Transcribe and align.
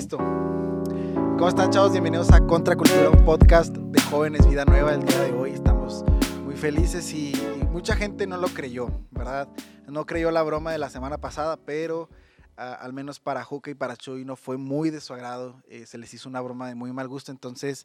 Listo. 0.00 0.16
¿Cómo 0.16 1.46
están, 1.46 1.70
chavos? 1.70 1.92
Bienvenidos 1.92 2.32
a 2.32 2.40
Contracultura, 2.46 3.10
un 3.10 3.22
podcast 3.22 3.76
de 3.76 4.00
jóvenes 4.00 4.48
Vida 4.48 4.64
Nueva. 4.64 4.94
El 4.94 5.04
día 5.04 5.20
de 5.20 5.32
hoy 5.32 5.50
estamos 5.50 6.06
muy 6.42 6.56
felices 6.56 7.12
y, 7.12 7.34
mucha 7.70 7.94
gente 7.94 8.26
no 8.26 8.38
lo 8.38 8.48
creyó, 8.48 8.88
¿verdad? 9.10 9.46
No 9.88 10.06
creyó 10.06 10.30
la 10.30 10.42
broma 10.42 10.72
de 10.72 10.78
la 10.78 10.88
semana 10.88 11.18
pasada, 11.18 11.58
pero 11.58 12.08
al 12.56 12.94
menos 12.94 13.20
para 13.20 13.44
Juca 13.44 13.70
y 13.70 13.74
para 13.74 13.94
Chuy 13.94 14.24
no 14.24 14.36
fue 14.36 14.56
muy 14.56 14.88
de 14.88 15.02
su 15.02 15.12
agrado. 15.12 15.62
Eh, 15.68 15.84
se 15.84 15.98
les 15.98 16.14
hizo 16.14 16.30
una 16.30 16.40
broma 16.40 16.66
de 16.66 16.74
muy 16.74 16.92
mal 16.94 17.06
gusto. 17.06 17.30
Entonces, 17.30 17.84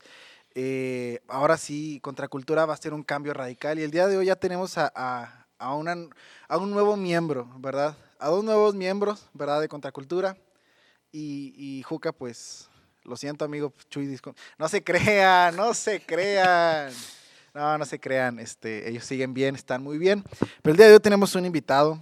eh, 0.54 1.20
ahora 1.28 1.58
sí, 1.58 2.00
Contracultura 2.02 2.66
va 2.66 2.76
a 2.76 2.78
ser 2.78 2.94
un 2.94 3.04
cambio 3.04 3.34
radical. 3.34 3.78
Y 3.78 3.84
el 3.84 3.92
día 3.92 4.08
de 4.08 4.16
hoy 4.16 4.28
ya 4.28 4.38
tenemos 4.38 4.78
a 4.78 5.46
un 5.60 6.72
nuevo 6.72 6.96
miembro, 6.96 7.50
¿verdad? 7.58 7.98
A 8.20 8.30
dos 8.30 8.46
nuevos 8.46 8.74
miembros, 8.74 9.28
¿verdad? 9.34 9.60
De 9.60 9.68
Contracultura. 9.68 10.38
Y, 11.18 11.54
y 11.56 11.82
Juca, 11.84 12.12
pues, 12.12 12.70
lo 13.06 13.16
siento, 13.16 13.46
amigo 13.46 13.72
Chuy. 13.90 14.20
No 14.58 14.68
se 14.68 14.84
crean, 14.84 15.56
no 15.56 15.74
se 15.74 16.02
crean. 16.02 16.92
No, 17.54 17.78
no 17.78 17.86
se 17.86 18.02
crean. 18.02 18.38
Este, 18.38 18.90
ellos 18.90 19.06
siguen 19.06 19.34
bien, 19.34 19.56
están 19.56 19.82
muy 19.82 19.98
bien. 19.98 20.26
Pero 20.62 20.72
el 20.72 20.78
día 20.78 20.88
de 20.88 20.94
hoy 20.96 21.00
tenemos 21.00 21.34
un 21.36 21.46
invitado. 21.46 22.02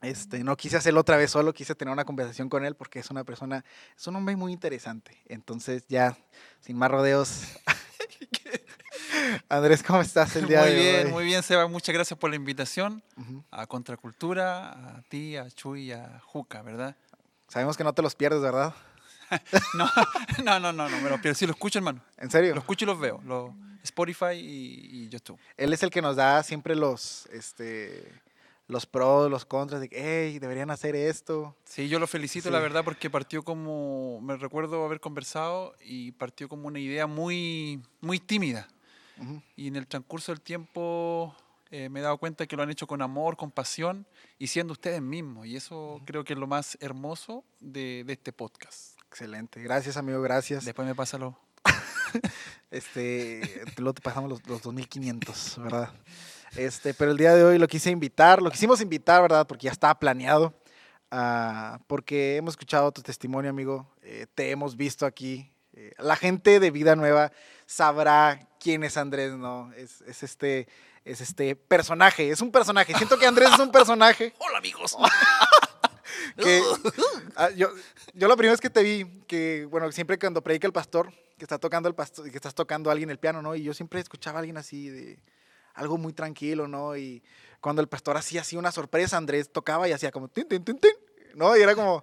Este, 0.00 0.44
no 0.44 0.56
quise 0.56 0.76
hacerlo 0.76 1.00
otra 1.00 1.16
vez 1.16 1.32
solo, 1.32 1.52
quise 1.52 1.74
tener 1.74 1.92
una 1.92 2.04
conversación 2.04 2.48
con 2.48 2.64
él 2.64 2.76
porque 2.76 3.00
es 3.00 3.10
una 3.10 3.24
persona, 3.24 3.64
es 3.98 4.06
un 4.06 4.14
hombre 4.14 4.36
muy 4.36 4.52
interesante. 4.52 5.20
Entonces, 5.26 5.84
ya, 5.88 6.16
sin 6.60 6.76
más 6.76 6.88
rodeos. 6.88 7.58
Andrés, 9.48 9.82
¿cómo 9.82 10.02
estás 10.02 10.36
el 10.36 10.46
día 10.46 10.60
Muy 10.60 10.70
de 10.70 10.76
bien, 10.76 11.06
hoy? 11.08 11.12
muy 11.12 11.24
bien, 11.24 11.42
Seba. 11.42 11.66
Muchas 11.66 11.92
gracias 11.92 12.16
por 12.16 12.30
la 12.30 12.36
invitación 12.36 13.02
a 13.50 13.66
Contracultura, 13.66 14.70
a 14.98 15.02
ti, 15.08 15.36
a 15.36 15.50
Chuy 15.50 15.86
y 15.88 15.92
a 15.92 16.20
Juca, 16.24 16.62
¿verdad? 16.62 16.94
Sabemos 17.50 17.76
que 17.76 17.82
no 17.82 17.92
te 17.92 18.00
los 18.00 18.14
pierdes, 18.14 18.40
¿verdad? 18.40 18.72
No, 19.74 19.88
no, 20.44 20.58
no, 20.60 20.72
no, 20.72 20.88
no 20.88 21.00
me 21.00 21.10
lo 21.10 21.20
pierdo. 21.20 21.34
Sí, 21.36 21.46
lo 21.46 21.52
escucho, 21.52 21.78
hermano. 21.78 22.00
¿En 22.16 22.30
serio? 22.30 22.54
Lo 22.54 22.60
escucho 22.60 22.84
y 22.84 22.86
los 22.86 22.98
veo. 22.98 23.20
Lo, 23.24 23.54
Spotify 23.82 24.34
y, 24.34 25.04
y 25.04 25.08
YouTube. 25.08 25.38
Él 25.56 25.72
es 25.72 25.82
el 25.82 25.90
que 25.90 26.00
nos 26.02 26.16
da 26.16 26.42
siempre 26.42 26.74
los, 26.76 27.26
este, 27.32 28.12
los 28.68 28.86
pros, 28.86 29.30
los 29.30 29.44
contras 29.44 29.80
de 29.80 29.88
que, 29.88 29.96
hey, 30.30 30.38
deberían 30.38 30.70
hacer 30.70 30.94
esto. 30.96 31.56
Sí, 31.64 31.88
yo 31.88 31.98
lo 31.98 32.06
felicito, 32.06 32.48
Sí. 32.48 32.52
la 32.52 32.58
verdad, 32.60 32.82
porque 32.84 33.08
partió 33.10 33.42
como, 33.44 34.20
me 34.20 34.36
recuerdo 34.36 34.84
haber 34.84 35.00
conversado 35.00 35.74
y 35.84 36.12
partió 36.12 36.48
como 36.48 36.66
una 36.68 36.78
idea 36.80 37.06
muy, 37.06 37.82
muy 38.00 38.18
tímida. 38.20 38.68
Ujú. 39.18 39.42
Y 39.56 39.68
en 39.68 39.76
el 39.76 39.86
transcurso 39.86 40.32
del 40.32 40.40
tiempo 40.40 41.34
eh, 41.70 41.88
me 41.88 42.00
he 42.00 42.02
dado 42.02 42.18
cuenta 42.18 42.46
que 42.46 42.56
lo 42.56 42.62
han 42.62 42.70
hecho 42.70 42.86
con 42.86 43.02
amor, 43.02 43.36
con 43.36 43.50
pasión 43.50 44.06
y 44.38 44.48
siendo 44.48 44.72
ustedes 44.72 45.00
mismos. 45.02 45.46
Y 45.46 45.56
eso 45.56 46.00
creo 46.04 46.24
que 46.24 46.32
es 46.34 46.38
lo 46.38 46.46
más 46.46 46.76
hermoso 46.80 47.44
de, 47.60 48.04
de 48.06 48.12
este 48.14 48.32
podcast. 48.32 48.98
Excelente. 49.08 49.62
Gracias, 49.62 49.96
amigo, 49.96 50.20
gracias. 50.22 50.64
Después 50.64 50.86
me 50.86 50.94
pasa 50.94 51.18
lo... 51.18 51.38
Este, 52.70 53.62
luego 53.78 53.94
te 53.94 54.02
pasamos 54.02 54.30
los, 54.30 54.46
los 54.46 54.62
2500, 54.62 55.58
¿verdad? 55.62 55.92
Este, 56.56 56.94
pero 56.94 57.10
el 57.12 57.16
día 57.16 57.34
de 57.34 57.44
hoy 57.44 57.58
lo 57.58 57.66
quise 57.66 57.90
invitar, 57.90 58.40
lo 58.42 58.50
quisimos 58.50 58.80
invitar, 58.80 59.22
¿verdad? 59.22 59.46
Porque 59.46 59.66
ya 59.66 59.72
estaba 59.72 59.98
planeado. 59.98 60.54
ah, 61.10 61.80
porque 61.88 62.36
hemos 62.36 62.52
escuchado 62.54 62.92
tu 62.92 63.02
testimonio, 63.02 63.50
amigo. 63.50 63.88
eh, 64.02 64.26
te 64.34 64.50
hemos 64.50 64.76
visto 64.76 65.06
aquí. 65.06 65.52
eh, 65.72 65.92
la 65.98 66.16
gente 66.16 66.60
de 66.60 66.70
Vida 66.70 66.94
Nueva 66.96 67.32
sabrá 67.66 68.48
quién 68.60 68.84
es 68.84 68.96
Andrés, 68.96 69.32
¿no? 69.34 69.72
Es, 69.74 70.00
es 70.02 70.22
este, 70.22 70.68
es 71.04 71.20
este 71.20 71.56
personaje, 71.56 72.30
es 72.30 72.40
un 72.40 72.50
personaje. 72.50 72.94
Siento 72.94 73.18
que 73.18 73.26
Andrés 73.26 73.50
es 73.52 73.58
un 73.58 73.72
personaje. 73.72 74.34
Hola 74.38 74.58
amigos. 74.58 74.96
que 76.36 76.62
ah, 77.36 77.50
yo, 77.50 77.68
yo 78.14 78.28
la 78.28 78.36
primera 78.36 78.52
vez 78.52 78.60
que 78.60 78.70
te 78.70 78.82
vi, 78.82 79.22
que 79.26 79.66
bueno, 79.70 79.90
siempre 79.92 80.18
cuando 80.18 80.42
predica 80.42 80.66
el 80.66 80.72
pastor, 80.72 81.12
que 81.38 81.44
está 81.44 81.58
tocando 81.58 81.88
el 81.88 81.94
pastor, 81.94 82.30
que 82.30 82.36
estás 82.36 82.54
tocando 82.54 82.90
a 82.90 82.92
alguien 82.92 83.10
el 83.10 83.18
piano, 83.18 83.40
¿no? 83.40 83.54
Y 83.54 83.62
yo 83.62 83.72
siempre 83.72 84.00
escuchaba 84.00 84.38
a 84.38 84.40
alguien 84.40 84.58
así 84.58 84.88
de 84.88 85.18
algo 85.74 85.96
muy 85.96 86.12
tranquilo, 86.12 86.68
¿no? 86.68 86.96
Y 86.96 87.22
cuando 87.60 87.80
el 87.80 87.88
pastor 87.88 88.16
hacía 88.16 88.42
así 88.42 88.56
una 88.56 88.72
sorpresa, 88.72 89.16
Andrés 89.16 89.50
tocaba 89.50 89.88
y 89.88 89.92
hacía 89.92 90.10
como 90.10 90.28
tin, 90.28 90.46
tin, 90.46 90.64
tin, 90.64 90.78
tin, 90.78 90.92
¿no? 91.34 91.56
Y 91.56 91.62
era 91.62 91.74
como, 91.74 92.02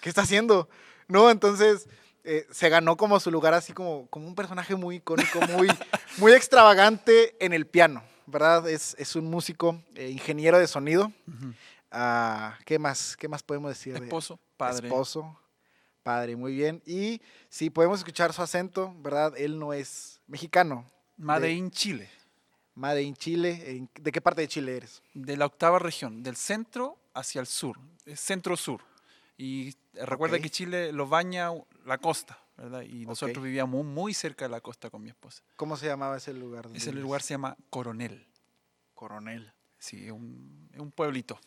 ¿qué 0.00 0.08
está 0.08 0.22
haciendo? 0.22 0.68
¿No? 1.08 1.30
Entonces 1.30 1.86
eh, 2.26 2.46
se 2.50 2.68
ganó 2.68 2.96
como 2.96 3.18
su 3.20 3.30
lugar 3.30 3.54
así 3.54 3.72
como, 3.72 4.06
como 4.08 4.26
un 4.26 4.34
personaje 4.34 4.74
muy 4.76 4.96
icónico, 4.96 5.40
muy, 5.48 5.68
muy 6.18 6.32
extravagante 6.32 7.36
en 7.44 7.52
el 7.52 7.66
piano, 7.66 8.02
¿verdad? 8.26 8.68
Es, 8.68 8.94
es 8.98 9.16
un 9.16 9.30
músico, 9.30 9.80
eh, 9.94 10.10
ingeniero 10.10 10.58
de 10.58 10.66
sonido. 10.66 11.12
Ah, 11.90 12.58
¿Qué 12.64 12.78
más? 12.78 13.16
¿Qué 13.16 13.28
más 13.28 13.42
podemos 13.42 13.70
decir? 13.70 13.94
de- 13.98 14.04
Esposo, 14.04 14.38
padre. 14.56 14.88
Esposo, 14.88 15.38
padre, 16.02 16.36
muy 16.36 16.54
bien. 16.54 16.82
Y 16.84 17.20
si 17.48 17.70
podemos 17.70 17.98
escuchar 18.00 18.32
su 18.32 18.42
acento, 18.42 18.94
¿verdad? 18.98 19.32
Él 19.36 19.58
no 19.58 19.72
es 19.72 20.20
mexicano. 20.26 20.84
Made 21.16 21.46
de- 21.46 21.52
in 21.52 21.70
Chile, 21.70 22.10
Made 22.74 23.00
in 23.02 23.14
Chile. 23.14 23.62
¿En- 23.66 23.88
¿De 23.94 24.12
qué 24.12 24.20
parte 24.20 24.42
de 24.42 24.48
Chile 24.48 24.76
eres? 24.76 25.02
de 25.14 25.36
la 25.36 25.46
octava 25.46 25.78
región, 25.78 26.22
del 26.22 26.36
centro 26.36 26.98
hacia 27.14 27.40
el 27.40 27.46
sur, 27.46 27.78
centro-sur. 28.14 28.82
Y 29.38 29.74
recuerda 29.94 30.36
Ok. 30.36 30.42
que 30.42 30.50
Chile 30.50 30.92
lo 30.92 31.06
baña 31.06 31.50
la 31.84 31.98
costa, 31.98 32.38
¿verdad? 32.56 32.82
Y 32.82 33.04
nosotros 33.06 33.38
Ok. 33.38 33.44
vivíamos 33.44 33.84
muy 33.84 34.14
cerca 34.14 34.46
de 34.46 34.50
la 34.50 34.60
costa 34.60 34.88
con 34.90 35.02
mi 35.02 35.10
esposa. 35.10 35.42
¿Cómo 35.56 35.76
se 35.76 35.86
llamaba 35.86 36.16
ese 36.16 36.32
lugar? 36.32 36.66
Ese 36.74 36.90
vives? 36.90 37.02
lugar 37.02 37.22
se 37.22 37.34
llama 37.34 37.56
Coronel. 37.70 38.26
Coronel. 38.94 39.52
Sí, 39.78 40.06
es 40.06 40.12
un, 40.12 40.70
un 40.78 40.90
pueblito. 40.90 41.38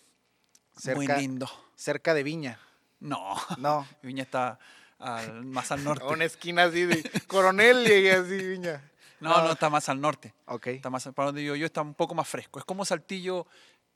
Cerca, 0.78 0.96
Muy 0.98 1.08
lindo. 1.08 1.50
cerca 1.76 2.14
de 2.14 2.24
Viña. 2.24 2.60
No, 3.00 3.36
No. 3.58 3.88
Viña 4.04 4.24
está 4.24 4.60
al- 5.00 5.46
más 5.46 5.72
al 5.72 5.84
norte. 5.84 6.04
A 6.06 6.10
una 6.10 6.26
esquina 6.26 6.64
así 6.66 6.86
de 6.86 7.04
Coronel 7.28 7.88
y 7.92 8.08
así 8.10 8.38
Viña. 8.38 8.84
No, 9.20 9.42
no, 9.44 9.52
está 9.52 9.70
más 9.70 9.90
al 9.90 10.00
norte. 10.00 10.34
Ok. 10.46 10.68
Está 10.68 10.90
más, 10.90 11.04
para 11.14 11.26
donde 11.28 11.42
vivo 11.42 11.56
yo 11.56 11.66
está 11.66 11.82
un 11.82 11.94
poco 11.96 12.16
más 12.16 12.28
fresco. 12.28 12.60
Es 12.60 12.66
como 12.66 12.86
Saltillo 12.86 13.48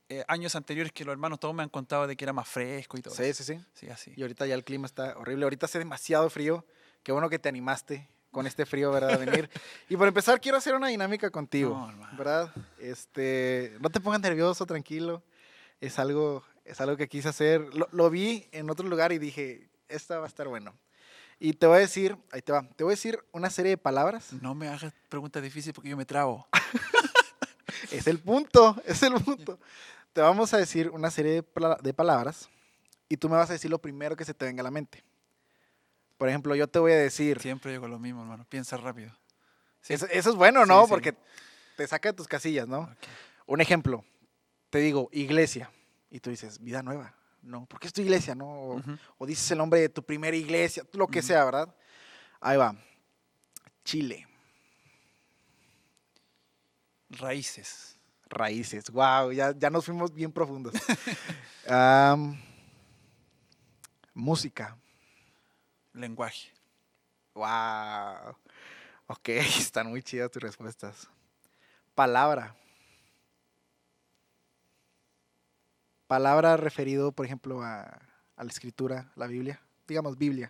eh, 0.08 0.24
años 0.28 0.54
anteriores 0.54 0.92
que 0.92 1.04
los 1.04 1.12
hermanos 1.12 1.40
todos 1.40 1.54
me 1.54 1.62
han 1.62 1.68
contado 1.68 2.06
de 2.06 2.16
que 2.16 2.24
era 2.24 2.32
más 2.32 2.48
fresco 2.48 2.96
y 2.98 3.02
todo. 3.02 3.14
Sí, 3.14 3.22
eso. 3.24 3.42
sí, 3.44 3.54
sí. 3.54 3.64
Sí, 3.74 3.88
así. 3.88 4.12
Y 4.16 4.22
ahorita 4.22 4.46
ya 4.46 4.54
el 4.54 4.64
clima 4.64 4.86
está 4.86 5.16
horrible. 5.18 5.44
Ahorita 5.44 5.66
hace 5.66 5.78
demasiado 5.78 6.28
frío. 6.30 6.64
Qué 7.02 7.12
bueno 7.12 7.28
que 7.30 7.38
te 7.38 7.48
animaste 7.48 8.08
con 8.30 8.46
este 8.46 8.66
frío, 8.66 8.90
¿verdad? 8.90 9.12
A 9.14 9.16
venir. 9.16 9.48
Y 9.88 9.96
por 9.96 10.08
empezar, 10.08 10.40
quiero 10.40 10.58
hacer 10.58 10.74
una 10.74 10.88
dinámica 10.88 11.30
contigo, 11.30 11.90
No. 11.92 12.16
¿verdad? 12.16 12.52
Este, 12.78 13.76
no 13.80 13.90
te 13.90 14.00
pongas 14.00 14.20
nervioso, 14.20 14.66
tranquilo. 14.66 15.22
Es 15.80 15.98
algo, 15.98 16.42
es 16.64 16.80
algo 16.80 16.96
que 16.96 17.08
quise 17.08 17.28
hacer. 17.28 17.60
Lo, 17.74 17.88
lo 17.92 18.10
vi 18.10 18.48
en 18.52 18.70
otro 18.70 18.86
lugar 18.88 19.12
y 19.12 19.18
dije, 19.18 19.68
esta 19.88 20.18
va 20.18 20.24
a 20.24 20.28
estar 20.28 20.48
bueno. 20.48 20.74
Y 21.40 21.54
te 21.54 21.66
voy 21.66 21.76
a 21.76 21.80
decir, 21.80 22.16
ahí 22.30 22.42
te 22.42 22.52
va, 22.52 22.62
te 22.76 22.84
voy 22.84 22.92
a 22.92 22.96
decir 22.96 23.18
una 23.32 23.50
serie 23.50 23.70
de 23.70 23.76
palabras. 23.78 24.32
No 24.40 24.54
me 24.54 24.68
hagas 24.68 24.92
preguntas 25.08 25.42
difíciles 25.42 25.74
porque 25.74 25.90
yo 25.90 25.96
me 25.96 26.04
trabo. 26.06 26.46
Es 27.90 28.06
el 28.06 28.18
punto, 28.18 28.76
es 28.86 29.02
el 29.02 29.12
punto. 29.14 29.58
Te 30.14 30.20
vamos 30.22 30.54
a 30.54 30.56
decir 30.58 30.88
una 30.90 31.10
serie 31.10 31.32
de, 31.32 31.42
pala- 31.42 31.76
de 31.82 31.92
palabras 31.92 32.48
y 33.08 33.16
tú 33.18 33.28
me 33.28 33.36
vas 33.36 33.50
a 33.50 33.52
decir 33.52 33.70
lo 33.70 33.78
primero 33.80 34.16
que 34.16 34.24
se 34.24 34.32
te 34.32 34.46
venga 34.46 34.62
a 34.62 34.64
la 34.64 34.70
mente. 34.70 35.04
Por 36.16 36.28
ejemplo, 36.28 36.54
yo 36.54 36.66
te 36.68 36.78
voy 36.78 36.92
a 36.92 36.96
decir, 36.96 37.40
Siempre 37.40 37.72
digo 37.72 37.86
lo 37.88 37.98
mismo, 37.98 38.22
hermano. 38.22 38.46
Piensa 38.48 38.76
rápido. 38.78 39.10
Sí. 39.82 39.92
Eso, 39.92 40.06
eso 40.06 40.30
es 40.30 40.36
bueno, 40.36 40.64
¿no? 40.64 40.84
sí. 40.84 40.88
Porque 40.88 41.14
te 41.76 41.86
saca 41.86 42.10
de 42.10 42.16
tus 42.16 42.28
casillas, 42.28 42.66
¿no? 42.66 42.88
Un 43.46 43.60
ejemplo, 43.60 44.04
te 44.70 44.78
digo, 44.78 45.10
iglesia, 45.12 45.70
y 46.10 46.20
tú 46.20 46.30
dices, 46.30 46.58
vida 46.60 46.82
nueva. 46.82 47.14
No, 47.42 47.66
¿por 47.66 47.78
qué 47.80 47.88
es 47.88 47.92
tu 47.92 48.00
iglesia? 48.00 48.34
No? 48.34 48.82
O, 49.18 49.26
dices 49.26 49.50
el 49.50 49.58
nombre 49.58 49.80
de 49.80 49.88
tu 49.90 50.02
primera 50.02 50.34
iglesia, 50.36 50.84
lo 50.92 51.06
que 51.08 51.20
sea, 51.20 51.44
¿verdad? 51.44 51.74
Ahí 52.40 52.56
va. 52.56 52.74
Chile, 53.84 54.26
Raíces. 57.10 57.93
Raíces. 58.34 58.90
Wow, 58.90 59.32
ya, 59.32 59.52
ya 59.56 59.70
nos 59.70 59.84
fuimos 59.84 60.12
bien 60.12 60.32
profundos. 60.32 60.74
Música. 64.14 64.76
Lenguaje. 65.92 66.52
Wow. 67.34 68.36
Ok, 69.06 69.28
están 69.58 69.88
muy 69.88 70.02
chidas 70.02 70.30
tus 70.30 70.42
respuestas. 70.42 71.08
Palabra. 71.94 72.54
Palabra 76.06 76.56
referido, 76.56 77.12
por 77.12 77.26
ejemplo, 77.26 77.62
a, 77.62 77.82
a 78.36 78.44
la 78.44 78.50
escritura, 78.50 79.10
la 79.16 79.26
Biblia. 79.26 79.60
Digamos, 79.86 80.16
Biblia. 80.16 80.48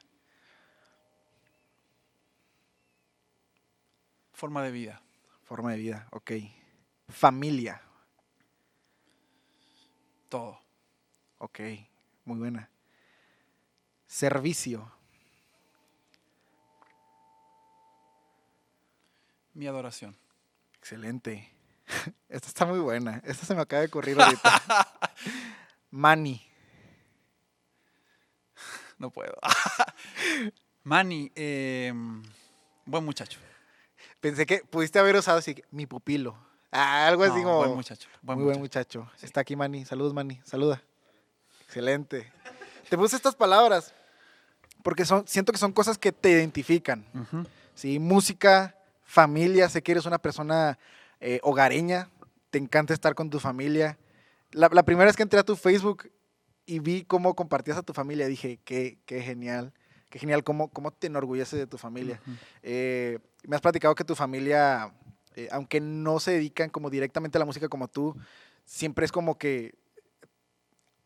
Forma 4.33 4.63
de 4.63 4.71
vida. 4.71 5.01
Forma 5.45 5.73
de 5.73 5.79
vida, 5.79 6.09
ok. 6.11 6.33
Familia, 7.09 7.81
Todo. 10.29 10.59
ok. 11.39 11.61
Muy 12.25 12.39
buena. 12.39 12.69
Servicio, 14.07 14.91
Mi 19.53 19.67
adoración. 19.69 20.17
excelente. 20.79 21.49
Esta 22.29 22.49
está 22.49 22.67
muy 22.67 22.81
buena. 22.81 23.23
Esta 23.25 23.47
se 23.47 23.55
me 23.55 23.61
acaba 23.63 23.81
de 23.83 23.87
ocurrir 23.89 24.21
ahorita. 24.21 24.63
Money, 25.93 26.45
No 28.99 29.11
puedo. 29.11 29.37
Manny, 30.85 31.31
eh, 31.37 31.93
buen 32.87 33.05
muchacho. 33.05 33.39
Pensé 34.21 34.47
que 34.47 34.59
pudiste 34.65 34.99
haber 34.99 35.15
usado 35.17 35.39
así, 35.39 35.63
mi 35.71 35.87
pupilo. 35.87 36.37
Ah, 36.77 37.07
algo 37.07 37.23
así 37.23 37.37
No, 37.39 37.45
como... 37.45 37.57
buen 37.59 37.75
muchacho. 37.75 38.09
Buen 38.21 38.39
muy 38.39 38.47
buen 38.47 38.59
muchacho. 38.59 39.09
Está 39.23 39.41
aquí 39.43 39.55
Manny. 39.55 39.85
Saludos, 39.85 40.13
Manny. 40.13 40.41
Saluda. 40.45 40.83
Excelente. 41.67 42.33
Te 42.89 42.99
puse 42.99 43.15
estas 43.15 43.37
palabras 43.37 43.95
porque 44.83 45.05
son, 45.05 45.27
siento 45.27 45.53
que 45.53 45.59
son 45.59 45.73
cosas 45.73 45.97
que 45.99 46.11
te 46.13 46.31
identifican. 46.31 47.05
¿sí? 47.75 47.99
Música, 48.01 48.77
familia, 49.05 49.69
sé 49.69 49.83
que 49.83 49.93
eres 49.93 50.05
una 50.05 50.19
persona 50.19 50.79
eh, 51.21 51.39
hogareña, 51.45 52.11
te 52.51 52.59
encanta 52.59 52.93
estar 52.93 53.15
con 53.15 53.31
tu 53.31 53.39
familia. 53.39 53.97
La, 54.51 54.69
la 54.73 54.83
primera 54.83 55.07
vez 55.07 55.17
que 55.17 55.23
entré 55.23 55.39
a 55.41 55.45
tu 55.45 55.55
Facebook 55.57 56.11
y 56.67 56.81
vi 56.81 57.05
cómo 57.05 57.35
compartías 57.35 57.79
a 57.79 57.83
tu 57.83 57.93
familia, 57.93 58.27
dije, 58.27 58.59
qué, 58.65 58.99
qué 59.07 59.21
genial, 59.23 59.73
qué 60.11 60.19
genial, 60.19 60.43
cómo, 60.45 60.69
cómo 60.69 60.91
te 60.91 61.07
enorgulleces 61.07 61.59
de 61.59 61.67
tu 61.67 61.79
familia. 61.79 62.21
Eh, 62.63 63.19
me 63.47 63.55
has 63.57 63.63
platicado 63.63 63.95
que 63.95 64.05
tu 64.05 64.15
familia, 64.15 64.93
eh, 65.35 65.49
aunque 65.51 65.81
no 65.81 66.21
se 66.21 66.33
dedican 66.33 66.71
como 66.71 66.91
directamente 66.91 67.39
a 67.39 67.41
la 67.41 67.45
música 67.45 67.69
como 67.69 67.89
tú, 67.89 68.17
siempre 68.65 69.05
es 69.05 69.13
como 69.13 69.37
que, 69.39 69.75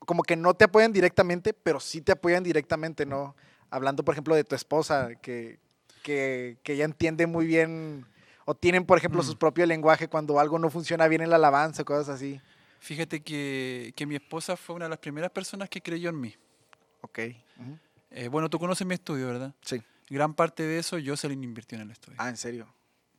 como 0.01 0.23
que 0.23 0.37
no 0.37 0.55
te 0.55 0.65
apoyan 0.65 0.93
directamente, 0.93 1.53
pero 1.53 1.81
sí 1.81 2.01
te 2.01 2.13
apoyan 2.13 2.43
directamente, 2.43 3.05
¿no? 3.07 3.35
Hablando, 3.71 4.05
por 4.05 4.15
ejemplo, 4.15 4.35
de 4.35 4.45
tu 4.45 4.55
esposa, 4.55 5.15
que, 5.17 5.59
que, 6.03 6.57
que 6.63 6.73
ella 6.75 6.85
entiende 6.85 7.27
muy 7.27 7.47
bien, 7.47 8.07
o 8.47 8.55
tienen, 8.55 8.87
por 8.87 8.97
ejemplo, 8.97 9.23
Mm. 9.23 9.27
su 9.27 9.37
propio 9.39 9.67
lenguaje 9.67 10.09
cuando 10.09 10.41
algo 10.41 10.59
no 10.59 10.71
funciona 10.71 11.07
bien 11.09 11.21
en 11.21 11.31
la 11.31 11.37
alabanza, 11.37 11.85
cosas 11.85 12.09
así. 12.09 12.41
Fíjate 12.81 13.21
que, 13.23 13.93
que 13.97 14.07
mi 14.07 14.15
esposa 14.15 14.57
fue 14.57 14.77
una 14.77 14.87
de 14.87 14.91
las 14.91 14.99
primeras 15.01 15.31
personas 15.31 15.69
que 15.69 15.83
creyó 15.83 16.09
en 16.11 16.21
mí. 16.21 16.35
Ok. 17.03 17.19
Eh, 18.11 18.29
bueno, 18.29 18.49
tú 18.49 18.59
conoces 18.59 18.87
mi 18.87 18.95
estudio, 18.95 19.27
¿verdad? 19.27 19.55
Sí. 19.61 19.83
Gran 20.09 20.33
parte 20.33 20.63
de 20.63 20.79
eso 20.79 20.97
Jocelyn 21.05 21.43
invirtió 21.45 21.77
en 21.77 21.83
el 21.83 21.91
estudio. 21.91 22.17
Ah, 22.19 22.31
en 22.31 22.37
serio. 22.39 22.67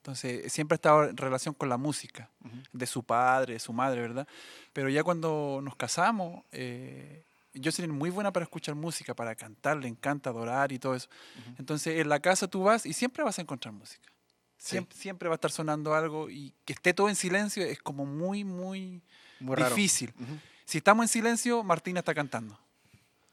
Entonces, 0.01 0.51
siempre 0.51 0.75
ha 0.75 0.77
estado 0.77 1.03
en 1.09 1.17
relación 1.17 1.53
con 1.53 1.67
la 1.69 1.77
música, 1.77 2.29
Ujú. 2.43 2.55
de 2.71 2.85
su 2.87 3.03
padre, 3.03 3.53
de 3.53 3.59
su 3.59 3.73
madre, 3.73 4.01
¿verdad? 4.01 4.27
Pero 4.71 4.87
ya 4.89 5.03
cuando 5.03 5.59
nos 5.61 5.75
casamos, 5.75 6.43
eh, 6.51 7.25
Jocelyn 7.61 7.91
es 7.91 7.97
muy 7.97 8.09
buena 8.09 8.31
para 8.31 8.45
escuchar 8.45 8.75
música, 8.75 9.13
para 9.13 9.35
cantar, 9.35 9.75
le 9.77 9.87
encanta 9.89 10.29
adorar 10.29 10.71
y 10.71 10.79
todo 10.79 10.95
eso. 10.95 11.09
Ujú. 11.41 11.55
Entonces, 11.59 11.99
en 11.99 12.07
la 12.07 12.19
casa 12.21 12.47
tú 12.47 12.63
vas 12.63 12.85
y 12.85 12.93
siempre 12.93 13.23
vas 13.23 13.37
a 13.39 13.41
encontrar 13.41 13.73
música. 13.73 14.07
Sí. 14.57 14.71
Siempre, 14.71 14.97
siempre 14.97 15.29
va 15.29 15.35
a 15.35 15.37
estar 15.37 15.51
sonando 15.51 15.93
algo 15.93 16.29
y 16.29 16.53
que 16.63 16.73
esté 16.73 16.93
todo 16.93 17.09
en 17.09 17.15
silencio 17.15 17.63
es 17.65 17.79
como 17.81 18.05
muy, 18.05 18.43
muy 18.45 19.01
Muy 19.41 19.55
difícil. 19.57 20.13
Ujú. 20.17 20.37
Si 20.63 20.77
estamos 20.77 21.03
en 21.03 21.07
silencio, 21.09 21.61
Martina 21.63 21.99
está 21.99 22.13
cantando. 22.13 22.57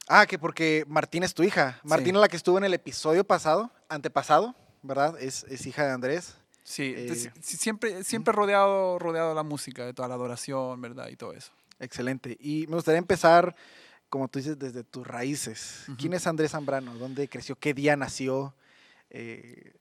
Ah, 0.09 0.25
que 0.25 0.37
porque 0.39 0.83
Martina 0.87 1.25
es 1.25 1.33
tu 1.33 1.43
hija. 1.43 1.79
Sí. 1.81 1.87
Martina, 1.87 2.19
la 2.19 2.27
que 2.27 2.37
estuvo 2.37 2.57
en 2.57 2.63
el 2.65 2.73
episodio 2.73 3.23
pasado, 3.25 3.71
antepasado, 3.89 4.55
¿verdad? 4.81 5.15
Es, 5.21 5.43
es 5.49 5.65
hija 5.65 5.85
de 5.85 5.91
Andrés. 5.91 6.35
Sí, 6.69 6.83
Eh, 6.83 7.03
entonces, 7.03 7.31
siempre, 7.41 8.03
siempre 8.03 8.33
rodeado, 8.33 8.99
rodeado 8.99 9.29
de 9.29 9.35
la 9.35 9.43
música, 9.43 9.85
de 9.85 9.93
toda 9.93 10.09
la 10.09 10.15
adoración, 10.15 10.81
¿verdad? 10.81 11.07
Y 11.07 11.15
todo 11.15 11.31
eso. 11.31 11.53
Excelente. 11.79 12.35
Y 12.41 12.67
me 12.67 12.75
gustaría 12.75 12.97
empezar, 12.99 13.55
como 14.09 14.27
tú 14.27 14.39
dices, 14.39 14.59
desde 14.59 14.83
tus 14.83 15.07
raíces. 15.07 15.85
¿Quién 15.97 16.11
es 16.13 16.27
Andrés 16.27 16.51
Zambrano? 16.51 16.93
¿Dónde 16.95 17.29
creció? 17.29 17.55
¿Qué 17.57 17.73
día 17.73 17.95
nació? 17.95 18.53
Eh, 19.09 19.75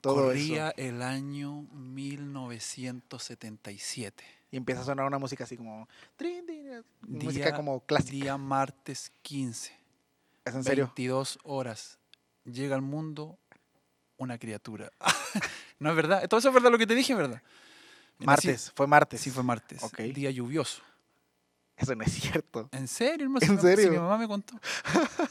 todo 0.00 0.24
Corría 0.24 0.70
eso. 0.70 0.88
el 0.88 1.02
año 1.02 1.68
1977. 1.72 4.24
Y 4.50 4.56
empieza 4.56 4.80
a 4.82 4.84
sonar 4.84 5.06
una 5.06 5.18
música 5.18 5.44
así 5.44 5.56
como... 5.56 5.88
Día- 6.18 6.82
música 7.02 7.54
como 7.54 7.80
clásica. 7.80 8.12
Día 8.12 8.36
martes 8.36 9.12
15. 9.22 9.72
¿Es 10.44 10.54
en 10.54 10.62
serio? 10.64 10.84
22 10.86 11.38
horas. 11.44 11.98
Llega 12.44 12.74
al 12.76 12.82
mundo 12.82 13.38
una 14.16 14.38
criatura. 14.38 14.90
no 15.78 15.90
es 15.90 15.96
verdad. 15.96 16.28
Todo 16.28 16.38
eso 16.38 16.48
es 16.48 16.54
verdad 16.54 16.70
lo 16.70 16.78
que 16.78 16.86
te 16.86 16.94
dije, 16.94 17.14
¿verdad? 17.14 17.42
Martes, 18.18 18.72
fue 18.74 18.86
martes. 18.86 19.20
Sí, 19.20 19.30
fue 19.30 19.42
martes. 19.42 19.82
Día 20.14 20.30
lluvioso. 20.30 20.82
Eso 21.76 21.94
no 21.96 22.04
es 22.04 22.12
cierto. 22.12 22.68
¿En 22.72 22.86
serio, 22.86 23.24
hermano? 23.24 23.44
¿En 23.44 23.60
serio? 23.60 23.90
Mi 23.90 23.98
mamá 23.98 24.16
me 24.16 24.28
contó. 24.28 24.54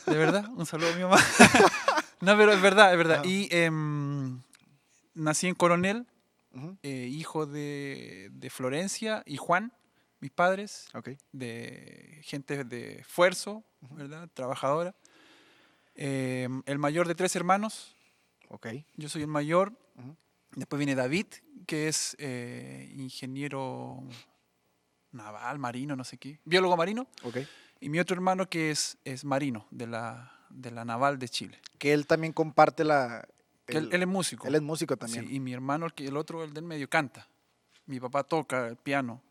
De 0.06 0.18
verdad, 0.18 0.45
un 0.50 0.65
saludo 0.65 0.91
a 0.91 0.95
mi 0.95 1.03
mamá. 1.03 1.18
no, 2.21 2.38
pero 2.38 2.51
es 2.51 2.62
verdad, 2.62 2.91
es 2.91 2.97
verdad. 2.97 3.21
Ah. 3.24 3.27
Y 3.27 3.47
em, 3.51 4.41
nací 5.13 5.47
en 5.47 5.56
Coronel, 5.56 6.06
eh, 6.83 7.07
hijo 7.09 7.45
de, 7.45 8.29
de 8.33 8.50
Florencia 8.50 9.24
y 9.25 9.38
Juan, 9.38 9.71
mis 10.19 10.31
padres, 10.31 10.88
Ok. 10.94 11.12
de 11.31 12.19
gente 12.24 12.63
de 12.65 13.00
esfuerzo, 13.00 13.63
¿verdad? 13.91 14.29
Trabajadora. 14.33 14.95
Em, 15.95 16.62
el 16.65 16.77
mayor 16.77 17.07
de 17.07 17.15
tres 17.15 17.36
hermanos, 17.36 17.92
Ok. 18.53 18.67
yo 18.95 19.09
soy 19.09 19.21
el 19.23 19.27
mayor. 19.27 19.73
Ujú. 19.95 20.15
Después 20.55 20.77
viene 20.77 20.94
David, 20.95 21.25
que 21.65 21.88
es 21.88 22.15
eh, 22.19 22.94
ingeniero 22.95 24.03
naval, 25.11 25.59
marino, 25.59 25.95
no 25.95 26.03
sé 26.03 26.17
qué, 26.17 26.39
biólogo 26.45 26.77
marino. 26.77 27.07
Ok. 27.23 27.38
Y 27.79 27.89
mi 27.89 28.00
otro 28.00 28.15
hermano 28.15 28.47
que 28.50 28.71
es, 28.71 28.97
es 29.03 29.25
marino 29.25 29.67
de 29.71 29.88
la, 29.88 30.31
de 30.50 30.71
la 30.71 30.85
Naval 30.85 31.19
de 31.19 31.27
Chile. 31.29 31.59
Que 31.77 31.94
él 31.94 32.07
también 32.07 32.31
comparte 32.33 32.83
la... 32.83 33.27
Que 33.65 33.77
él, 33.77 33.85
el- 33.88 33.94
él 33.95 34.01
es 34.03 34.07
músico. 34.07 34.47
él 34.47 34.55
es 34.55 34.61
músico 34.61 34.95
también. 34.95 35.27
Sí, 35.27 35.35
y 35.35 35.39
mi 35.39 35.53
hermano, 35.53 35.85
el, 35.88 35.94
que, 35.94 36.05
el 36.05 36.15
otro, 36.17 36.44
el 36.44 36.53
del 36.53 36.63
medio, 36.63 36.89
canta. 36.89 37.27
Mi 37.85 38.00
papá 38.00 38.23
toca 38.23 38.67
el 38.67 38.77
piano. 38.77 39.21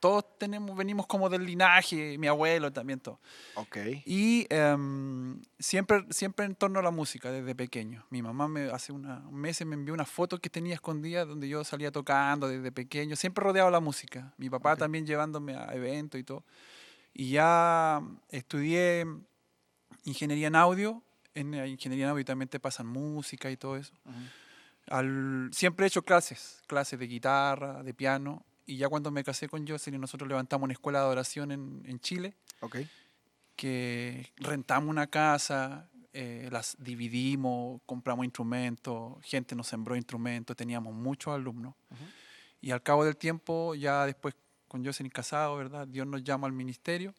Todos 0.00 0.24
tenemos, 0.38 0.74
venimos 0.76 1.06
como 1.06 1.28
del 1.28 1.44
linaje, 1.44 2.16
mi 2.18 2.26
abuelo 2.26 2.72
también 2.72 3.00
todo. 3.00 3.20
Ok. 3.54 3.76
Y 4.06 4.46
em, 4.48 5.40
siempre, 5.58 6.06
siempre 6.08 6.46
en 6.46 6.54
torno 6.54 6.78
a 6.78 6.82
la 6.82 6.90
música 6.90 7.30
desde 7.30 7.54
pequeño. 7.54 8.06
Mi 8.10 8.22
mamá 8.22 8.48
me 8.48 8.70
hace 8.70 8.92
una, 8.92 9.20
meses 9.30 9.66
me 9.66 9.74
envió 9.74 9.92
una 9.92 10.06
foto 10.06 10.38
que 10.38 10.48
tenía 10.48 10.72
escondida 10.74 11.26
donde 11.26 11.48
yo 11.50 11.62
salía 11.64 11.92
tocando 11.92 12.48
desde 12.48 12.72
pequeño, 12.72 13.14
siempre 13.14 13.44
rodeado 13.44 13.68
de 13.68 13.72
la 13.72 13.80
música. 13.80 14.32
Mi 14.38 14.48
papá 14.48 14.72
Ok. 14.72 14.78
también 14.78 15.06
llevándome 15.06 15.54
a 15.54 15.66
eventos 15.74 16.18
y 16.18 16.24
todo. 16.24 16.44
Y 17.12 17.32
ya 17.32 18.00
estudié 18.30 19.04
ingeniería 20.04 20.46
en 20.48 20.56
audio. 20.56 21.02
En 21.34 21.54
ingeniería 21.54 22.06
en 22.06 22.10
audio 22.12 22.24
también 22.24 22.48
te 22.48 22.58
pasan 22.58 22.86
música 22.86 23.50
y 23.50 23.56
todo 23.56 23.76
eso. 23.76 23.92
Ujú. 24.06 24.16
Al- 24.88 25.50
siempre 25.52 25.84
he 25.84 25.88
hecho 25.88 26.02
clases, 26.02 26.62
clases 26.66 26.98
de 26.98 27.06
guitarra, 27.06 27.82
de 27.82 27.94
piano. 27.94 28.44
Y 28.66 28.76
ya 28.76 28.88
cuando 28.88 29.10
me 29.10 29.24
casé 29.24 29.48
con 29.48 29.66
Jocelyn, 29.66 30.00
nosotros 30.00 30.28
levantamos 30.28 30.64
una 30.64 30.72
escuela 30.72 31.00
de 31.00 31.04
adoración 31.06 31.50
en, 31.50 31.82
en 31.86 31.98
Chile 32.00 32.34
Ok. 32.60 32.76
que 33.56 34.32
rentamos 34.36 34.88
una 34.88 35.08
casa, 35.08 35.88
eh, 36.12 36.48
las 36.50 36.76
dividimos, 36.78 37.80
compramos 37.86 38.24
instrumentos, 38.24 39.14
gente 39.22 39.54
nos 39.54 39.66
sembró 39.66 39.96
instrumentos, 39.96 40.56
teníamos 40.56 40.94
muchos 40.94 41.34
alumnos. 41.34 41.74
Ujú. 41.90 42.04
Y 42.60 42.70
al 42.72 42.82
cabo 42.82 43.04
del 43.04 43.16
tiempo, 43.16 43.74
ya 43.74 44.06
después 44.06 44.34
con 44.68 44.84
Jocelyn 44.84 45.10
casado, 45.10 45.56
¿verdad? 45.56 45.88
Dios 45.88 46.06
nos 46.06 46.22
llama 46.22 46.46
al 46.46 46.52
ministerio. 46.52 47.14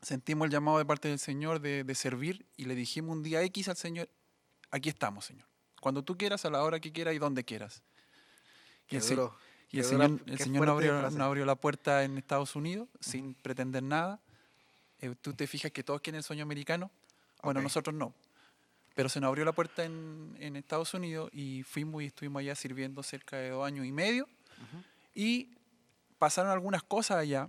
Sentimos 0.00 0.46
el 0.46 0.52
llamado 0.52 0.78
de 0.78 0.84
parte 0.84 1.08
del 1.08 1.18
Señor 1.18 1.60
de, 1.60 1.84
de 1.84 1.94
servir 1.94 2.46
y 2.56 2.64
le 2.66 2.74
dijimos 2.74 3.16
un 3.16 3.22
día 3.22 3.42
X 3.42 3.68
al 3.68 3.76
Señor, 3.76 4.08
aquí 4.70 4.88
estamos, 4.88 5.24
Señor. 5.26 5.46
Cuando 5.80 6.02
tú 6.02 6.16
quieras, 6.16 6.44
a 6.44 6.50
la 6.50 6.62
hora 6.62 6.80
que 6.80 6.92
quieras 6.92 7.14
y 7.14 7.18
donde 7.18 7.44
quieras. 7.44 7.82
Qué 8.86 9.00
duro. 9.00 9.36
Y 9.74 9.78
el 9.80 9.84
Señor, 9.84 10.20
el 10.26 10.38
Señor 10.38 10.66
nos 10.66 10.74
fuerte 10.76 11.20
abrió, 11.20 11.44
la 11.44 11.56
puerta 11.56 12.04
en 12.04 12.16
Estados 12.16 12.54
Unidos 12.54 12.88
sin 13.00 13.34
pretender 13.34 13.82
nada. 13.82 14.20
Eh, 15.00 15.16
tú 15.20 15.34
te 15.34 15.48
fijas 15.48 15.72
que 15.72 15.82
todos 15.82 16.00
quieren 16.00 16.18
el 16.18 16.22
sueño 16.22 16.44
americano. 16.44 16.92
Bueno, 17.42 17.60
nosotros 17.60 17.92
no. 17.92 18.14
Pero 18.94 19.08
se 19.08 19.20
nos 19.20 19.28
abrió 19.28 19.44
la 19.44 19.50
puerta 19.50 19.84
en, 19.84 20.36
en 20.38 20.54
Estados 20.54 20.94
Unidos 20.94 21.28
y 21.32 21.64
fuimos 21.64 22.04
y 22.04 22.06
estuvimos 22.06 22.38
allá 22.38 22.54
sirviendo 22.54 23.02
cerca 23.02 23.36
de 23.36 23.50
dos 23.50 23.66
años 23.66 23.84
y 23.84 23.90
medio. 23.90 24.28
Y 25.12 25.50
pasaron 26.18 26.52
algunas 26.52 26.84
cosas 26.84 27.16
allá. 27.16 27.48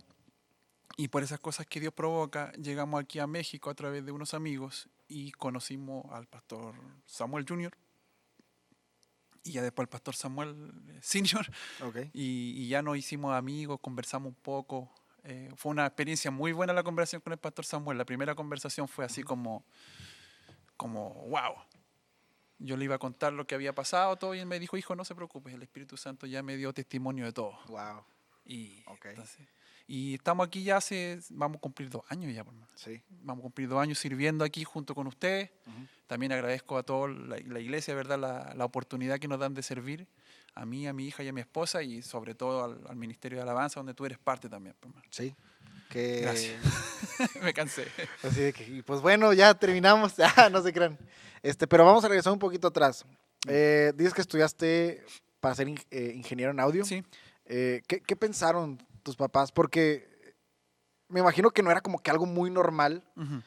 Y 0.98 1.10
por 1.10 1.22
esas 1.22 1.40
cosas 1.40 1.68
que 1.68 1.80
Dios 1.80 1.94
provoca, 1.94 2.52
llegamos 2.54 3.00
aquí 3.00 3.20
a 3.20 3.28
México 3.28 3.70
a 3.70 3.76
través 3.76 4.04
de 4.04 4.12
unos 4.12 4.34
amigos 4.34 4.90
y 5.08 5.32
conocimos 5.34 6.06
al 6.12 6.26
pastor 6.26 6.74
Samuel 7.06 7.46
Jr. 7.48 7.72
Y 9.46 9.52
ya 9.54 9.62
después 9.62 9.86
al 9.86 9.90
pastor 9.90 10.16
Samuel 10.16 10.74
eh, 10.90 11.00
Senior. 11.02 11.46
Ok. 11.82 11.98
Y, 12.14 12.54
y 12.58 12.68
ya 12.68 12.82
nos 12.82 12.98
hicimos 12.98 13.34
amigos, 13.36 13.80
conversamos 13.80 14.30
un 14.30 14.36
poco. 14.36 14.92
Eh, 15.24 15.52
fue 15.56 15.72
una 15.72 15.86
experiencia 15.86 16.32
muy 16.32 16.52
buena 16.52 16.74
la 16.74 16.84
conversación 16.84 17.22
con 17.22 17.32
el 17.32 17.40
pastor 17.40 17.64
Samuel. 17.66 17.98
La 17.98 18.06
primera 18.06 18.36
conversación 18.36 18.88
fue 18.88 19.06
así 19.06 19.24
como, 19.24 19.64
como, 20.78 21.14
wow. 21.30 21.54
Yo 22.58 22.78
le 22.78 22.86
iba 22.86 22.96
a 22.96 23.00
contar 23.00 23.34
lo 23.34 23.46
que 23.46 23.54
había 23.56 23.74
pasado 23.76 24.16
todo 24.18 24.34
y 24.34 24.40
él 24.40 24.46
me 24.48 24.60
dijo, 24.60 24.78
hijo, 24.78 24.96
no 24.96 25.04
se 25.06 25.14
preocupes, 25.14 25.54
el 25.54 25.62
Espíritu 25.62 25.98
Santo 25.98 26.26
ya 26.26 26.42
me 26.42 26.58
dio 26.58 26.74
testimonio 26.74 27.26
de 27.26 27.34
todo. 27.34 27.58
Wow. 27.68 28.04
Y, 28.46 28.84
Ok. 28.88 29.06
entonces- 29.08 29.48
y 29.88 30.16
estamos 30.16 30.48
aquí 30.48 30.64
ya 30.64 30.78
hace, 30.78 31.20
vamos 31.30 31.58
a 31.58 31.62
cumplir 31.62 31.90
dos 31.90 32.04
años 32.10 32.34
ya, 32.34 32.44
por 32.44 32.54
hermano. 32.54 32.72
Sí. 32.76 33.02
Vamos 33.22 33.42
a 33.42 33.44
cumplir 33.44 33.70
dos 33.70 33.80
años 33.82 34.00
sirviendo 34.00 34.44
aquí 34.44 34.64
junto 34.64 34.96
con 34.96 35.08
ustedes. 35.08 35.52
Ujú. 35.68 35.86
También 36.08 36.32
agradezco 36.32 36.78
a 36.78 36.84
toda 36.84 37.08
la, 37.10 37.38
la 37.46 37.60
iglesia, 37.60 37.94
¿verdad? 37.96 38.18
La, 38.20 38.54
la 38.56 38.66
oportunidad 38.66 39.20
que 39.20 39.28
nos 39.28 39.40
dan 39.40 39.54
de 39.54 39.62
servir 39.64 40.08
a 40.56 40.66
mí, 40.66 40.88
a 40.88 40.94
mi 40.94 41.06
hija 41.08 41.22
y 41.24 41.28
a 41.28 41.34
mi 41.34 41.42
esposa 41.42 41.84
y 41.84 42.02
sobre 42.02 42.34
todo 42.36 42.64
al, 42.64 42.80
al 42.88 42.96
Ministerio 42.96 43.38
de 43.38 43.44
Alabanza, 43.44 43.80
donde 43.80 43.94
tú 43.94 44.06
eres 44.06 44.18
parte 44.18 44.50
también. 44.50 44.76
hermano. 44.82 45.02
Sí. 45.10 45.36
Que, 45.90 46.22
Gracias. 46.22 46.62
Me 47.44 47.54
cansé. 47.54 47.88
Así 48.24 48.42
de 48.42 48.54
que, 48.54 48.84
pues 48.84 49.02
bueno, 49.02 49.34
ya 49.34 49.54
terminamos. 49.54 50.14
Ah, 50.38 50.50
no 50.50 50.62
se 50.64 50.74
crean. 50.74 50.98
Este, 51.44 51.68
pero 51.68 51.86
vamos 51.86 52.04
a 52.04 52.08
regresar 52.08 52.34
un 52.34 52.40
poquito 52.40 52.68
atrás. 52.70 53.06
Eh, 53.48 53.94
dices 53.96 54.14
que 54.14 54.22
estudiaste 54.22 55.04
para 55.40 55.54
ser 55.54 55.68
ing- 55.68 55.86
eh, 55.92 56.12
ingeniero 56.16 56.52
en 56.52 56.60
audio. 56.60 56.84
Sí. 56.86 57.04
Eh, 57.46 57.82
¿qué, 57.88 58.00
qué 58.02 58.16
pensaron 58.16 58.82
tus 59.06 59.16
papás? 59.16 59.52
Porque 59.52 60.36
me 61.08 61.20
imagino 61.22 61.52
que 61.52 61.62
no 61.62 61.70
era 61.72 61.80
como 61.80 62.00
que 62.00 62.10
algo 62.12 62.26
muy 62.26 62.50
normal. 62.50 63.04
Ujú. 63.16 63.42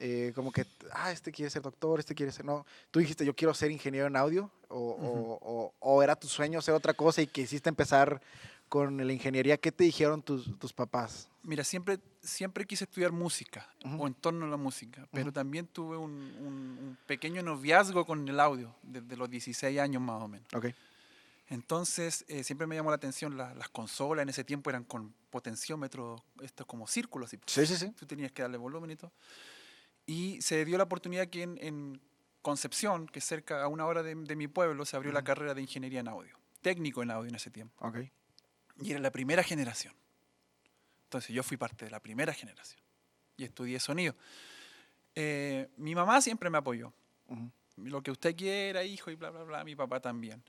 eh, 0.00 0.30
como 0.36 0.52
que, 0.52 0.64
ah, 0.92 1.10
este 1.10 1.32
quiere 1.32 1.50
ser 1.50 1.60
doctor, 1.62 1.98
este 1.98 2.14
quiere 2.14 2.30
ser. 2.30 2.44
No. 2.44 2.64
Tú 2.92 3.00
dijiste, 3.00 3.24
yo 3.24 3.34
quiero 3.34 3.52
ser 3.52 3.70
ingeniero 3.72 4.06
en 4.06 4.14
audio. 4.16 4.48
O, 4.68 4.76
o- 4.78 5.38
o- 5.42 5.74
o 5.80 6.02
era 6.04 6.14
tu 6.14 6.28
sueño 6.28 6.60
ser 6.62 6.74
otra 6.74 6.94
cosa 6.94 7.20
y 7.20 7.26
quisiste 7.26 7.68
empezar 7.68 8.20
con 8.68 8.96
la 9.04 9.12
ingeniería. 9.12 9.56
¿Qué 9.56 9.72
te 9.72 9.82
dijeron 9.82 10.22
tus, 10.22 10.56
tus 10.60 10.72
papás? 10.72 11.28
Mira, 11.42 11.64
siempre, 11.64 11.98
siempre 12.22 12.64
quise 12.64 12.84
estudiar 12.84 13.10
música 13.10 13.66
Ujú. 13.84 14.02
o 14.02 14.06
en 14.06 14.14
torno 14.14 14.46
a 14.46 14.48
la 14.48 14.56
música, 14.56 15.08
pero 15.10 15.32
también 15.32 15.66
tuve 15.66 15.96
un, 15.96 16.12
un- 16.12 16.78
un 16.80 16.98
pequeño 17.08 17.42
noviazgo 17.42 18.04
con 18.04 18.28
el 18.28 18.38
audio 18.38 18.72
desde 18.84 19.16
los 19.16 19.28
16 19.28 19.80
años 19.80 20.00
más 20.02 20.22
o 20.22 20.28
menos. 20.28 20.46
Ok. 20.54 20.66
Entonces, 21.48 22.24
eh, 22.28 22.44
siempre 22.44 22.66
me 22.66 22.74
llamó 22.76 22.90
la 22.90 22.96
atención 22.96 23.36
la- 23.36 23.54
las 23.54 23.68
consolas 23.70 24.22
en 24.22 24.28
ese 24.28 24.44
tiempo 24.44 24.68
eran 24.70 24.84
con 24.84 25.14
potenciómetros, 25.30 26.20
estos 26.42 26.66
como 26.66 26.86
círculos. 26.86 27.28
así. 27.28 27.38
Sí, 27.46 27.66
sí, 27.66 27.76
sí. 27.76 27.90
Tú 27.92 28.06
tenías 28.06 28.32
que 28.32 28.42
darle 28.42 28.58
volumen 28.58 28.90
y 28.90 28.96
todo. 28.96 29.12
Y 30.06 30.40
se 30.42 30.64
dio 30.64 30.76
la 30.78 30.84
oportunidad 30.84 31.28
que 31.28 31.42
en, 31.42 31.58
en 31.60 32.00
Concepción, 32.42 33.06
que 33.06 33.20
cerca 33.20 33.62
a 33.62 33.68
una 33.68 33.84
hora 33.86 34.02
de, 34.02 34.14
de 34.14 34.36
mi 34.36 34.46
pueblo, 34.46 34.84
se 34.84 34.96
abrió 34.96 35.10
la 35.12 35.18
Ujú. 35.20 35.26
carrera 35.26 35.54
de 35.54 35.60
ingeniería 35.62 36.00
en 36.00 36.08
audio, 36.08 36.36
técnico 36.62 37.02
en 37.02 37.10
audio 37.10 37.28
en 37.28 37.34
ese 37.34 37.50
tiempo. 37.50 37.74
Ok. 37.86 37.98
Y 38.80 38.92
era 38.92 39.00
la 39.00 39.10
primera 39.10 39.42
generación. 39.42 39.92
Entonces 41.04 41.34
yo 41.34 41.42
fui 41.42 41.56
parte 41.56 41.84
de 41.86 41.90
la 41.90 42.00
primera 42.00 42.32
generación 42.32 42.80
y 43.36 43.44
estudié 43.44 43.80
sonido. 43.80 44.14
Eh, 45.14 45.68
mi 45.76 45.94
mamá 45.94 46.20
siempre 46.20 46.48
me 46.50 46.58
apoyó. 46.58 46.92
Ujú. 47.26 47.50
Lo 47.78 48.02
que 48.02 48.10
usted 48.10 48.36
quiera, 48.36 48.84
hijo, 48.84 49.10
y 49.10 49.16
bla, 49.16 49.30
bla, 49.30 49.42
bla, 49.44 49.64
mi 49.64 49.74
papá 49.74 50.00
también. 50.00 50.42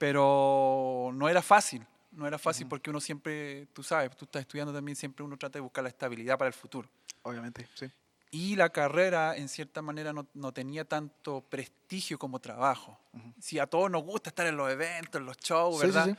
Pero 0.00 1.10
no 1.12 1.28
era 1.28 1.42
fácil, 1.42 1.86
no 2.12 2.26
era 2.26 2.38
fácil 2.38 2.64
Ujú. 2.64 2.70
porque 2.70 2.88
uno 2.88 3.00
siempre, 3.02 3.66
tú 3.74 3.82
sabes, 3.82 4.16
tú 4.16 4.24
estás 4.24 4.40
estudiando 4.40 4.72
también, 4.72 4.96
siempre 4.96 5.22
uno 5.22 5.36
trata 5.36 5.58
de 5.58 5.60
buscar 5.60 5.84
la 5.84 5.90
estabilidad 5.90 6.38
para 6.38 6.48
el 6.48 6.54
futuro. 6.54 6.88
Obviamente, 7.20 7.68
sí. 7.74 7.86
Y 8.30 8.56
la 8.56 8.70
carrera, 8.70 9.36
en 9.36 9.50
cierta 9.50 9.82
manera, 9.82 10.14
no, 10.14 10.26
no 10.32 10.52
tenía 10.52 10.86
tanto 10.86 11.42
prestigio 11.42 12.18
como 12.18 12.38
trabajo. 12.38 12.98
Ujú. 13.12 13.34
Sí, 13.38 13.58
a 13.58 13.66
todos 13.66 13.90
nos 13.90 14.02
gusta 14.02 14.30
estar 14.30 14.46
en 14.46 14.56
los 14.56 14.70
eventos, 14.70 15.20
en 15.20 15.26
los 15.26 15.36
shows, 15.36 15.80
Sí, 15.82 15.86
¿verdad? 15.88 16.06
sí. 16.06 16.14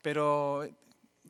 Pero 0.00 0.66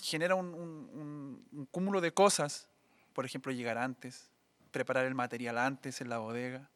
genera 0.00 0.36
un, 0.36 0.54
un- 0.54 0.90
un- 0.94 1.48
un 1.50 1.66
cúmulo 1.66 2.00
de 2.00 2.12
cosas. 2.12 2.68
Por 3.12 3.24
ejemplo, 3.24 3.50
llegar 3.50 3.76
antes, 3.76 4.30
preparar 4.70 5.04
el 5.04 5.16
material 5.16 5.58
antes 5.58 6.00
en 6.00 6.10
la 6.10 6.18
bodega, 6.18 6.70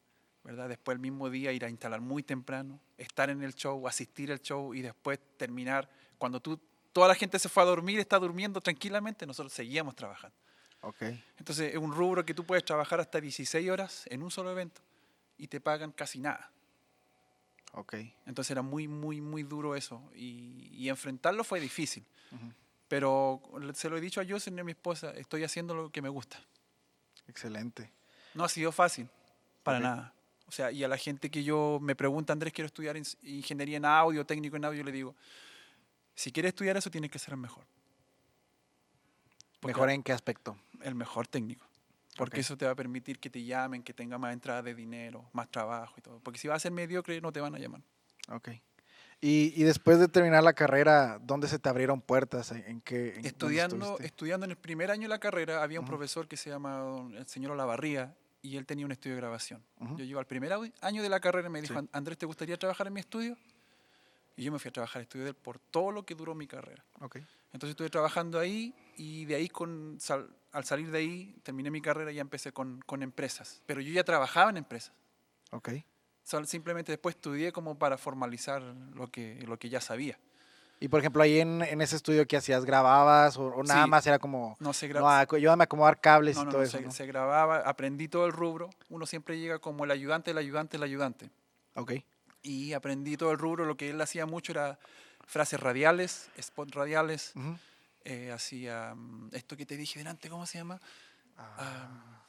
¿verdad? 0.44 0.68
Después 0.68 0.96
el 0.96 1.00
mismo 1.00 1.30
día 1.30 1.52
ir 1.52 1.64
a 1.64 1.68
instalar 1.68 2.00
muy 2.00 2.22
temprano, 2.22 2.80
estar 2.98 3.30
en 3.30 3.42
el 3.42 3.54
show, 3.54 3.86
asistir 3.86 4.32
al 4.32 4.40
show 4.40 4.74
y 4.74 4.82
después 4.82 5.20
terminar. 5.36 5.88
Cuando 6.18 6.40
tú, 6.40 6.58
toda 6.92 7.08
la 7.08 7.14
gente 7.14 7.38
se 7.38 7.48
fue 7.48 7.62
a 7.62 7.66
dormir, 7.66 7.98
está 7.98 8.18
durmiendo 8.18 8.60
tranquilamente, 8.60 9.26
nosotros 9.26 9.52
seguíamos 9.52 9.94
trabajando. 9.94 10.36
Ok. 10.82 11.02
Entonces 11.38 11.72
es 11.72 11.78
un 11.78 11.92
rubro 11.92 12.24
que 12.24 12.34
tú 12.34 12.44
puedes 12.44 12.64
trabajar 12.64 13.00
hasta 13.00 13.20
16 13.20 13.70
horas 13.70 14.04
en 14.06 14.22
un 14.22 14.30
solo 14.30 14.50
evento 14.50 14.80
y 15.38 15.46
te 15.46 15.60
pagan 15.60 15.92
casi 15.92 16.18
nada. 16.18 16.50
Ok. 17.74 17.94
Entonces 18.26 18.50
era 18.50 18.62
muy, 18.62 18.88
muy, 18.88 19.20
muy 19.20 19.44
duro 19.44 19.76
eso. 19.76 20.02
Y, 20.14 20.68
y 20.72 20.88
enfrentarlo 20.88 21.44
fue 21.44 21.60
difícil. 21.60 22.04
Pero 22.88 23.40
se 23.74 23.88
lo 23.88 23.96
he 23.96 24.00
dicho 24.00 24.20
a 24.20 24.24
Jocelyn, 24.28 24.60
a 24.60 24.64
mi 24.64 24.72
esposa, 24.72 25.12
estoy 25.12 25.44
haciendo 25.44 25.74
lo 25.74 25.90
que 25.90 26.02
me 26.02 26.08
gusta. 26.08 26.38
Excelente. 27.26 27.90
No 28.34 28.44
ha 28.44 28.48
sido 28.48 28.72
fácil, 28.72 29.08
para 29.62 29.80
nada. 29.80 30.14
O 30.52 30.54
sea, 30.54 30.70
y 30.70 30.84
a 30.84 30.88
la 30.88 30.98
gente 30.98 31.30
que 31.30 31.42
yo 31.42 31.78
me 31.80 31.96
pregunta, 31.96 32.34
Andrés, 32.34 32.52
quiero 32.52 32.66
estudiar 32.66 32.94
ingeniería 33.22 33.78
en 33.78 33.86
audio, 33.86 34.26
técnico 34.26 34.54
en 34.54 34.66
audio, 34.66 34.80
yo 34.80 34.84
le 34.84 34.92
digo, 34.92 35.16
si 36.14 36.30
quieres 36.30 36.50
estudiar 36.50 36.76
eso, 36.76 36.90
tienes 36.90 37.10
que 37.10 37.18
ser 37.18 37.32
el 37.32 37.40
mejor. 37.40 37.64
Porque 39.60 39.72
¿Mejor 39.72 39.88
en 39.88 40.02
qué 40.02 40.12
aspecto? 40.12 40.58
El 40.82 40.94
mejor 40.94 41.26
técnico. 41.26 41.64
Porque 42.18 42.40
eso 42.40 42.58
te 42.58 42.66
va 42.66 42.72
a 42.72 42.74
permitir 42.74 43.18
que 43.18 43.30
te 43.30 43.42
llamen, 43.42 43.82
que 43.82 43.94
tenga 43.94 44.18
más 44.18 44.34
entrada 44.34 44.60
de 44.60 44.74
dinero, 44.74 45.24
más 45.32 45.50
trabajo 45.50 45.94
y 45.96 46.02
todo. 46.02 46.20
Porque 46.20 46.38
si 46.38 46.48
vas 46.48 46.56
a 46.56 46.60
ser 46.60 46.72
mediocre, 46.72 47.18
no 47.22 47.32
te 47.32 47.40
van 47.40 47.54
a 47.54 47.58
llamar. 47.58 47.80
Ok. 48.28 48.50
Y, 49.22 49.54
y 49.56 49.62
después 49.64 49.98
de 49.98 50.08
terminar 50.08 50.42
la 50.42 50.52
carrera, 50.52 51.18
¿dónde 51.22 51.48
se 51.48 51.58
te 51.58 51.70
abrieron 51.70 52.02
puertas? 52.02 52.52
¿En, 52.52 52.82
qué? 52.82 53.14
en 53.14 53.24
Estudiando, 53.24 53.98
estudiando 54.00 54.44
en 54.44 54.50
el 54.50 54.58
primer 54.58 54.90
año 54.90 55.04
de 55.04 55.08
la 55.08 55.18
carrera, 55.18 55.62
había 55.62 55.80
un 55.80 55.86
profesor 55.86 56.28
que 56.28 56.36
se 56.36 56.50
llama 56.50 57.08
el 57.16 57.26
señor 57.26 57.52
Olavarría 57.52 58.14
y 58.42 58.56
él 58.56 58.66
tenía 58.66 58.84
un 58.84 58.92
estudio 58.92 59.14
de 59.16 59.20
grabación. 59.22 59.62
Ujú. 59.78 59.96
Yo 59.98 60.04
llego 60.04 60.18
al 60.18 60.26
primer 60.26 60.52
año 60.80 61.02
de 61.02 61.08
la 61.08 61.20
carrera 61.20 61.48
y 61.48 61.50
me 61.50 61.60
dijo, 61.62 61.74
Sí. 61.74 61.78
"An- 61.78 61.88
Andrés, 61.92 62.18
¿te 62.18 62.26
gustaría 62.26 62.58
trabajar 62.58 62.86
en 62.88 62.92
mi 62.92 63.00
estudio? 63.00 63.36
Y 64.36 64.44
yo 64.44 64.52
me 64.52 64.58
fui 64.58 64.68
a 64.70 64.72
trabajar 64.72 64.98
al 64.98 65.02
estudio 65.02 65.24
de 65.24 65.30
él 65.30 65.36
por 65.36 65.58
todo 65.58 65.92
lo 65.92 66.04
que 66.04 66.14
duró 66.14 66.34
mi 66.34 66.46
carrera. 66.46 66.84
Ok. 67.00 67.16
Entonces 67.52 67.70
estuve 67.70 67.90
trabajando 67.90 68.38
ahí 68.38 68.74
y 68.96 69.24
de 69.26 69.34
ahí, 69.36 69.48
con, 69.48 69.98
sal- 70.00 70.34
al 70.52 70.64
salir 70.64 70.90
de 70.90 70.98
ahí, 70.98 71.36
terminé 71.42 71.70
mi 71.70 71.80
carrera 71.82 72.10
y 72.10 72.16
ya 72.16 72.22
empecé 72.22 72.50
con, 72.52 72.80
con 72.86 73.02
empresas. 73.02 73.62
Pero 73.66 73.80
yo 73.80 73.92
ya 73.92 74.04
trabajaba 74.04 74.50
en 74.50 74.56
empresas. 74.56 74.92
Ok. 75.50 75.70
Sol- 76.24 76.46
simplemente 76.46 76.92
después 76.92 77.14
estudié 77.14 77.52
como 77.52 77.78
para 77.78 77.98
formalizar 77.98 78.62
lo 78.62 79.08
que, 79.10 79.42
lo 79.46 79.58
que 79.58 79.68
ya 79.68 79.80
sabía. 79.80 80.18
Y 80.82 80.88
por 80.88 80.98
ejemplo, 80.98 81.22
ahí 81.22 81.38
en, 81.38 81.62
en 81.62 81.80
ese 81.80 81.94
estudio 81.94 82.26
que 82.26 82.36
hacías, 82.36 82.64
¿grababas 82.64 83.36
o, 83.36 83.46
o 83.46 83.62
nada 83.62 83.84
Sí. 83.84 83.90
más 83.90 84.04
era 84.06 84.18
como, 84.18 84.56
No 84.58 84.72
se 84.72 84.88
no, 84.88 84.94
graba. 84.94 85.22
acu- 85.24 85.36
ayúdame 85.36 85.62
a 85.62 85.66
acomodar 85.66 86.00
cables 86.00 86.34
No, 86.36 86.42
y 86.42 86.44
no, 86.46 86.50
todo 86.50 86.60
no, 86.62 86.66
eso? 86.66 86.78
se, 86.78 86.84
¿no? 86.84 86.90
se 86.90 87.06
grababa, 87.06 87.58
aprendí 87.58 88.08
todo 88.08 88.26
el 88.26 88.32
rubro. 88.32 88.68
Uno 88.88 89.06
siempre 89.06 89.38
llega 89.38 89.60
como 89.60 89.84
el 89.84 89.92
ayudante, 89.92 90.32
el 90.32 90.38
ayudante, 90.38 90.76
el 90.78 90.82
ayudante. 90.82 91.30
Ok. 91.76 91.92
Y 92.42 92.72
aprendí 92.72 93.16
todo 93.16 93.30
el 93.30 93.38
rubro. 93.38 93.64
Lo 93.64 93.76
que 93.76 93.90
él 93.90 94.00
hacía 94.00 94.26
mucho 94.26 94.50
era 94.50 94.78
frases 95.24 95.60
radiales, 95.60 96.30
spot 96.36 96.74
radiales. 96.74 97.32
Eh, 98.04 98.32
hacía 98.32 98.94
mm, 98.96 99.28
esto 99.34 99.56
que 99.56 99.64
te 99.64 99.76
dije 99.76 100.00
delante, 100.00 100.28
¿cómo 100.28 100.46
se 100.46 100.58
llama? 100.58 100.80
Ah, 101.38 102.24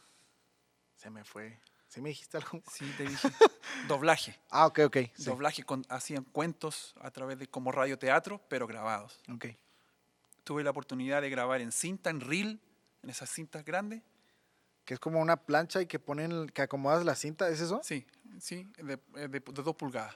se 0.96 1.10
me 1.10 1.24
fue. 1.24 1.60
¿Sí 1.94 2.02
me 2.02 2.10
dijiste 2.10 2.38
algo? 2.38 2.60
Sí, 2.72 2.86
te 2.98 3.04
dije. 3.04 3.30
doblaje. 3.88 4.40
Ah, 4.50 4.66
ok, 4.66 4.80
ok. 4.86 4.98
sí. 5.14 5.26
Doblaje, 5.26 5.62
con, 5.64 5.86
hacían 5.90 6.24
cuentos 6.24 6.96
a 7.00 7.12
través 7.12 7.38
de 7.38 7.46
como 7.46 7.72
radioteatro, 7.72 8.42
pero 8.48 8.66
grabados. 8.66 9.20
Ok. 9.32 9.46
Tuve 10.44 10.64
la 10.64 10.72
oportunidad 10.72 11.22
de 11.22 11.30
grabar 11.30 11.62
en 11.62 11.72
cinta, 11.72 12.10
en 12.10 12.20
reel, 12.20 12.60
en 13.04 13.12
esas 13.12 13.30
cintas 13.30 13.64
grandes. 13.64 14.02
Que 14.86 14.96
es 14.96 15.00
como 15.00 15.22
una 15.22 15.38
plancha 15.38 15.84
y 15.84 15.86
que 15.86 16.00
ponen, 16.00 16.48
que 16.50 16.64
acomodas 16.64 17.06
la 17.06 17.14
cinta, 17.14 17.48
¿es 17.50 17.62
eso? 17.62 17.80
Sí, 17.84 18.08
sí, 18.40 18.68
de, 18.80 18.94
eh, 19.16 19.28
de- 19.28 19.40
de 19.40 19.42
dos 19.64 19.76
pulgadas. 19.76 20.16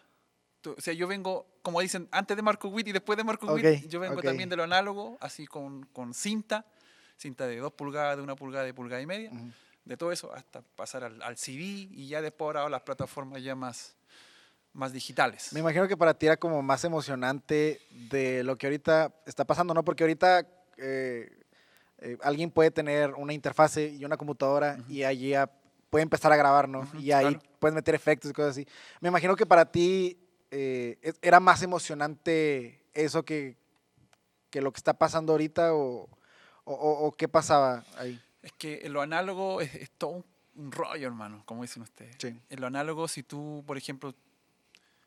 O 0.65 0.81
sea, 0.81 0.93
yo 0.95 1.07
vengo, 1.07 1.45
como 1.61 1.79
dicen, 1.79 2.09
antes 2.11 2.35
de 2.35 2.41
Marco 2.41 2.69
Witt 2.69 2.87
y 2.87 2.91
después 2.91 3.17
de 3.17 3.23
Marco 3.23 3.45
Ok, 3.45 3.53
Witt, 3.53 3.87
yo 3.87 3.99
vengo 3.99 4.17
ok. 4.19 4.25
también 4.25 4.49
de 4.49 4.55
lo 4.55 4.63
análogo, 4.63 5.19
así 5.21 5.45
con, 5.45 5.83
con 5.93 6.15
cinta, 6.15 6.65
cinta 7.17 7.45
de 7.45 7.57
dos 7.57 7.71
pulgadas, 7.73 8.17
de 8.17 8.23
una 8.23 8.35
pulgada, 8.35 8.65
de 8.65 8.73
pulgada 8.73 8.99
y 9.01 9.05
media, 9.05 9.31
Ujú. 9.31 9.51
De 9.87 9.97
todo 9.97 10.11
eso, 10.11 10.33
hasta 10.33 10.61
pasar 10.75 11.03
al, 11.03 11.21
al 11.21 11.37
CD 11.37 11.61
y 11.91 12.07
ya 12.09 12.21
después 12.21 12.47
ahora 12.47 12.65
a 12.65 12.69
las 12.69 12.81
plataformas 12.81 13.41
ya 13.41 13.55
más, 13.55 13.95
más 14.73 14.91
digitales. 14.91 15.53
Me 15.53 15.61
imagino 15.61 15.87
que 15.87 15.95
para 15.95 16.13
ti 16.13 16.25
era 16.25 16.37
como 16.37 16.61
más 16.61 16.83
emocionante 16.83 17.79
de 18.09 18.43
lo 18.43 18.57
que 18.57 18.67
ahorita 18.67 19.13
está 19.25 19.45
pasando, 19.45 19.73
¿no? 19.73 19.83
Porque 19.83 20.03
ahorita 20.03 20.45
eh, 20.77 21.31
eh, 21.99 22.17
alguien 22.21 22.51
puede 22.51 22.69
tener 22.69 23.13
una 23.13 23.33
interfase 23.33 23.87
y 23.87 24.03
una 24.03 24.17
computadora 24.17 24.77
y 24.89 25.03
allí 25.03 25.29
ya 25.29 25.49
puede 25.89 26.03
empezar 26.03 26.31
a 26.33 26.35
grabar, 26.35 26.67
¿no? 26.67 26.85
Y 26.99 27.11
ahí 27.13 27.35
claro. 27.35 27.41
puedes 27.59 27.73
meter 27.75 27.95
efectos 27.95 28.29
y 28.29 28.33
cosas 28.33 28.51
así. 28.51 28.67
Me 28.99 29.07
imagino 29.07 29.35
que 29.37 29.45
para 29.45 29.71
ti 29.71 30.19
eh, 30.51 30.97
es- 31.01 31.17
era 31.21 31.39
más 31.39 31.61
emocionante 31.63 32.83
eso 32.93 33.23
que, 33.23 33.57
que 34.49 34.61
lo 34.61 34.71
que 34.73 34.77
está 34.79 34.93
pasando 34.97 35.31
ahorita 35.31 35.73
o- 35.73 36.09
o- 36.65 37.05
o 37.07 37.11
qué 37.13 37.27
pasaba 37.29 37.85
ahí. 37.97 38.21
Es 38.47 38.53
que 38.53 38.79
en 38.85 38.93
lo 38.93 39.01
análogo 39.01 39.59
es, 39.59 39.75
es 39.75 39.91
todo 39.91 40.11
un, 40.11 40.25
un 40.55 40.71
rollo, 40.71 41.05
hermano, 41.05 41.43
como 41.45 41.63
dicen 41.63 41.83
ustedes. 41.83 42.15
Sí. 42.17 42.39
En 42.49 42.61
lo 42.61 42.67
análogo, 42.67 43.05
si 43.09 43.21
tú, 43.23 43.61
por 43.67 43.77
ejemplo, 43.77 44.15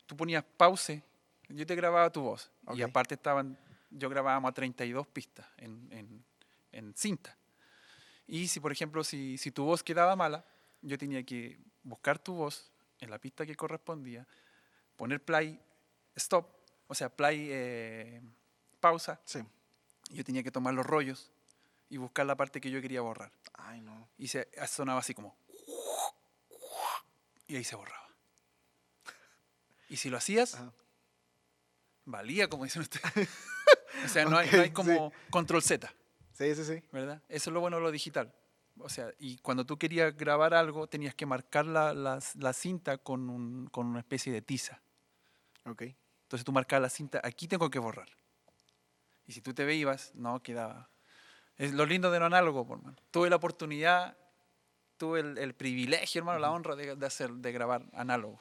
tú 0.04 0.14
ponías 0.14 0.44
pause, 0.59 1.02
yo 1.49 1.66
te 1.66 1.75
grababa 1.75 2.11
tu 2.12 2.20
voz. 2.20 2.50
Y 2.75 2.82
Ok. 2.82 2.90
aparte 2.90 3.14
estaban, 3.14 3.59
yo 3.90 4.11
grabábamos 4.11 4.50
a 4.50 4.52
32 4.52 5.06
pistas 5.06 5.47
en, 5.56 5.88
en- 5.90 6.23
en 6.73 6.94
cinta. 6.94 7.35
Y 8.26 8.47
si, 8.49 8.61
por 8.61 8.73
ejemplo, 8.73 9.02
si, 9.02 9.38
si 9.38 9.50
tu 9.50 9.64
voz 9.64 9.82
quedaba 9.82 10.14
mala, 10.16 10.44
yo 10.82 10.99
tenía 10.99 11.23
que 11.25 11.59
buscar 11.82 12.18
tu 12.18 12.35
voz 12.35 12.70
en 13.00 13.09
la 13.09 13.18
pista 13.18 13.47
que 13.47 13.54
correspondía, 13.56 14.28
poner 14.97 15.25
play, 15.25 15.59
stop, 16.14 16.47
o 16.88 16.94
sea, 16.94 17.09
play, 17.09 17.49
eh, 17.50 18.20
pausa. 18.80 19.18
Sí. 19.25 19.40
Yo 20.11 20.25
tenía 20.25 20.42
que 20.42 20.50
tomar 20.50 20.75
los 20.75 20.85
rollos 20.85 21.32
y 21.90 21.97
buscar 21.99 22.25
la 22.25 22.37
parte 22.37 22.61
que 22.61 22.70
yo 22.70 22.80
quería 22.80 23.00
borrar 23.02 23.30
Ay, 23.54 23.80
no. 23.82 24.09
y 24.16 24.28
se 24.28 24.49
sonaba 24.66 25.00
así 25.00 25.12
como 25.12 25.37
y 27.47 27.56
ahí 27.56 27.64
se 27.64 27.75
borraba. 27.76 28.06
Y 29.88 29.97
si 29.97 30.09
lo 30.09 30.16
hacías, 30.18 30.54
Ajá. 30.54 30.73
valía, 32.04 32.49
como 32.49 32.62
dicen 32.64 32.82
ustedes. 32.82 33.28
o 34.04 34.09
sea, 34.09 34.25
no, 34.25 34.38
hay, 34.38 34.49
no 34.52 34.62
hay 34.62 34.70
como 34.70 35.12
control 35.30 35.61
Z, 35.62 35.92
Sí, 36.32 36.54
sí, 36.54 36.64
sí. 36.64 36.82
¿verdad? 36.92 37.20
Eso 37.28 37.50
es 37.50 37.54
lo 37.54 37.61
bueno 37.61 37.78
de 37.78 37.82
lo 37.82 37.90
digital. 37.90 38.32
O 38.78 38.88
sea, 38.88 39.12
y 39.18 39.38
cuando 39.38 39.66
tú 39.66 39.76
querías 39.78 40.16
grabar 40.16 40.54
algo, 40.54 40.87
tenías 40.87 41.14
que 41.16 41.26
marcar 41.26 41.66
la, 41.66 41.92
la- 41.92 42.20
la 42.37 42.52
cinta 42.52 42.99
con, 42.99 43.28
un- 43.28 43.66
con 43.66 43.87
una 43.88 43.99
especie 43.99 44.32
de 44.32 44.40
tiza. 44.42 44.80
Ok. 45.66 45.82
Entonces 46.23 46.44
tú 46.44 46.52
marcabas 46.52 46.82
la 46.82 46.88
cinta, 46.88 47.20
aquí 47.25 47.49
tengo 47.49 47.68
que 47.68 47.80
borrar. 47.80 48.09
Y 49.26 49.32
si 49.32 49.40
tú 49.42 49.52
te 49.52 49.64
veías, 49.64 50.14
no, 50.14 50.40
quedaba. 50.40 50.88
Es 51.60 51.74
lo 51.74 51.84
lindo 51.84 52.10
de 52.10 52.18
lo 52.18 52.24
análogo, 52.24 52.66
por 52.66 52.82
mano. 52.82 52.96
Tuve 53.10 53.28
la 53.28 53.36
oportunidad, 53.36 54.16
tuve 54.96 55.20
el, 55.20 55.36
el 55.36 55.52
privilegio, 55.54 56.20
hermano, 56.20 56.38
la 56.38 56.50
honra 56.50 56.74
de, 56.74 56.96
de 56.96 57.06
hacer, 57.06 57.30
de 57.32 57.52
grabar 57.52 57.84
análogo. 57.92 58.40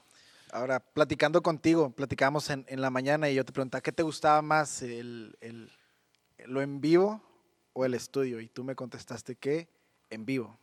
Ahora, 0.54 0.80
platicando 0.80 1.42
contigo, 1.42 1.90
platicamos 1.90 2.50
en, 2.50 2.66
en 2.70 2.80
la 2.80 2.90
mañana 2.90 3.30
y 3.30 3.36
yo 3.36 3.44
te 3.44 3.52
preguntaba, 3.52 3.82
¿qué 3.82 3.92
te 3.92 4.04
gustaba 4.04 4.42
más, 4.42 4.82
el, 4.84 5.36
el- 5.42 5.70
lo 6.46 6.62
en 6.62 6.80
vivo 6.80 7.22
o 7.74 7.84
el 7.84 7.94
estudio? 7.94 8.40
Y 8.40 8.48
tú 8.48 8.64
me 8.64 8.74
contestaste 8.74 9.36
que 9.36 9.68
en 10.10 10.26
vivo. 10.26 10.58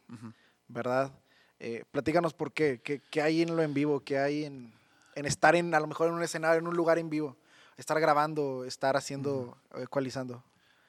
¿verdad? 0.66 1.12
Eh, 1.60 1.84
platícanos 1.92 2.32
por 2.32 2.52
qué, 2.52 2.80
qué, 2.82 3.00
qué 3.10 3.20
hay 3.20 3.42
en 3.42 3.54
lo 3.54 3.62
en 3.62 3.74
vivo, 3.74 4.00
qué 4.00 4.18
hay 4.18 4.44
en, 4.46 4.72
en 5.14 5.26
estar 5.26 5.54
en, 5.56 5.74
a 5.74 5.80
lo 5.80 5.86
mejor 5.88 6.08
en 6.08 6.14
un 6.14 6.22
escenario, 6.22 6.58
en 6.58 6.66
un 6.66 6.74
lugar 6.74 6.98
en 6.98 7.10
vivo, 7.10 7.36
estar 7.76 8.00
grabando, 8.00 8.64
estar 8.64 8.96
haciendo, 8.96 9.56
eh, 9.76 9.82
ecualizando. 9.82 10.42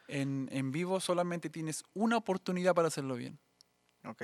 En, 0.08 0.48
en 0.52 0.72
vivo 0.72 1.00
solamente 1.00 1.50
tienes 1.50 1.84
una 1.94 2.18
oportunidad 2.18 2.74
para 2.74 2.88
hacerlo 2.88 3.16
bien. 3.16 3.38
Ok. 4.06 4.24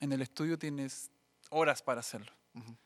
En 0.00 0.12
el 0.12 0.20
estudio 0.22 0.58
tienes 0.58 1.10
horas 1.50 1.82
para 1.82 2.00
hacerlo. 2.00 2.32
Ujú. 2.54 2.76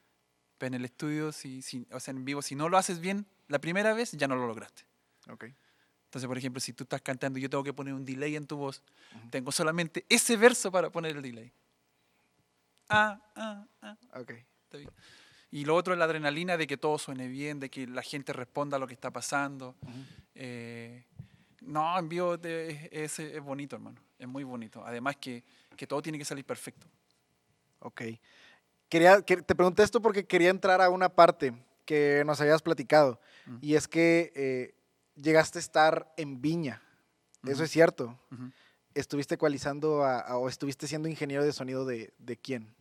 Pero 0.58 0.68
en 0.68 0.74
el 0.74 0.84
estudio, 0.84 1.32
si, 1.32 1.62
si- 1.62 1.86
o 1.90 1.98
sea, 2.00 2.12
en 2.12 2.24
vivo, 2.24 2.40
si 2.42 2.54
no 2.54 2.68
lo 2.68 2.78
haces 2.78 3.00
bien 3.00 3.26
la 3.48 3.58
primera 3.60 3.92
vez, 3.94 4.12
ya 4.12 4.28
no 4.28 4.36
lo 4.36 4.46
lograste. 4.46 4.84
Ok. 5.28 5.44
Entonces, 6.06 6.28
por 6.28 6.38
ejemplo, 6.38 6.60
si 6.60 6.72
tú 6.72 6.84
estás 6.84 7.02
cantando 7.02 7.38
y 7.38 7.42
yo 7.42 7.50
tengo 7.50 7.64
que 7.64 7.72
poner 7.72 7.92
un 7.94 8.04
delay 8.04 8.36
en 8.36 8.46
tu 8.46 8.56
voz, 8.56 8.82
Ujú. 9.16 9.30
tengo 9.30 9.50
solamente 9.52 10.06
ese 10.08 10.36
verso 10.36 10.70
para 10.70 10.90
poner 10.90 11.16
el 11.16 11.22
delay. 11.22 11.52
Ah, 12.88 13.20
ah, 13.34 13.66
ah. 13.82 13.96
Ok. 14.20 14.30
está 14.30 14.78
bien. 14.78 14.90
Y 15.50 15.64
lo 15.64 15.74
otro 15.76 15.92
es 15.94 15.98
la 15.98 16.04
adrenalina 16.04 16.56
de 16.56 16.66
que 16.66 16.76
todo 16.76 16.98
suene 16.98 17.28
bien, 17.28 17.60
de 17.60 17.70
que 17.70 17.86
la 17.86 18.02
gente 18.02 18.32
responda 18.32 18.76
a 18.76 18.80
lo 18.80 18.86
que 18.86 18.94
está 18.94 19.10
pasando. 19.12 19.76
Ujú. 19.82 19.92
Eh, 20.34 21.04
no, 21.66 21.98
en 21.98 22.08
vivo 22.08 22.38
te- 22.38 22.88
es, 23.04 23.18
es 23.18 23.42
bonito, 23.42 23.76
hermano. 23.76 24.00
Es 24.18 24.28
muy 24.28 24.44
bonito. 24.44 24.84
Además 24.84 25.16
que, 25.16 25.42
que 25.76 25.86
todo 25.86 26.00
tiene 26.02 26.18
que 26.18 26.24
salir 26.24 26.44
perfecto. 26.44 26.86
Ok. 27.80 28.02
Quería, 28.88 29.22
que- 29.22 29.42
te 29.42 29.54
pregunté 29.54 29.82
esto 29.82 30.00
porque 30.00 30.26
quería 30.26 30.50
entrar 30.50 30.80
a 30.80 30.88
una 30.90 31.08
parte 31.08 31.52
que 31.84 32.22
nos 32.26 32.40
habías 32.40 32.62
platicado. 32.62 33.20
Mm. 33.46 33.56
Y 33.60 33.74
es 33.74 33.88
que 33.88 34.32
eh, 34.34 34.74
llegaste 35.16 35.58
a 35.58 35.60
estar 35.60 36.12
en 36.16 36.40
Viña. 36.40 36.80
Eso 37.46 37.62
es 37.64 37.70
cierto. 37.70 38.18
¿Estuviste 38.94 39.34
ecualizando 39.34 40.02
a- 40.04 40.20
a- 40.20 40.38
o 40.38 40.48
estuviste 40.48 40.86
siendo 40.86 41.08
ingeniero 41.08 41.44
de 41.44 41.52
sonido 41.52 41.84
de, 41.84 42.14
de 42.18 42.36
quién? 42.36 42.74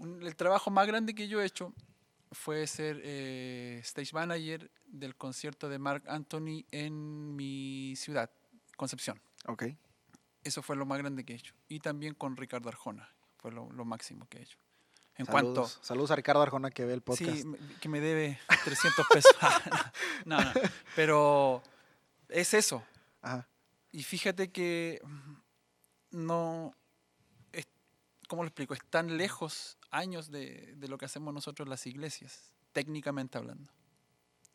El 0.00 0.34
trabajo 0.36 0.70
más 0.70 0.86
grande 0.86 1.14
que 1.14 1.28
yo 1.28 1.40
he 1.40 1.46
hecho 1.46 1.72
fue 2.32 2.66
ser 2.66 3.00
eh, 3.04 3.80
stage 3.82 4.12
manager 4.12 4.70
del 4.86 5.16
concierto 5.16 5.68
de 5.68 5.78
Mark 5.78 6.04
Anthony 6.08 6.64
en 6.70 7.36
mi 7.36 7.94
ciudad, 7.96 8.30
Concepción. 8.76 9.20
Ok. 9.46 9.64
Eso 10.44 10.62
fue 10.62 10.76
lo 10.76 10.86
más 10.86 10.98
grande 10.98 11.24
que 11.24 11.32
he 11.32 11.36
hecho. 11.36 11.54
Y 11.68 11.80
también 11.80 12.14
con 12.14 12.36
Ricardo 12.36 12.68
Arjona, 12.68 13.10
fue 13.38 13.52
lo, 13.52 13.70
lo 13.72 13.84
máximo 13.84 14.28
que 14.28 14.38
he 14.38 14.42
hecho. 14.42 14.58
En 15.16 15.24
saludos, 15.26 15.72
cuanto... 15.72 15.84
saludos 15.84 16.10
a 16.10 16.16
Ricardo 16.16 16.42
Arjona 16.42 16.70
que 16.70 16.84
ve 16.84 16.92
el 16.92 17.00
podcast. 17.00 17.32
Sí, 17.32 17.44
que 17.80 17.88
me 17.88 18.00
debe 18.00 18.38
300 18.64 19.06
pesos. 19.12 19.32
no, 20.26 20.38
no, 20.38 20.52
pero 20.94 21.62
es 22.28 22.52
eso. 22.52 22.84
Ajá. 23.22 23.48
Y 23.92 24.02
fíjate 24.02 24.52
que 24.52 25.00
no, 26.10 26.74
es, 27.52 27.66
¿cómo 28.28 28.42
lo 28.42 28.48
explico? 28.48 28.74
Están 28.74 29.16
lejos 29.16 29.75
años 29.96 30.30
de, 30.30 30.74
de 30.76 30.88
lo 30.88 30.98
que 30.98 31.04
hacemos 31.06 31.32
nosotros 31.34 31.68
las 31.68 31.86
iglesias, 31.86 32.52
técnicamente 32.72 33.38
hablando. 33.38 33.70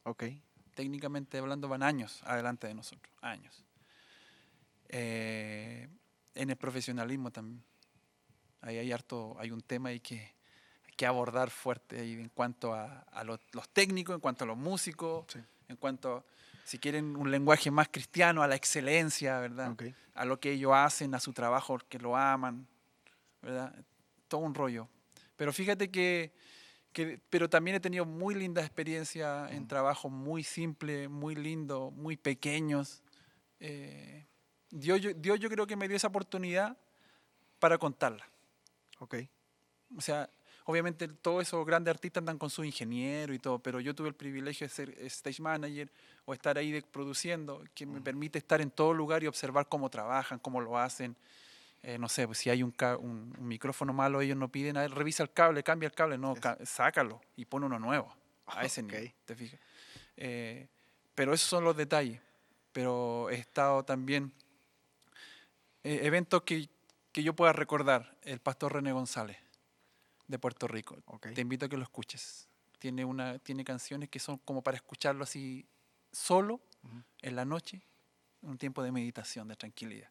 Ok. 0.03 0.23
Técnicamente 0.75 1.37
hablando 1.37 1.67
van 1.67 1.83
años 1.83 2.21
adelante 2.23 2.67
de 2.67 2.73
nosotros, 2.73 3.13
años. 3.21 3.63
Eh, 4.89 5.87
en 6.35 6.49
el 6.49 6.55
profesionalismo 6.57 7.31
también. 7.31 7.63
Ahí 8.61 8.77
hay 8.77 8.91
harto, 8.91 9.35
hay 9.39 9.51
un 9.51 9.61
tema 9.61 9.89
ahí 9.89 9.99
que, 9.99 10.33
que 10.95 11.05
abordar 11.05 11.49
fuerte 11.49 11.99
ahí 11.99 12.13
en 12.13 12.29
cuanto 12.29 12.73
a, 12.73 12.99
a 13.11 13.23
los, 13.23 13.39
los 13.53 13.67
técnicos, 13.69 14.13
en 14.15 14.19
cuanto 14.21 14.43
a 14.43 14.47
los 14.47 14.57
músicos, 14.57 15.25
Sí. 15.29 15.39
en 15.67 15.75
cuanto, 15.77 16.25
si 16.63 16.77
quieren, 16.77 17.15
un 17.15 17.31
lenguaje 17.31 17.71
más 17.71 17.87
cristiano, 17.89 18.43
a 18.43 18.47
la 18.47 18.55
excelencia, 18.55 19.39
¿verdad? 19.39 19.71
Ok. 19.71 19.83
a 20.13 20.25
lo 20.25 20.39
que 20.39 20.51
ellos 20.51 20.73
hacen, 20.75 21.15
a 21.15 21.19
su 21.19 21.33
trabajo, 21.33 21.79
que 21.89 21.97
lo 21.97 22.15
aman, 22.15 22.67
¿verdad? 23.41 23.73
Todo 24.27 24.41
un 24.41 24.53
rollo. 24.53 24.87
Pero 25.41 25.51
fíjate 25.53 25.89
que, 25.89 26.31
que- 26.93 27.19
pero 27.31 27.49
también 27.49 27.75
he 27.75 27.79
tenido 27.79 28.05
muy 28.05 28.35
lindas 28.35 28.63
experiencias 28.63 29.51
en 29.51 29.67
trabajos 29.67 30.11
muy 30.11 30.43
simples, 30.43 31.09
muy 31.09 31.33
lindos, 31.33 31.91
muy 31.93 32.15
pequeños. 32.15 33.01
Eh, 33.59 34.27
Dios, 34.69 35.01
yo, 35.01 35.15
Dios 35.15 35.39
yo 35.39 35.49
creo 35.49 35.65
que 35.65 35.75
me 35.75 35.87
dio 35.87 35.97
esa 35.97 36.09
oportunidad 36.09 36.77
para 37.57 37.79
contarla. 37.79 38.23
Ok. 38.99 39.15
O 39.97 40.01
sea, 40.01 40.29
obviamente 40.65 41.07
todos 41.07 41.41
esos 41.41 41.65
grandes 41.65 41.91
artistas 41.91 42.21
andan 42.21 42.37
con 42.37 42.51
su 42.51 42.63
ingeniero 42.63 43.33
y 43.33 43.39
todo, 43.39 43.57
pero 43.57 43.79
yo 43.79 43.95
tuve 43.95 44.09
el 44.09 44.13
privilegio 44.13 44.67
de 44.67 44.69
ser 44.71 44.89
stage 45.07 45.41
manager 45.41 45.91
o 46.25 46.35
estar 46.35 46.55
ahí 46.59 46.71
de- 46.71 46.83
produciendo, 46.83 47.63
que 47.73 47.87
me 47.87 47.99
permite 47.99 48.37
estar 48.37 48.61
en 48.61 48.69
todo 48.69 48.93
lugar 48.93 49.23
y 49.23 49.25
observar 49.25 49.67
cómo 49.67 49.89
trabajan, 49.89 50.37
cómo 50.37 50.61
lo 50.61 50.77
hacen. 50.77 51.15
Eh, 51.83 51.97
no 51.97 52.07
sé, 52.09 52.27
pues 52.27 52.37
si 52.37 52.49
hay 52.49 52.61
un, 52.61 52.71
ca- 52.71 52.97
un- 52.97 53.33
un 53.37 53.47
micrófono 53.47 53.91
malo, 53.91 54.21
ellos 54.21 54.37
no 54.37 54.51
piden, 54.51 54.77
a 54.77 54.81
ver, 54.81 54.91
revisa 54.91 55.23
el 55.23 55.31
cable, 55.31 55.63
cambia 55.63 55.87
el 55.87 55.93
cable, 55.93 56.17
no, 56.17 56.35
ca- 56.35 56.57
sácalo 56.63 57.21
y 57.35 57.45
pon 57.45 57.63
uno 57.63 57.79
nuevo. 57.79 58.15
A 58.45 58.63
ese 58.65 58.81
Ok. 58.81 58.87
nivel, 58.91 59.13
¿te 59.25 59.35
fijas? 59.35 59.59
Eh, 60.17 60.67
pero 61.15 61.33
esos 61.33 61.49
son 61.49 61.63
los 61.63 61.75
detalles. 61.75 62.19
Pero 62.73 63.29
he 63.29 63.35
estado 63.35 63.83
también 63.83 64.31
eh, 65.83 66.01
eventos 66.03 66.43
que, 66.43 66.69
que 67.11 67.23
yo 67.23 67.33
pueda 67.35 67.53
recordar. 67.53 68.15
El 68.21 68.39
pastor 68.39 68.73
René 68.73 68.91
González 68.91 69.37
de 70.27 70.39
Puerto 70.39 70.67
Rico. 70.67 70.97
Ok. 71.05 71.27
Te 71.33 71.41
invito 71.41 71.65
a 71.65 71.69
que 71.69 71.77
lo 71.77 71.83
escuches. 71.83 72.47
Tiene, 72.79 73.03
una, 73.05 73.39
tiene 73.39 73.63
canciones 73.63 74.09
que 74.09 74.19
son 74.19 74.37
como 74.39 74.61
para 74.61 74.77
escucharlo 74.77 75.23
así 75.23 75.65
solo 76.11 76.61
en 77.21 77.35
la 77.35 77.45
noche, 77.45 77.81
un 78.41 78.57
tiempo 78.57 78.81
de 78.83 78.91
meditación, 78.91 79.47
de 79.47 79.55
tranquilidad. 79.55 80.09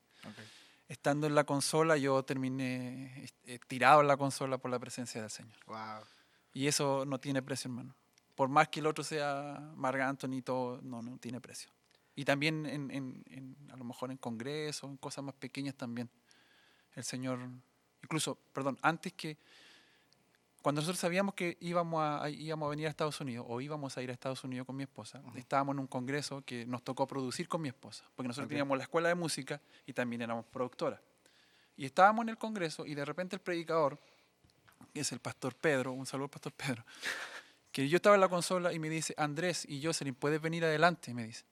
Estando 0.91 1.29
en 1.29 1.37
la 1.37 1.45
consola, 1.45 1.97
yo 1.97 2.21
terminé 2.25 3.25
eh, 3.45 3.61
tirado 3.69 4.01
en 4.01 4.09
la 4.09 4.17
consola 4.17 4.59
por 4.59 4.73
la 4.73 4.79
presencia 4.81 5.21
del 5.21 5.31
Señor. 5.31 5.57
Wow. 5.67 6.05
Y 6.53 6.67
eso 6.67 7.05
no 7.07 7.21
tiene 7.21 7.43
precio, 7.43 7.69
hermano. 7.71 7.95
Por 8.35 8.49
más 8.49 8.69
que 8.69 8.81
el 8.81 8.87
otro 8.87 9.05
sea 9.05 9.71
Marc 9.77 10.01
Anthony 10.01 10.39
y 10.39 10.43
todo, 10.43 10.81
no, 10.83 11.01
no 11.01 11.17
tiene 11.19 11.41
precio. 11.41 11.71
Y 12.17 12.25
también 12.25 12.67
en, 12.67 12.91
en- 12.91 13.23
en- 13.31 13.57
a 13.71 13.77
lo 13.77 13.85
mejor 13.85 14.11
en 14.11 14.17
congresos, 14.17 14.91
en 14.91 14.97
cosas 14.97 15.23
más 15.23 15.35
pequeñas 15.37 15.77
también. 15.77 16.11
El 16.97 17.05
Señor, 17.05 17.39
incluso, 18.03 18.37
perdón, 18.53 18.77
antes 18.83 19.13
que, 19.13 19.39
cuando 20.63 20.81
nosotros 20.83 20.99
sabíamos 20.99 21.35
que 21.35 21.57
íbamos 21.61 22.03
a, 22.03 22.29
íbamos 22.29 22.67
a 22.67 22.71
venir 22.71 22.87
a 22.87 22.91
Estados 22.91 23.21
Unidos 23.21 23.47
o 23.49 23.61
íbamos 23.61 23.97
a 23.97 24.03
ir 24.03 24.11
a 24.11 24.13
Estados 24.13 24.45
Unidos 24.45 24.67
con 24.67 24.77
mi 24.77 24.83
esposa, 24.83 25.21
Ujú. 25.27 25.39
estábamos 25.39 25.75
en 25.75 25.81
un 25.81 25.87
congreso 25.87 26.43
que 26.45 26.67
nos 26.67 26.83
tocó 26.83 27.07
producir 27.07 27.49
con 27.49 27.63
mi 27.63 27.69
esposa, 27.69 28.05
porque 28.15 28.29
nosotros 28.29 28.47
Ok. 28.47 28.51
teníamos 28.51 28.77
la 28.77 28.85
escuela 28.85 29.09
de 29.09 29.15
música 29.15 29.61
y 29.87 29.93
también 29.93 30.23
éramos 30.23 30.45
productoras. 30.47 31.01
Y 31.77 31.87
estábamos 31.87 32.25
en 32.25 32.29
el 32.31 32.37
congreso 32.39 32.85
y 32.85 32.95
de 32.95 33.05
repente 33.05 33.37
el 33.37 33.41
predicador, 33.41 33.99
que 34.93 35.01
es 35.01 35.13
el 35.13 35.21
pastor 35.21 35.55
Pedro, 35.55 35.93
un 35.93 36.05
saludo 36.05 36.25
al 36.27 36.31
pastor 36.31 36.53
Pedro, 36.53 36.85
que 37.73 37.89
yo 37.89 37.97
estaba 37.97 38.17
en 38.17 38.21
la 38.21 38.29
consola 38.29 38.73
y 38.73 38.79
me 38.79 38.91
dice, 38.91 39.15
Andrés 39.17 39.65
y 39.69 39.83
Jocelyn, 39.83 40.15
¿puedes 40.15 40.43
venir 40.43 40.65
adelante? 40.65 41.15
Me 41.15 41.25
dice. 41.25 41.45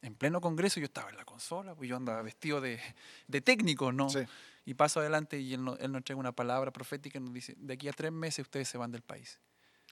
En 0.00 0.14
pleno 0.14 0.40
congreso 0.40 0.80
yo 0.80 0.86
estaba 0.86 1.08
en 1.10 1.16
la 1.16 1.24
consola, 1.24 1.74
pues 1.74 1.88
yo 1.88 1.96
andaba 1.96 2.20
vestido 2.22 2.60
de, 2.60 2.78
de 3.26 3.40
técnico, 3.40 3.90
¿no? 3.90 4.10
Sí. 4.10 4.20
Y 4.64 4.74
paso 4.74 5.00
adelante 5.00 5.38
y 5.38 5.52
él, 5.54 5.62
no- 5.64 5.76
él 5.76 5.92
nos 5.92 5.98
entrega 6.00 6.18
una 6.18 6.32
palabra 6.32 6.70
profética 6.72 7.18
y 7.18 7.20
nos 7.20 7.32
dice, 7.32 7.54
de 7.58 7.74
aquí 7.74 7.88
a 7.88 7.92
tres 7.92 8.10
meses 8.12 8.44
ustedes 8.46 8.68
se 8.68 8.78
van 8.78 8.90
del 8.90 9.02
país, 9.02 9.38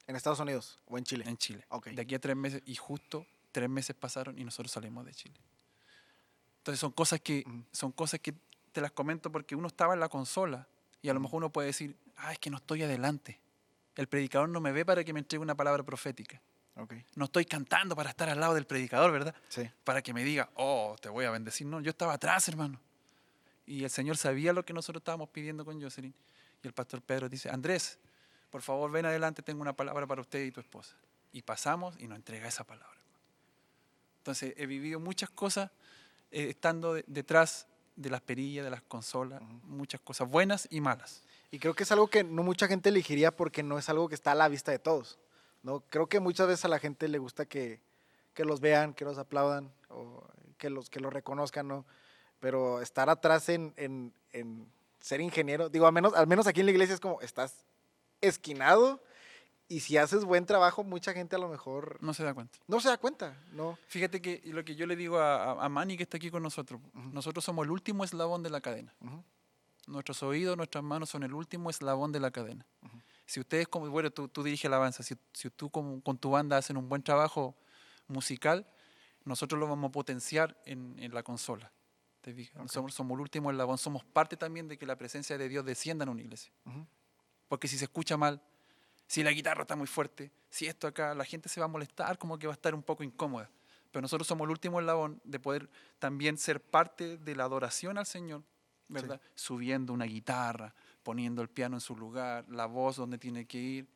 ¿En 0.06 0.16
Estados 0.16 0.40
Unidos 0.40 0.80
o 0.86 0.98
en 0.98 1.04
Chile? 1.04 1.24
en 1.28 1.36
Chile. 1.36 1.64
Ok. 1.68 1.88
De 1.88 2.02
aquí 2.02 2.14
a 2.14 2.18
tres 2.18 2.34
meses, 2.36 2.62
y 2.66 2.74
justo 2.74 3.24
tres 3.52 3.68
meses 3.68 3.94
pasaron 3.94 4.38
y 4.38 4.44
nosotros 4.44 4.72
salimos 4.72 5.04
de 5.04 5.12
Chile. 5.14 5.34
Entonces 6.58 6.80
son 6.80 6.92
cosas 6.92 7.20
que, 7.20 7.44
Ujú. 7.46 7.64
son 7.72 7.92
cosas 7.92 8.20
que 8.20 8.34
te 8.72 8.80
las 8.80 8.92
comento 8.92 9.30
porque 9.30 9.54
uno 9.54 9.66
estaba 9.68 9.94
en 9.94 10.00
la 10.00 10.08
consola 10.08 10.66
y 11.02 11.08
a 11.08 11.12
lo 11.12 11.18
Ujú. 11.20 11.24
mejor 11.28 11.36
uno 11.38 11.50
puede 11.52 11.66
decir, 11.68 11.96
ah, 12.16 12.32
es 12.32 12.38
que 12.38 12.50
no 12.50 12.56
estoy 12.56 12.82
adelante. 12.82 13.40
El 13.94 14.06
predicador 14.08 14.48
no 14.48 14.60
me 14.60 14.72
ve 14.72 14.84
para 14.84 15.04
que 15.04 15.12
me 15.12 15.20
entregue 15.20 15.42
una 15.42 15.54
palabra 15.54 15.82
profética. 15.82 16.40
Ok. 16.76 16.94
No 17.16 17.26
estoy 17.26 17.44
cantando 17.44 17.94
para 17.94 18.10
estar 18.10 18.28
al 18.30 18.40
lado 18.40 18.54
del 18.54 18.64
predicador, 18.64 19.12
¿verdad? 19.12 19.34
Sí. 19.50 19.68
Para 19.84 20.00
que 20.02 20.14
me 20.14 20.24
diga, 20.24 20.48
oh, 20.54 20.96
te 21.00 21.08
voy 21.10 21.26
a 21.26 21.30
bendecir. 21.30 21.66
No, 21.66 21.80
yo 21.80 21.90
estaba 21.90 22.14
atrás, 22.14 22.48
hermano. 22.48 22.80
Y 23.66 23.84
el 23.84 23.90
Señor 23.90 24.16
sabía 24.16 24.52
lo 24.52 24.64
que 24.64 24.72
nosotros 24.72 25.00
estábamos 25.00 25.28
pidiendo 25.30 25.64
con 25.64 25.80
Jocelyn. 25.80 26.14
Y 26.62 26.66
el 26.66 26.72
pastor 26.72 27.02
Pedro 27.02 27.28
dice, 27.28 27.48
Andrés, 27.50 27.98
por 28.50 28.62
favor, 28.62 28.90
ven 28.90 29.06
adelante, 29.06 29.42
tengo 29.42 29.62
una 29.62 29.72
palabra 29.72 30.06
para 30.06 30.20
usted 30.20 30.44
y 30.44 30.50
tu 30.50 30.60
esposa. 30.60 30.96
Y 31.32 31.42
pasamos 31.42 31.94
y 31.98 32.06
nos 32.06 32.16
entrega 32.16 32.48
esa 32.48 32.64
palabra. 32.64 32.98
Entonces, 34.18 34.54
he 34.56 34.66
vivido 34.66 35.00
muchas 35.00 35.30
cosas 35.30 35.70
eh, 36.30 36.48
estando 36.50 36.94
de- 36.94 37.04
detrás 37.06 37.66
de 37.96 38.10
las 38.10 38.20
perillas, 38.20 38.64
de 38.64 38.70
las 38.70 38.82
consolas, 38.82 39.42
muchas 39.64 40.00
cosas 40.00 40.28
buenas 40.28 40.66
y 40.70 40.80
malas. 40.80 41.22
Y 41.50 41.58
creo 41.58 41.74
que 41.74 41.82
es 41.82 41.92
algo 41.92 42.08
que 42.08 42.24
no 42.24 42.42
mucha 42.42 42.66
gente 42.66 42.88
elegiría 42.88 43.30
porque 43.34 43.62
no 43.62 43.78
es 43.78 43.88
algo 43.88 44.08
que 44.08 44.14
está 44.14 44.32
a 44.32 44.34
la 44.34 44.48
vista 44.48 44.70
de 44.70 44.78
todos. 44.78 45.18
¿no? 45.62 45.80
Creo 45.90 46.08
que 46.08 46.20
muchas 46.20 46.46
veces 46.46 46.64
a 46.64 46.68
la 46.68 46.78
gente 46.78 47.08
le 47.08 47.18
gusta 47.18 47.44
que, 47.46 47.80
que 48.34 48.44
los 48.44 48.60
vean, 48.60 48.94
que 48.94 49.04
los 49.04 49.18
aplaudan 49.18 49.70
o 49.90 50.24
que 50.58 50.70
los, 50.70 50.88
que 50.88 51.00
los 51.00 51.12
reconozcan, 51.12 51.68
¿no? 51.68 51.84
Pero 52.42 52.80
estar 52.82 53.08
atrás 53.08 53.48
en, 53.48 53.72
en, 53.76 54.12
en 54.32 54.66
ser 54.98 55.20
ingeniero, 55.20 55.68
digo, 55.68 55.86
al 55.86 55.92
menos, 55.92 56.12
al 56.14 56.26
menos 56.26 56.48
aquí 56.48 56.58
en 56.58 56.66
la 56.66 56.72
iglesia 56.72 56.92
es 56.94 57.00
como, 57.00 57.20
estás 57.20 57.54
esquinado 58.20 59.00
y 59.68 59.78
si 59.78 59.96
haces 59.96 60.24
buen 60.24 60.44
trabajo, 60.44 60.82
mucha 60.82 61.12
gente 61.12 61.36
a 61.36 61.38
lo 61.38 61.48
mejor 61.48 61.98
No 62.02 62.12
se 62.12 62.24
da 62.24 62.34
cuenta. 62.34 62.58
no 62.66 62.80
se 62.80 62.88
da 62.88 62.98
cuenta, 62.98 63.40
¿no? 63.52 63.78
Fíjate 63.86 64.20
que 64.20 64.42
lo 64.46 64.64
que 64.64 64.74
yo 64.74 64.86
le 64.86 64.96
digo 64.96 65.18
a, 65.20 65.52
a- 65.64 65.68
Manny 65.68 65.96
que 65.96 66.02
está 66.02 66.16
aquí 66.16 66.32
con 66.32 66.42
nosotros, 66.42 66.80
Ujú. 66.94 67.10
nosotros 67.12 67.44
somos 67.44 67.64
el 67.64 67.70
último 67.70 68.02
eslabón 68.02 68.42
de 68.42 68.50
la 68.50 68.60
cadena. 68.60 68.92
Ujú. 69.00 69.22
Nuestros 69.86 70.20
oídos, 70.24 70.56
nuestras 70.56 70.82
manos 70.82 71.10
son 71.10 71.22
el 71.22 71.34
último 71.34 71.70
eslabón 71.70 72.10
de 72.10 72.18
la 72.18 72.32
cadena. 72.32 72.66
Ujú. 72.82 72.98
Si 73.24 73.38
ustedes, 73.38 73.68
como, 73.68 73.88
bueno, 73.88 74.10
tú, 74.10 74.26
tú 74.26 74.42
diriges 74.42 74.64
alabanza, 74.64 75.04
si, 75.04 75.14
si 75.32 75.48
tú 75.50 75.70
con, 75.70 76.00
con 76.00 76.18
tu 76.18 76.30
banda 76.32 76.56
hacen 76.56 76.76
un 76.76 76.88
buen 76.88 77.04
trabajo 77.04 77.54
musical, 78.08 78.66
nosotros 79.24 79.60
lo 79.60 79.68
vamos 79.68 79.90
a 79.90 79.92
potenciar 79.92 80.56
en, 80.66 80.96
en 80.98 81.14
la 81.14 81.22
consola. 81.22 81.70
¿Te 82.22 82.32
fijas? 82.32 82.72
Somos, 82.72 82.94
somos 82.94 83.14
el 83.16 83.20
último 83.20 83.50
eslabón, 83.50 83.76
somos 83.76 84.04
parte 84.04 84.36
también 84.36 84.68
de 84.68 84.78
que 84.78 84.86
la 84.86 84.96
presencia 84.96 85.36
de 85.36 85.48
Dios 85.48 85.64
descienda 85.64 86.04
en 86.04 86.08
una 86.08 86.22
iglesia. 86.22 86.52
Porque 87.48 87.68
si 87.68 87.76
se 87.76 87.84
escucha 87.84 88.16
mal, 88.16 88.40
si 89.06 89.22
la 89.22 89.32
guitarra 89.32 89.62
está 89.62 89.76
muy 89.76 89.86
fuerte, 89.86 90.30
si 90.48 90.66
esto 90.66 90.86
acá, 90.86 91.14
la 91.14 91.24
gente 91.24 91.48
se 91.48 91.60
va 91.60 91.66
a 91.66 91.68
molestar, 91.68 92.16
como 92.18 92.38
que 92.38 92.46
va 92.46 92.52
a 92.52 92.54
estar 92.54 92.74
un 92.74 92.82
poco 92.82 93.02
incómoda. 93.02 93.50
Pero 93.90 94.00
nosotros 94.00 94.26
somos 94.26 94.46
el 94.46 94.50
último 94.52 94.80
eslabón 94.80 95.20
de 95.24 95.38
poder 95.38 95.68
también 95.98 96.38
ser 96.38 96.62
parte 96.62 97.18
de 97.18 97.36
la 97.36 97.44
adoración 97.44 97.98
al 97.98 98.06
Señor, 98.06 98.42
¿verdad? 98.88 99.20
Subiendo 99.34 99.92
una 99.92 100.06
guitarra, 100.06 100.74
poniendo 101.02 101.42
el 101.42 101.48
piano 101.48 101.76
en 101.76 101.80
su 101.80 101.94
lugar, 101.96 102.46
la 102.48 102.66
voz 102.66 102.96
donde 102.96 103.18
tiene 103.18 103.44
que 103.46 103.58
ir. 103.58 103.88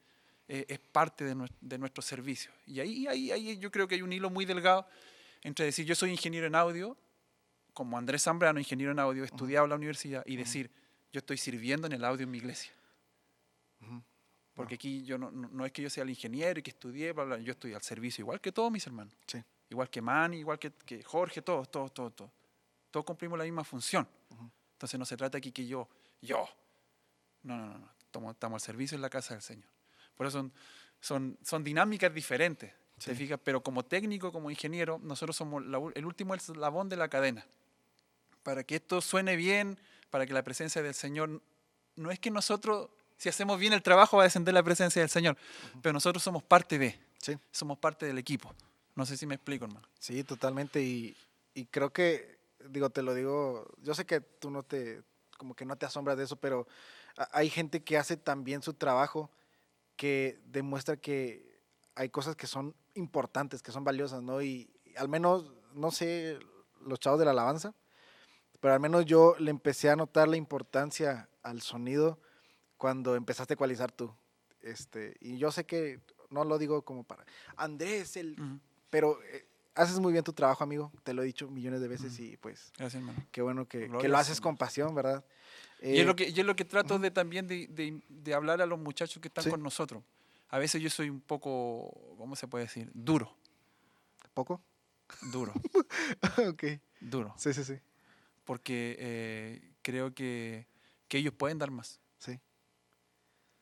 eh, 0.48 0.64
es 0.68 0.78
parte 0.78 1.24
de, 1.24 1.48
de 1.60 1.78
nuestro 1.78 2.02
servicio. 2.02 2.50
Y 2.66 2.80
ahí, 2.80 3.06
ahí, 3.06 3.30
ahí 3.32 3.58
yo 3.58 3.70
creo 3.70 3.88
que 3.88 3.94
hay 3.94 4.02
un 4.02 4.12
hilo 4.12 4.30
muy 4.30 4.44
delgado 4.44 4.86
entre 5.42 5.64
decir 5.64 5.84
yo 5.86 5.94
soy 5.94 6.10
ingeniero 6.10 6.46
en 6.46 6.54
audio, 6.54 6.96
como 7.76 7.98
Andrés 7.98 8.22
Zambrano, 8.22 8.58
ingeniero 8.58 8.90
en 8.90 8.98
audio, 8.98 9.22
estudiado 9.22 9.66
en 9.66 9.70
la 9.70 9.76
universidad, 9.76 10.22
y 10.24 10.36
decir 10.36 10.70
yo 11.12 11.18
estoy 11.18 11.36
sirviendo 11.36 11.86
en 11.86 11.92
el 11.92 12.06
audio 12.06 12.24
en 12.24 12.30
mi 12.30 12.38
iglesia. 12.38 12.72
Porque 14.54 14.76
aquí 14.76 15.04
yo 15.04 15.18
no, 15.18 15.30
no, 15.30 15.66
es 15.66 15.72
que 15.72 15.82
yo 15.82 15.90
sea 15.90 16.02
el 16.02 16.08
ingeniero 16.08 16.58
y 16.58 16.62
que 16.62 16.70
estudié, 16.70 17.12
bla, 17.12 17.24
bla, 17.24 17.38
yo 17.38 17.52
estoy 17.52 17.74
al 17.74 17.82
servicio, 17.82 18.22
igual 18.22 18.40
que 18.40 18.50
todos 18.50 18.72
mis 18.72 18.86
hermanos. 18.86 19.14
Sí. 19.26 19.44
Igual 19.68 19.90
que 19.90 20.00
Manny, 20.00 20.38
igual 20.38 20.58
que, 20.58 20.70
que 20.72 21.02
Jorge, 21.02 21.42
todos, 21.42 21.70
todos, 21.70 21.92
todos, 21.92 22.16
todos. 22.16 22.30
Todos 22.90 23.04
cumplimos 23.04 23.36
la 23.38 23.44
misma 23.44 23.62
función. 23.62 24.08
Ujú. 24.30 24.50
Entonces 24.72 24.98
no 24.98 25.04
se 25.04 25.18
trata 25.18 25.36
aquí 25.36 25.52
que 25.52 25.66
yo, 25.66 25.86
yo. 26.22 26.48
No, 27.42 27.58
no, 27.58 27.66
no, 27.66 27.78
no. 27.78 27.90
Estamos, 28.00 28.32
estamos 28.32 28.62
al 28.62 28.64
servicio 28.64 28.94
en 28.94 29.02
la 29.02 29.10
casa 29.10 29.34
del 29.34 29.42
Señor. 29.42 29.68
Por 30.16 30.26
eso 30.26 30.38
son, 30.38 30.52
son, 31.00 31.38
son 31.42 31.62
dinámicas 31.62 32.14
diferentes, 32.14 32.72
¿te 33.04 33.10
Sí. 33.10 33.14
fijas? 33.14 33.38
Pero 33.44 33.62
como 33.62 33.84
técnico, 33.84 34.32
como 34.32 34.50
ingeniero, 34.50 34.98
nosotros 35.02 35.36
somos 35.36 35.66
la 35.66 35.78
el 35.94 36.06
último 36.06 36.34
eslabón 36.34 36.88
de 36.88 36.96
la 36.96 37.08
cadena. 37.08 37.44
Para 38.46 38.62
que 38.62 38.76
esto 38.76 39.00
suene 39.00 39.34
bien, 39.34 39.76
para 40.08 40.24
que 40.24 40.32
la 40.32 40.44
presencia 40.44 40.80
del 40.80 40.94
Señor, 40.94 41.42
no 41.96 42.12
es 42.12 42.20
que 42.20 42.30
nosotros, 42.30 42.90
si 43.16 43.28
hacemos 43.28 43.58
bien 43.58 43.72
el 43.72 43.82
trabajo, 43.82 44.18
va 44.18 44.22
a 44.22 44.26
descender 44.26 44.54
la 44.54 44.62
presencia 44.62 45.02
del 45.02 45.10
Señor, 45.10 45.36
pero 45.82 45.92
nosotros 45.92 46.22
somos 46.22 46.44
parte 46.44 46.78
de, 46.78 46.96
Sí. 47.18 47.36
somos 47.50 47.76
parte 47.76 48.06
del 48.06 48.18
equipo. 48.18 48.54
No 48.94 49.04
sé 49.04 49.16
si 49.16 49.26
me 49.26 49.34
explico, 49.34 49.64
hermano. 49.64 49.84
Sí, 49.98 50.22
totalmente. 50.22 50.80
Y, 50.80 51.16
y 51.54 51.64
creo 51.66 51.92
que, 51.92 52.38
digo, 52.68 52.88
te 52.90 53.02
lo 53.02 53.14
digo, 53.14 53.66
yo 53.82 53.94
sé 53.94 54.06
que 54.06 54.20
tú 54.20 54.48
no 54.48 54.62
te, 54.62 55.02
como 55.38 55.56
que 55.56 55.64
no 55.64 55.74
te 55.74 55.86
asombras 55.86 56.16
de 56.16 56.22
eso, 56.22 56.36
pero 56.36 56.68
hay 57.32 57.50
gente 57.50 57.82
que 57.82 57.98
hace 57.98 58.16
tan 58.16 58.44
bien 58.44 58.62
su 58.62 58.74
trabajo 58.74 59.28
que 59.96 60.38
demuestra 60.44 60.96
que 60.96 61.58
hay 61.96 62.10
cosas 62.10 62.36
que 62.36 62.46
son 62.46 62.76
importantes, 62.94 63.60
que 63.60 63.72
son 63.72 63.82
valiosas, 63.82 64.22
¿no? 64.22 64.40
Y 64.40 64.70
al 64.96 65.08
menos, 65.08 65.50
no 65.74 65.90
sé, 65.90 66.38
los 66.80 67.00
chavos 67.00 67.18
de 67.18 67.24
la 67.24 67.32
alabanza, 67.32 67.74
pero 68.60 68.74
al 68.74 68.80
menos 68.80 69.04
yo 69.06 69.34
le 69.38 69.50
empecé 69.50 69.90
a 69.90 69.96
notar 69.96 70.28
la 70.28 70.36
importancia 70.36 71.28
al 71.42 71.62
sonido 71.62 72.18
cuando 72.76 73.14
empezaste 73.16 73.52
a 73.52 73.56
ecualizar 73.56 73.92
tú. 73.92 74.14
Este, 74.62 75.16
y 75.20 75.38
yo 75.38 75.50
sé 75.52 75.64
que 75.64 76.00
no 76.30 76.44
lo 76.44 76.58
digo 76.58 76.82
como 76.82 77.04
para 77.04 77.24
Andrés, 77.56 78.16
el 78.16 78.32
Ujú. 78.40 78.60
pero 78.90 79.22
eh, 79.24 79.46
haces 79.74 79.98
muy 80.00 80.12
bien 80.12 80.24
tu 80.24 80.32
trabajo, 80.32 80.64
amigo. 80.64 80.92
Te 81.04 81.12
lo 81.14 81.22
he 81.22 81.26
dicho 81.26 81.48
millones 81.48 81.80
de 81.80 81.88
veces 81.88 82.18
y 82.18 82.36
pues 82.36 82.72
Gracias, 82.76 83.00
hermano. 83.00 83.24
qué 83.30 83.42
bueno 83.42 83.66
que, 83.68 83.90
que 84.00 84.08
lo 84.08 84.18
haces 84.18 84.40
con 84.40 84.56
pasión, 84.56 84.94
¿verdad? 84.94 85.24
y, 85.80 86.00
es 86.00 86.06
lo 86.06 86.12
Eh, 86.12 86.16
que, 86.16 86.28
y 86.30 86.40
es 86.40 86.46
lo 86.46 86.56
que 86.56 86.64
trato 86.64 86.98
de 86.98 87.10
también 87.10 87.46
de, 87.46 87.66
de- 87.68 88.02
de 88.08 88.34
hablar 88.34 88.60
a 88.62 88.66
los 88.66 88.78
muchachos 88.78 89.20
que 89.20 89.28
están 89.28 89.44
Sí. 89.44 89.50
con 89.50 89.62
nosotros. 89.62 90.02
A 90.48 90.58
veces 90.58 90.80
yo 90.82 90.88
soy 90.90 91.10
un 91.10 91.20
poco, 91.20 91.92
¿cómo 92.18 92.34
se 92.36 92.48
puede 92.48 92.64
decir? 92.64 92.90
Duro, 92.94 93.36
¿Poco? 94.34 94.60
duro, 95.32 95.52
ok. 96.48 96.64
duro. 97.00 97.34
Sí, 97.36 97.52
sí, 97.54 97.62
sí. 97.64 97.74
Porque 98.46 98.96
eh, 98.98 99.74
creo 99.82 100.14
que, 100.14 100.66
que 101.08 101.18
ellos 101.18 101.34
pueden 101.34 101.58
dar 101.58 101.70
más. 101.70 102.00
Sí. 102.16 102.40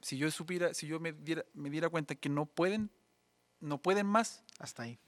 Si 0.01 0.16
yo 0.16 0.31
supiera, 0.31 0.73
si 0.75 0.87
yo 0.87 1.01
me 1.01 1.12
diera, 1.12 1.44
me 1.55 1.70
diera 1.70 1.88
cuenta 1.88 2.14
que 2.14 2.29
no 2.29 2.47
pueden, 2.47 2.92
no 3.59 3.83
pueden 3.83 4.07
más, 4.07 4.44
Hasta 4.61 4.85
ahí. 4.85 5.01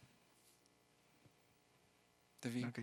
te 2.41 2.51
fijas? 2.51 2.71
Ok. 2.71 2.81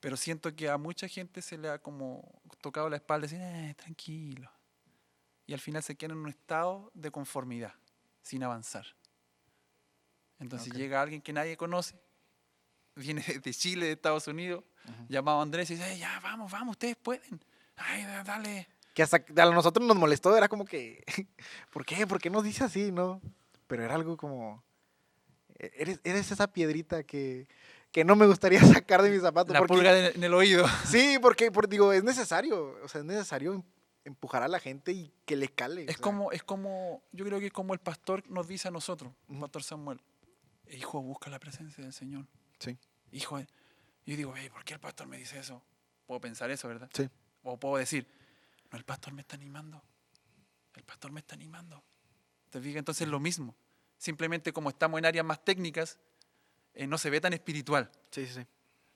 Pero 0.00 0.16
siento 0.16 0.54
que 0.54 0.68
a 0.68 0.78
mucha 0.78 1.08
gente 1.08 1.42
se 1.42 1.58
le 1.58 1.68
ha 1.70 1.78
como 1.80 2.40
tocado 2.60 2.88
la 2.88 2.96
espalda 2.96 3.26
y 3.26 3.30
decir, 3.30 3.42
eh, 3.42 3.74
tranquilo. 3.74 4.52
Y 5.46 5.54
al 5.54 5.60
final 5.60 5.82
se 5.82 5.96
quedan 5.96 6.12
en 6.12 6.22
un 6.24 6.28
estado 6.28 6.92
de 6.94 7.10
conformidad, 7.10 7.74
sin 8.22 8.44
avanzar. 8.44 8.86
Entonces 10.38 10.72
llega 10.72 11.02
alguien 11.02 11.20
que 11.20 11.32
nadie 11.32 11.56
conoce, 11.56 11.98
viene 12.98 13.22
de 13.22 13.54
Chile, 13.54 13.86
de 13.86 13.92
Estados 13.92 14.26
Unidos, 14.26 14.64
Ujú. 14.84 15.06
llamado 15.08 15.40
Andrés 15.40 15.70
y 15.70 15.74
dice, 15.74 15.92
"Eh, 15.94 15.98
ya, 15.98 16.18
vamos, 16.20 16.50
vamos, 16.50 16.72
ustedes 16.72 16.96
pueden. 16.96 17.40
Ay, 17.76 18.04
da- 18.04 18.24
dale. 18.24 18.68
Que 18.94 19.02
hasta 19.02 19.16
a 19.36 19.50
nosotros 19.50 19.86
nos 19.86 19.96
molestó, 19.96 20.36
era 20.36 20.48
como 20.48 20.64
que, 20.64 21.04
¿por 21.72 21.84
qué? 21.86 22.06
¿Por 22.06 22.20
qué 22.20 22.30
nos 22.30 22.42
dice 22.44 22.64
así, 22.64 22.90
no? 22.90 23.20
Pero 23.68 23.84
era 23.84 23.94
algo 23.94 24.16
como, 24.16 24.62
e- 25.58 25.70
eres, 25.76 26.00
eres 26.04 26.30
esa 26.32 26.48
piedrita 26.52 27.02
que, 27.04 27.46
que 27.92 28.04
no 28.04 28.16
me 28.16 28.26
gustaría 28.26 28.60
sacar 28.84 29.02
de 29.02 29.10
mis 29.10 29.22
zapatos. 29.22 29.52
La 29.52 29.60
porque- 29.60 29.74
pulga 29.74 29.92
de- 29.92 30.08
en 30.10 30.24
el 30.24 30.34
oído. 30.34 30.64
Sí, 30.86 31.18
porque, 31.22 31.52
por- 31.52 31.68
digo, 31.68 31.92
es 31.92 32.02
necesario, 32.02 32.76
o 32.82 32.88
sea, 32.88 33.00
es 33.00 33.06
necesario 33.06 33.54
em- 33.54 33.62
empujar 34.04 34.42
a 34.42 34.48
la 34.48 34.58
gente 34.58 34.90
y 34.92 35.12
que 35.26 35.36
le 35.36 35.48
cale. 35.48 35.82
o 35.82 35.90
Es 35.90 35.96
sea, 35.96 36.02
como, 36.02 36.32
es 36.32 36.42
como, 36.42 37.02
yo 37.12 37.24
creo 37.26 37.38
que 37.38 37.46
es 37.46 37.52
como 37.52 37.74
el 37.74 37.80
pastor 37.80 38.28
nos 38.30 38.48
dice 38.48 38.68
a 38.68 38.70
nosotros, 38.70 39.12
el 39.28 39.38
pastor 39.38 39.62
Samuel, 39.62 40.00
hijo, 40.70 41.00
busca 41.02 41.28
la 41.30 41.38
presencia 41.38 41.84
del 41.84 41.92
Señor. 41.92 42.26
Sí. 42.58 42.76
Hijo, 43.12 43.38
yo 43.40 43.46
digo, 44.16 44.36
"Ey, 44.36 44.48
¿por 44.50 44.64
qué 44.64 44.74
el 44.74 44.80
pastor 44.80 45.06
me 45.06 45.16
dice 45.18 45.38
eso? 45.38 45.62
Puedo 46.06 46.20
pensar 46.20 46.50
eso, 46.50 46.68
¿verdad? 46.68 46.90
Sí. 46.94 47.08
O 47.42 47.58
puedo 47.58 47.76
decir, 47.76 48.06
no, 48.70 48.78
el 48.78 48.84
pastor 48.84 49.12
me 49.12 49.22
está 49.22 49.36
animando. 49.36 49.82
El 50.74 50.84
pastor 50.84 51.12
me 51.12 51.20
está 51.20 51.34
animando. 51.34 51.82
¿Te 52.50 52.60
fijas? 52.60 52.78
Entonces 52.78 53.02
es 53.02 53.08
lo 53.08 53.20
mismo. 53.20 53.54
Simplemente 53.98 54.52
como 54.52 54.68
estamos 54.70 54.98
en 54.98 55.06
áreas 55.06 55.24
más 55.24 55.44
técnicas, 55.44 55.98
eh, 56.74 56.86
no 56.86 56.98
se 56.98 57.10
ve 57.10 57.20
tan 57.20 57.32
espiritual. 57.32 57.90
Sí, 58.10 58.26
sí, 58.26 58.34
sí. 58.34 58.46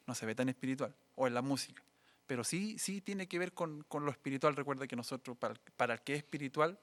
No 0.06 0.14
se 0.14 0.26
ve 0.26 0.34
tan 0.34 0.48
espiritual. 0.48 0.94
O 1.16 1.26
en 1.26 1.34
la 1.34 1.42
música. 1.42 1.82
Pero 2.26 2.44
sí, 2.44 2.78
sí 2.78 3.00
tiene 3.00 3.26
que 3.26 3.38
ver 3.38 3.52
con, 3.52 3.82
con 3.84 4.04
lo 4.04 4.10
espiritual. 4.10 4.54
Recuerda 4.56 4.86
que 4.86 4.96
nosotros, 4.96 5.36
para, 5.36 5.54
para 5.76 5.94
el 5.94 6.00
que 6.02 6.14
es 6.14 6.18
espiritual, 6.18 6.78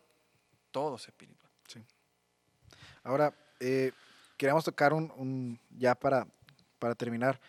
todo 0.71 0.95
es 0.97 1.07
espiritual. 1.07 1.49
Ahora, 3.03 3.33
eh, 3.59 3.91
queríamos 4.37 4.63
tocar 4.65 4.93
un, 4.93 5.11
un- 5.15 5.59
ya 5.71 5.95
para, 5.95 6.27
para 6.79 6.95
terminar. 6.95 7.39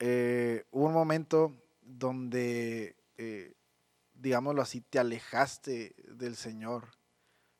eh, 0.00 0.64
hubo 0.72 0.86
un 0.86 0.92
momento 0.94 1.52
donde, 1.82 2.96
eh, 3.18 3.54
digámoslo 4.14 4.62
así, 4.62 4.80
te 4.82 4.98
alejaste 4.98 5.94
del 6.08 6.36
Señor, 6.36 6.88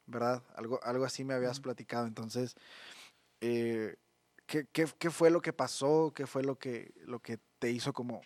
¿verdad? 0.07 0.43
Algo, 0.57 0.81
algo 0.85 1.05
así 1.05 1.25
me 1.25 1.35
habías 1.35 1.61
platicado. 1.61 2.07
Entonces, 2.07 2.57
eh, 3.41 3.97
¿qué, 4.47 4.67
qué, 4.73 4.87
qué 4.99 5.11
fue 5.11 5.31
lo 5.31 5.41
que 5.43 5.53
pasó? 5.53 6.13
¿Qué 6.15 6.27
fue 6.27 6.43
lo 6.43 6.59
que, 6.59 6.93
lo 7.07 7.21
que 7.21 7.39
te 7.59 7.71
hizo 7.71 7.93
como, 7.93 8.23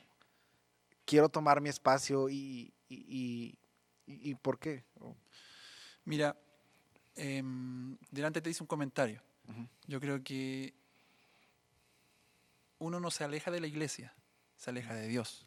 quiero 1.04 1.28
tomar 1.28 1.60
mi 1.60 1.68
espacio 1.68 2.28
y, 2.28 2.72
y, 2.88 3.58
y- 4.06 4.34
por 4.36 4.58
qué? 4.58 4.84
Mira, 6.04 6.36
em, 7.16 7.96
delante 8.10 8.40
te 8.40 8.50
hice 8.50 8.62
un 8.62 8.66
comentario. 8.68 9.22
Yo 9.86 10.00
creo 10.00 10.22
que 10.22 10.74
uno 12.78 13.00
no 13.00 13.10
se 13.10 13.24
aleja 13.24 13.50
de 13.50 13.60
la 13.60 13.66
iglesia, 13.66 14.14
se 14.56 14.70
aleja 14.70 14.94
de 14.94 15.08
Dios. 15.08 15.46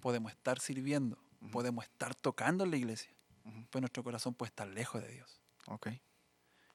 Podemos 0.00 0.32
estar 0.32 0.60
sirviendo, 0.60 1.18
podemos 1.50 1.84
estar 1.84 2.14
tocando 2.14 2.64
en 2.64 2.70
la 2.70 2.76
iglesia, 2.76 3.10
Ujú. 3.44 3.66
pero 3.70 3.80
nuestro 3.80 4.04
corazón 4.04 4.34
puede 4.34 4.48
estar 4.48 4.68
lejos 4.68 5.02
de 5.02 5.08
Dios. 5.12 5.40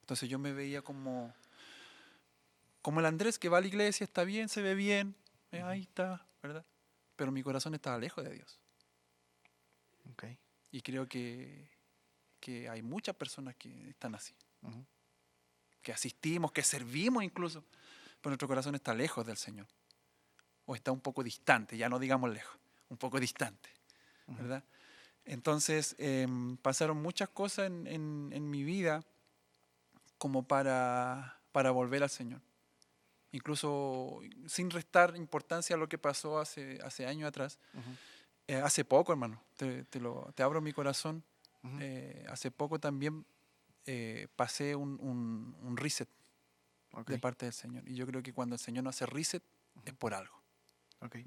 Entonces 0.02 0.30
yo 0.30 0.40
me 0.40 0.52
veía 0.52 0.82
como, 0.82 1.34
como 2.82 3.00
el 3.00 3.06
Andrés 3.06 3.38
que 3.38 3.50
va 3.50 3.60
a 3.60 3.62
la 3.62 3.68
iglesia, 3.68 4.04
está 4.04 4.24
bien, 4.24 4.50
se 4.50 4.62
ve 4.62 4.76
bien, 4.76 5.16
eh, 5.52 5.62
ahí 5.62 5.82
está, 5.82 6.26
¿verdad? 6.42 6.66
Pero 7.16 7.32
mi 7.32 7.44
corazón 7.44 7.76
estaba 7.76 7.98
lejos 7.98 8.24
de 8.24 8.34
Dios. 8.34 8.60
Y 10.74 10.82
creo 10.82 11.08
que, 11.08 11.70
que 12.40 12.70
hay 12.70 12.82
muchas 12.82 13.14
personas 13.16 13.56
que 13.58 13.90
están 13.90 14.16
así, 14.16 14.34
que 15.82 15.92
asistimos, 15.92 16.54
que 16.54 16.64
servimos 16.64 17.24
incluso, 17.24 17.66
pero 18.22 18.32
nuestro 18.32 18.48
corazón 18.48 18.76
está 18.76 18.94
lejos 18.94 19.26
del 19.26 19.36
Señor. 19.36 19.68
O 20.72 20.76
está 20.76 20.94
un 20.94 21.02
poco 21.02 21.22
distante, 21.22 21.76
ya 21.78 21.90
no 21.90 22.00
digamos 22.00 22.30
lejos, 22.32 22.58
un 22.88 22.96
poco 22.96 23.20
distante. 23.20 23.70
¿verdad? 24.28 24.64
Entonces, 25.26 25.96
em, 26.00 26.56
pasaron 26.56 27.02
muchas 27.02 27.28
cosas 27.28 27.68
en, 27.68 27.88
en- 27.88 28.30
en 28.32 28.50
mi 28.50 28.64
vida 28.64 29.04
como 30.18 30.44
para, 30.48 31.42
para 31.52 31.72
volver 31.72 32.04
al 32.04 32.10
Señor. 32.10 32.40
Incluso 33.34 34.22
sin 34.48 34.70
restar 34.70 35.16
importancia 35.18 35.76
a 35.76 35.80
lo 35.80 35.90
que 35.90 35.98
pasó 35.98 36.40
hace, 36.40 36.80
hace 36.84 37.06
años 37.06 37.28
atrás. 37.28 37.60
Eh, 38.48 38.56
hace 38.56 38.86
poco, 38.86 39.12
hermano, 39.12 39.42
te, 39.58 39.84
te 39.86 40.00
lo, 40.00 40.32
te 40.36 40.42
abro 40.44 40.62
mi 40.62 40.72
corazón. 40.72 41.22
Eh, 41.80 42.26
hace 42.30 42.50
poco 42.50 42.80
también 42.80 43.26
eh, 43.86 44.28
pasé 44.38 44.76
un, 44.76 44.98
un- 45.02 45.56
un 45.64 45.76
reset 45.78 46.08
Ok. 46.94 47.10
de 47.10 47.18
parte 47.20 47.46
del 47.46 47.54
Señor. 47.54 47.88
Y 47.90 47.96
yo 47.96 48.06
creo 48.08 48.24
que 48.24 48.32
cuando 48.34 48.56
el 48.56 48.60
Señor 48.62 48.86
no 48.86 48.90
hace 48.90 49.06
reset 49.06 49.44
es 49.86 49.94
por 49.94 50.14
algo. 50.14 50.41
Ok. 51.02 51.18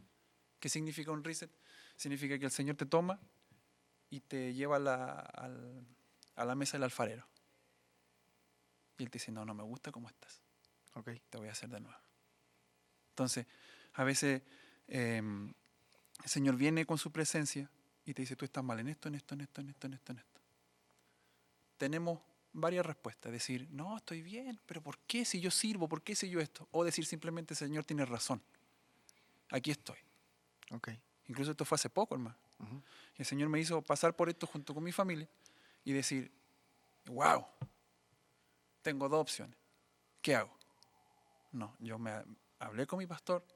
¿Qué 0.61 0.69
significa 0.69 1.11
un 1.11 1.23
reset? 1.23 1.51
Significa 1.97 2.39
que 2.39 2.47
el 2.47 2.51
Señor 2.51 2.77
te 2.77 2.87
toma 2.87 3.21
y 4.11 4.21
te 4.21 4.55
lleva 4.55 4.77
a 4.77 4.79
la, 4.79 5.05
al- 5.21 5.87
a 6.37 6.45
la 6.45 6.55
mesa 6.55 6.73
del 6.77 6.85
alfarero. 6.85 7.27
Y 8.99 9.03
Él 9.05 9.11
te 9.11 9.19
dice, 9.19 9.33
no, 9.33 9.45
no 9.45 9.55
me 9.55 9.63
gusta 9.65 9.91
cómo 9.93 10.09
estás, 10.09 10.41
Ok. 10.95 11.11
te 11.29 11.39
voy 11.39 11.49
a 11.49 11.53
hacer 11.53 11.69
de 11.69 11.81
nuevo. 11.81 11.99
Entonces, 13.11 13.47
a 13.95 14.05
veces 14.05 14.43
em, 14.87 15.53
el 16.23 16.29
Señor 16.31 16.57
viene 16.57 16.87
con 16.87 16.99
su 16.99 17.11
presencia 17.13 17.69
y 18.05 18.15
te 18.15 18.23
dice, 18.23 18.37
tú 18.37 18.45
estás 18.45 18.63
mal 18.63 18.79
en 18.81 18.89
esto, 18.89 19.09
en 19.09 19.17
esto, 19.17 19.35
en 19.35 19.41
esto, 19.43 19.61
en 19.61 19.69
esto, 19.71 19.87
en 19.87 19.95
esto, 19.95 20.13
en 20.13 20.19
esto. 20.19 20.41
Tenemos 21.77 22.21
varias 22.53 22.87
respuestas. 22.87 23.33
Decir, 23.33 23.69
no, 23.71 23.97
estoy 23.97 24.23
bien, 24.23 24.61
pero 24.67 24.81
¿por 24.83 24.99
qué 25.01 25.25
si 25.25 25.41
yo 25.41 25.51
sirvo? 25.51 25.89
¿Por 25.89 26.03
qué 26.03 26.15
si 26.15 26.29
yo 26.31 26.41
esto? 26.41 26.69
O 26.71 26.85
decir 26.85 27.05
simplemente, 27.07 27.55
Señor, 27.55 27.85
tienes 27.85 28.09
razón. 28.09 28.43
Aquí 29.55 29.71
estoy. 29.71 29.99
Ok. 30.73 30.89
Incluso 31.29 31.53
esto 31.53 31.65
fue 31.65 31.77
hace 31.77 31.89
poco, 31.89 32.17
hermano. 32.17 32.37
Ujú. 32.59 32.83
Y 33.17 33.23
el 33.23 33.25
Señor 33.25 33.49
me 33.49 33.61
hizo 33.61 33.81
pasar 33.83 34.17
por 34.17 34.29
esto 34.29 34.49
junto 34.49 34.75
con 34.75 34.83
mi 34.83 34.91
familia 34.91 35.29
y 35.85 35.93
decir, 35.93 36.33
wow, 37.07 37.47
tengo 38.83 39.09
dos 39.09 39.21
opciones. 39.21 39.57
¿Qué 40.21 40.35
hago? 40.35 40.51
No, 41.53 41.77
yo 41.79 42.01
me 42.01 42.11
hablé 42.59 42.85
con 42.89 42.99
mi 42.99 43.07
pastor, 43.07 43.47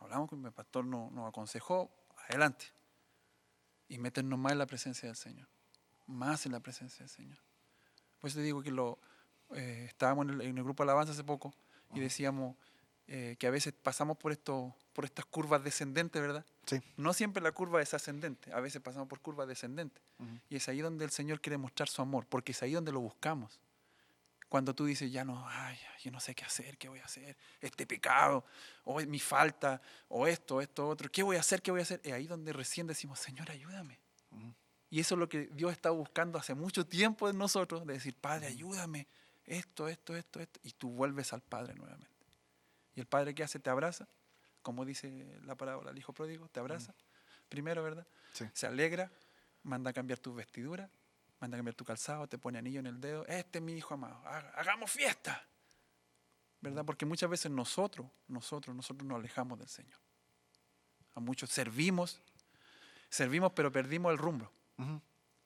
hablamos 0.00 0.28
con 0.28 0.42
mi 0.42 0.50
pastor, 0.50 0.84
nos, 0.84 1.12
nos 1.12 1.28
aconsejó, 1.28 1.88
adelante. 2.26 2.66
Y 3.86 3.98
meternos 3.98 4.40
más 4.40 4.52
en 4.52 4.58
la 4.58 4.66
presencia 4.66 5.08
del 5.08 5.16
Señor. 5.16 5.46
Más 6.08 6.46
en 6.46 6.52
la 6.52 6.58
presencia 6.58 7.04
del 7.04 7.10
Señor. 7.10 7.38
Por 8.20 8.28
eso 8.28 8.40
te 8.40 8.42
digo 8.42 8.60
que 8.60 8.72
lo, 8.72 8.98
eh, 9.54 9.84
estábamos 9.86 10.26
en 10.26 10.34
el, 10.34 10.40
en 10.40 10.58
el 10.58 10.64
grupo 10.64 10.82
alabanza 10.82 11.12
hace 11.12 11.22
poco 11.22 11.54
y 11.92 12.00
decíamos 12.00 12.56
eh, 13.06 13.36
que 13.38 13.46
a 13.46 13.50
veces 13.50 13.74
pasamos 13.74 14.16
por, 14.16 14.32
esto, 14.32 14.74
por 14.94 15.04
estas 15.04 15.26
curvas 15.26 15.62
descendentes, 15.62 16.20
¿verdad? 16.22 16.44
Sí. 16.64 16.80
No 16.96 17.12
siempre 17.12 17.42
la 17.42 17.52
curva 17.52 17.82
es 17.82 17.92
ascendente, 17.92 18.50
a 18.52 18.60
veces 18.60 18.80
pasamos 18.80 19.08
por 19.08 19.20
curvas 19.20 19.46
descendentes. 19.46 20.02
Y 20.48 20.56
es 20.56 20.68
ahí 20.68 20.80
donde 20.80 21.04
el 21.04 21.10
Señor 21.10 21.40
quiere 21.40 21.58
mostrar 21.58 21.88
su 21.88 22.00
amor, 22.00 22.26
porque 22.26 22.52
es 22.52 22.62
ahí 22.62 22.72
donde 22.72 22.92
lo 22.92 23.00
buscamos. 23.00 23.60
Cuando 24.48 24.74
tú 24.74 24.86
dices, 24.86 25.12
ya 25.12 25.24
no, 25.24 25.46
ay, 25.48 25.76
yo 26.00 26.10
no 26.10 26.20
sé 26.20 26.34
qué 26.34 26.44
hacer, 26.44 26.78
qué 26.78 26.88
voy 26.88 27.00
a 27.00 27.04
hacer, 27.04 27.36
este 27.60 27.86
pecado, 27.86 28.44
o 28.84 29.00
es 29.00 29.06
mi 29.06 29.18
falta, 29.18 29.82
o 30.08 30.26
esto, 30.26 30.60
esto, 30.60 30.88
otro, 30.88 31.10
¿qué 31.10 31.22
voy 31.22 31.36
a 31.36 31.40
hacer, 31.40 31.60
qué 31.60 31.72
voy 31.72 31.80
a 31.80 31.82
hacer? 31.82 32.00
Es 32.04 32.12
ahí 32.12 32.26
donde 32.26 32.52
recién 32.52 32.86
decimos, 32.86 33.18
Señor, 33.18 33.50
ayúdame. 33.50 33.98
Y 34.88 35.00
eso 35.00 35.16
es 35.16 35.18
lo 35.18 35.28
que 35.28 35.48
Dios 35.52 35.72
está 35.72 35.90
buscando 35.90 36.38
hace 36.38 36.54
mucho 36.54 36.86
tiempo 36.86 37.28
en 37.28 37.36
nosotros, 37.36 37.84
de 37.84 37.94
decir, 37.94 38.14
Padre, 38.14 38.46
ayúdame, 38.46 39.08
esto, 39.44 39.88
esto, 39.88 40.16
esto, 40.16 40.40
esto, 40.40 40.60
y 40.62 40.70
tú 40.72 40.88
vuelves 40.90 41.32
al 41.32 41.42
Padre 41.42 41.74
nuevamente. 41.74 42.13
Y 42.94 43.00
el 43.00 43.06
Padre 43.06 43.34
que 43.34 43.42
hace 43.42 43.58
te 43.58 43.70
abraza, 43.70 44.08
como 44.62 44.84
dice 44.84 45.38
la 45.42 45.56
parábola 45.56 45.90
del 45.90 45.98
Hijo 45.98 46.12
Pródigo, 46.12 46.48
te 46.48 46.60
abraza, 46.60 46.94
primero, 47.48 47.82
¿verdad? 47.82 48.06
Sí. 48.32 48.46
Se 48.52 48.66
alegra, 48.66 49.10
manda 49.62 49.90
a 49.90 49.92
cambiar 49.92 50.18
tus 50.18 50.34
vestiduras, 50.34 50.90
manda 51.40 51.56
a 51.56 51.58
cambiar 51.58 51.74
tu 51.74 51.84
calzado, 51.84 52.26
te 52.28 52.38
pone 52.38 52.58
anillo 52.58 52.80
en 52.80 52.86
el 52.86 53.00
dedo, 53.00 53.26
este 53.26 53.58
es 53.58 53.64
mi 53.64 53.74
Hijo 53.74 53.94
amado, 53.94 54.16
ha- 54.26 54.52
hagamos 54.56 54.90
fiesta. 54.90 55.46
¿Verdad? 56.60 56.84
Porque 56.86 57.04
muchas 57.04 57.28
veces 57.28 57.50
nosotros, 57.50 58.06
nosotros, 58.26 58.74
nosotros 58.74 59.06
nos 59.06 59.18
alejamos 59.18 59.58
del 59.58 59.68
Señor. 59.68 59.98
A 61.14 61.20
muchos 61.20 61.50
servimos, 61.50 62.22
servimos 63.10 63.52
pero 63.52 63.70
perdimos 63.70 64.12
el 64.12 64.18
rumbo 64.18 64.50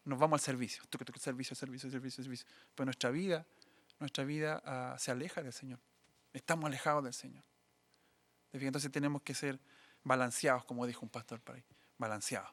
nos 0.04 0.18
vamos 0.18 0.40
al 0.40 0.44
servicio, 0.44 0.82
servicio, 1.18 1.54
servicio, 1.54 1.90
servicio, 1.90 2.22
servicio. 2.24 2.46
Pero 2.74 2.86
nuestra 2.86 3.10
vida, 3.10 3.44
nuestra 3.98 4.24
vida 4.24 4.62
ah, 4.64 4.96
se 4.98 5.10
aleja 5.10 5.42
del 5.42 5.52
Señor. 5.52 5.78
Estamos 6.38 6.66
alejados 6.66 7.02
del 7.04 7.12
Señor. 7.12 7.44
Entonces 8.52 8.90
tenemos 8.90 9.22
que 9.22 9.34
ser 9.34 9.60
balanceados, 10.04 10.64
como 10.64 10.86
dijo 10.86 11.04
un 11.04 11.10
pastor 11.10 11.40
por 11.40 11.56
ahí, 11.56 11.64
balanceados. 11.98 12.50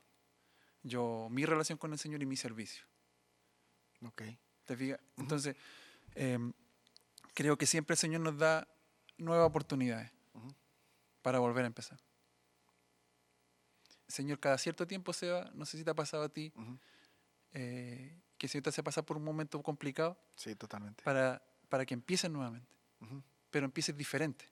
Yo, 0.84 1.28
mi 1.32 1.46
relación 1.46 1.78
con 1.78 1.94
el 1.94 2.00
Señor 2.00 2.22
y 2.22 2.26
mi 2.26 2.36
servicio. 2.36 2.84
Ok. 4.02 4.24
¿Te 4.66 4.76
fijas? 4.76 5.00
Entonces, 5.18 5.56
em, 6.16 6.52
creo 7.34 7.58
que 7.58 7.66
siempre 7.66 7.94
el 7.94 7.98
Señor 7.98 8.22
nos 8.22 8.38
da 8.38 8.68
nuevas 9.18 9.48
oportunidades 9.48 10.12
para 11.22 11.40
volver 11.40 11.64
a 11.64 11.68
empezar. 11.68 12.00
El 14.08 14.14
Señor 14.14 14.40
cada 14.40 14.58
cierto 14.58 14.86
tiempo 14.86 15.14
se 15.14 15.30
va, 15.30 15.50
no 15.54 15.66
sé 15.66 15.78
si 15.78 15.84
te 15.84 15.92
ha 15.92 15.96
pasado 15.96 16.24
a 16.24 16.30
ti, 16.30 16.52
eh, 17.54 18.20
que 18.38 18.48
el 18.48 18.50
Señor 18.50 18.64
te 18.64 18.70
hace 18.70 18.84
pasar 18.84 19.06
por 19.06 19.18
un 19.18 19.24
momento 19.24 19.62
complicado 19.64 20.18
Sí, 20.36 20.56
totalmente. 20.56 21.04
para, 21.04 21.42
para 21.70 21.86
que 21.86 21.94
empieces 21.94 22.30
nuevamente. 22.30 22.68
Pero 23.56 23.64
empieces 23.64 23.96
diferente. 23.96 24.50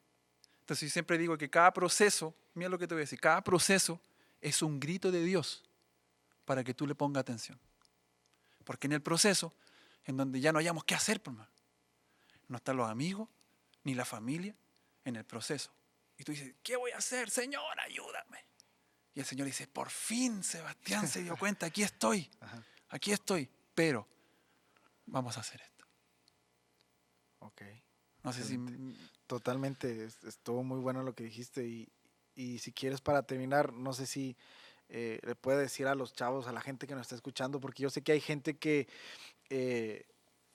Entonces 0.61 0.87
yo 0.87 0.93
siempre 0.93 1.17
digo 1.17 1.37
que 1.37 1.49
cada 1.49 1.73
proceso, 1.73 2.33
mira 2.53 2.69
lo 2.69 2.79
que 2.79 2.87
te 2.87 2.93
voy 2.93 3.01
a 3.01 3.03
decir, 3.03 3.19
cada 3.19 3.43
proceso 3.43 3.99
es 4.39 4.61
un 4.61 4.79
grito 4.79 5.11
de 5.11 5.21
Dios 5.25 5.61
para 6.45 6.63
que 6.63 6.73
tú 6.73 6.87
le 6.87 6.95
pongas 6.95 7.19
atención. 7.19 7.59
Porque 8.63 8.87
en 8.87 8.93
el 8.93 9.01
proceso, 9.01 9.53
en 10.05 10.15
donde 10.15 10.39
ya 10.39 10.53
no 10.53 10.59
hayamos 10.59 10.85
qué 10.85 10.95
hacer, 10.95 11.21
por 11.21 11.33
más, 11.33 11.49
no 12.47 12.55
están 12.55 12.77
los 12.77 12.89
amigos 12.89 13.27
ni 13.83 13.93
la 13.93 14.05
familia 14.05 14.55
en 15.03 15.17
el 15.17 15.25
proceso. 15.25 15.69
Y 16.17 16.23
tú 16.23 16.31
dices, 16.31 16.55
¿qué 16.63 16.77
voy 16.77 16.91
a 16.91 16.99
hacer? 16.99 17.29
Señor, 17.29 17.77
ayúdame. 17.81 18.45
Y 19.15 19.19
el 19.19 19.25
Señor 19.25 19.47
dice, 19.47 19.67
por 19.67 19.89
fin 19.89 20.45
Sebastián 20.45 21.09
se 21.09 21.23
dio 21.23 21.35
cuenta, 21.35 21.65
aquí 21.65 21.83
estoy, 21.83 22.31
aquí 22.87 23.11
estoy, 23.11 23.49
pero 23.75 24.07
vamos 25.07 25.35
a 25.35 25.41
hacer 25.41 25.61
esto. 25.61 25.85
Ok. 27.39 27.63
No 28.23 28.31
sé 28.33 28.43
si... 28.43 28.57
Totalmente. 29.27 30.05
es- 30.05 30.23
Estuvo 30.23 30.63
muy 30.63 30.79
bueno 30.79 31.03
lo 31.03 31.13
que 31.13 31.23
dijiste. 31.25 31.65
Y, 31.67 31.89
y 32.35 32.59
si 32.59 32.71
quieres, 32.71 33.01
para 33.01 33.23
terminar, 33.23 33.73
no 33.73 33.93
sé 33.93 34.05
si 34.05 34.35
eh, 34.89 35.19
le 35.23 35.35
puede 35.35 35.59
decir 35.61 35.87
a 35.87 35.95
los 35.95 36.13
chavos, 36.13 36.47
a 36.47 36.51
la 36.51 36.61
gente 36.61 36.87
que 36.87 36.93
nos 36.93 37.01
está 37.03 37.15
escuchando, 37.15 37.59
porque 37.59 37.83
yo 37.83 37.89
sé 37.89 38.01
que 38.01 38.11
hay 38.11 38.21
gente 38.21 38.57
que 38.57 38.87
eh, 39.49 40.05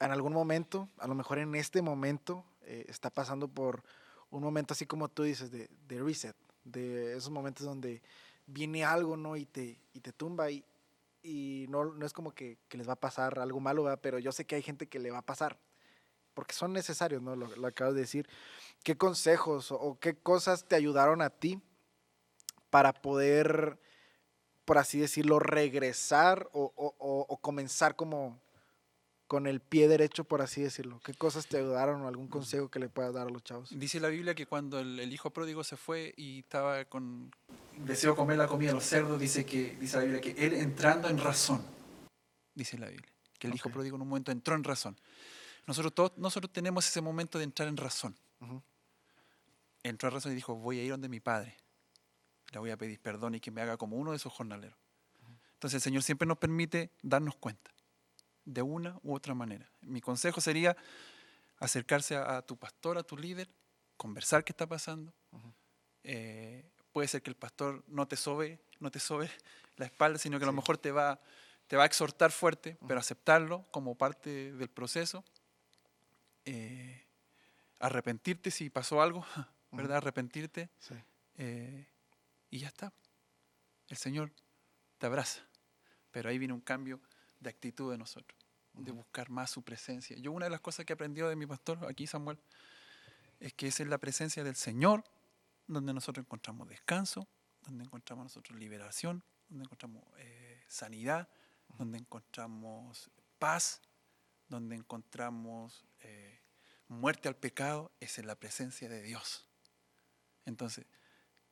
en 0.01 0.11
algún 0.13 0.33
momento, 0.33 0.89
a 0.99 1.07
lo 1.09 1.15
mejor 1.15 1.39
en 1.39 1.55
este 1.55 1.83
momento, 1.83 2.45
eh, 2.63 2.85
está 2.89 3.11
pasando 3.11 3.49
por 3.49 3.83
un 4.31 4.43
momento 4.43 4.75
así 4.75 4.87
como 4.87 5.09
tú 5.09 5.23
dices, 5.25 5.51
de, 5.51 5.69
de 5.89 6.01
reset, 6.03 6.37
de 6.65 7.17
esos 7.17 7.31
momentos 7.31 7.67
donde 7.67 8.03
viene 8.47 8.85
algo, 8.85 9.17
¿no? 9.17 9.37
Y 9.37 9.47
te, 9.47 9.81
y 9.93 10.01
te 10.01 10.13
tumba 10.13 10.51
y, 10.51 10.65
y 11.23 11.67
no, 11.69 11.85
no 11.87 12.07
es 12.07 12.13
como 12.13 12.33
que, 12.33 12.59
que 12.69 12.79
les 12.79 12.89
va 12.89 12.93
a 12.93 13.01
pasar 13.01 13.39
algo 13.39 13.61
malo, 13.61 13.85
¿verdad? 13.85 14.01
pero 14.03 14.19
yo 14.19 14.31
sé 14.33 14.45
que 14.45 14.55
hay 14.57 14.63
gente 14.63 14.87
que 14.89 14.99
le 14.99 15.11
va 15.11 15.19
a 15.19 15.27
pasar, 15.27 15.59
porque 16.39 16.55
son 16.55 16.73
necesarios, 16.73 17.21
¿no? 17.21 17.35
Lo, 17.35 17.49
lo 17.57 17.67
acabas 17.67 17.95
de 17.95 18.03
decir. 18.03 18.29
¿Qué 18.85 18.97
consejos 18.97 19.73
o, 19.73 19.75
o 19.81 19.99
qué 19.99 20.15
cosas 20.15 20.69
te 20.69 20.77
ayudaron 20.77 21.21
a 21.21 21.31
ti 21.31 21.61
para 22.71 22.93
poder, 22.93 23.81
por 24.65 24.79
así 24.79 25.01
decirlo, 25.01 25.41
regresar 25.41 26.49
o, 26.53 26.73
o- 26.77 26.95
o- 27.01 27.27
o 27.29 27.37
comenzar 27.39 27.97
como 27.97 28.41
con 29.27 29.49
el 29.49 29.59
pie 29.59 29.89
derecho, 29.89 30.23
por 30.23 30.41
así 30.41 30.63
decirlo? 30.63 31.01
¿Qué 31.05 31.13
cosas 31.13 31.49
te 31.49 31.57
ayudaron 31.57 32.03
o 32.03 32.07
algún 32.07 32.29
consejo 32.29 32.71
que 32.71 32.79
le 32.79 32.89
puedas 32.89 33.13
dar 33.15 33.27
a 33.27 33.31
los 33.31 33.43
chavos? 33.43 33.77
Dice 33.77 33.99
la 33.99 34.07
Biblia 34.07 34.37
que 34.37 34.47
cuando 34.47 34.79
el, 34.79 35.01
el 35.01 35.13
hijo 35.13 35.31
pródigo 35.31 35.65
se 35.65 35.77
fue 35.77 36.15
y 36.17 36.39
estaba 36.39 36.85
con 36.85 37.33
deseó 37.79 38.15
comer 38.15 38.39
la 38.39 38.47
comida 38.47 38.69
de 38.69 38.75
los 38.75 38.85
cerdos, 38.85 39.19
dice 39.19 39.45
que 39.45 39.75
dice 39.81 39.97
la 39.97 40.05
Biblia 40.05 40.21
que 40.21 40.31
él 40.39 40.55
entrando 40.55 41.09
en 41.09 41.19
razón, 41.19 41.61
dice 42.55 42.79
la 42.79 42.87
Biblia, 42.91 43.11
que 43.41 43.49
el 43.49 43.57
hijo 43.57 43.71
Ok. 43.71 43.75
pródigo 43.75 43.97
en 43.97 44.03
un 44.03 44.09
momento 44.09 44.31
entró 44.31 44.55
en 44.55 44.63
razón. 44.63 44.97
Nosotros 45.69 45.95
todos 45.95 46.17
nosotros 46.17 46.51
tenemos 46.51 46.89
ese 46.89 47.03
momento 47.03 47.37
de 47.37 47.45
entrar 47.45 47.69
en 47.69 47.77
razón. 47.77 48.17
Ujú. 48.41 48.63
Entró 49.83 50.09
en 50.09 50.15
razón 50.15 50.33
y 50.33 50.35
dijo, 50.35 50.55
voy 50.57 50.81
a 50.81 50.83
ir 50.83 50.91
donde 50.91 51.11
mi 51.11 51.21
padre. 51.21 51.55
Le 52.53 52.59
voy 52.59 52.71
a 52.71 52.79
pedir 52.79 52.99
perdón 52.99 53.35
y 53.35 53.41
que 53.41 53.51
me 53.51 53.61
haga 53.61 53.77
como 53.77 53.97
uno 53.97 54.13
de 54.13 54.17
esos 54.17 54.33
jornaleros. 54.33 54.79
Entonces 55.53 55.75
el 55.75 55.83
Señor 55.83 56.03
siempre 56.03 56.27
nos 56.27 56.39
permite 56.39 56.91
darnos 57.03 57.37
cuenta 57.37 57.71
de 58.47 58.63
una 58.63 58.99
u 59.03 59.15
otra 59.15 59.35
manera. 59.35 59.71
Mi 59.83 60.01
consejo 60.01 60.41
sería 60.41 60.75
acercarse 61.59 62.17
a, 62.17 62.39
a 62.39 62.43
tu 62.43 62.57
pastor, 62.57 62.97
a 62.97 63.03
tu 63.03 63.19
líder, 63.19 63.51
conversar 63.99 64.45
qué 64.45 64.53
está 64.53 64.67
pasando. 64.67 65.13
Eh, 66.03 66.65
puede 66.93 67.09
ser 67.09 67.21
que 67.21 67.29
el 67.29 67.37
pastor 67.37 67.85
no 67.89 68.09
te 68.09 68.17
sobe, 68.17 68.59
no 68.81 68.91
te 68.91 69.01
sobe 69.01 69.31
la 69.77 69.85
espalda, 69.85 70.19
sino 70.19 70.39
que 70.39 70.45
a 70.45 70.47
lo 70.47 70.55
mejor 70.55 70.79
te 70.79 70.93
va, 70.93 71.21
te 71.67 71.77
va 71.77 71.83
a 71.83 71.87
exhortar 71.87 72.33
fuerte, 72.33 72.79
pero 72.87 72.99
aceptarlo 72.99 73.67
como 73.71 73.97
parte 73.97 74.55
del 74.55 74.71
proceso. 74.71 75.25
Eh, 76.51 77.05
arrepentirte 77.79 78.51
si 78.51 78.71
pasó 78.71 79.03
algo, 79.03 79.25
¿verdad? 79.73 79.99
Arrepentirte 79.99 80.71
Sí. 80.79 80.95
eh, 81.37 81.87
y 82.51 82.61
ya 82.61 82.69
está. 82.69 82.93
El 83.89 83.97
Señor 83.97 84.33
te 84.99 85.07
abraza. 85.07 85.43
Pero 86.11 86.31
ahí 86.31 86.39
viene 86.39 86.55
un 86.55 86.61
cambio 86.61 87.01
de 87.41 87.51
actitud 87.51 87.91
de 87.93 87.99
nosotros, 87.99 88.39
de 88.73 88.93
buscar 88.93 89.29
más 89.31 89.51
su 89.51 89.63
presencia. 89.63 90.17
Yo 90.17 90.33
una 90.33 90.47
de 90.47 90.51
las 90.51 90.61
cosas 90.61 90.87
que 90.87 90.93
he 90.93 90.95
aprendido 90.95 91.29
de 91.29 91.37
mi 91.37 91.47
pastor, 91.47 91.85
aquí 91.87 92.07
Samuel, 92.07 92.39
es 93.41 93.53
que 93.53 93.69
es 93.69 93.81
en 93.81 93.91
la 93.91 93.99
presencia 93.99 94.43
del 94.43 94.57
Señor 94.57 95.05
donde 95.67 95.93
nosotros 95.93 96.25
encontramos 96.25 96.67
descanso, 96.69 97.29
donde 97.67 97.85
encontramos 97.85 98.25
nosotros 98.25 98.59
liberación, 98.59 99.23
donde 99.51 99.65
encontramos 99.65 100.03
eh, 100.17 100.65
sanidad, 100.67 101.29
donde 101.77 101.99
encontramos 101.99 103.11
paz, 103.39 103.83
donde 104.49 104.77
encontramos 104.77 105.85
eh, 106.01 106.38
muerte 106.89 107.29
al 107.29 107.37
pecado, 107.37 107.93
es 108.01 108.19
en 108.19 108.27
la 108.27 108.35
presencia 108.37 108.89
de 108.89 109.03
Dios. 109.03 109.49
Entonces, 110.45 110.87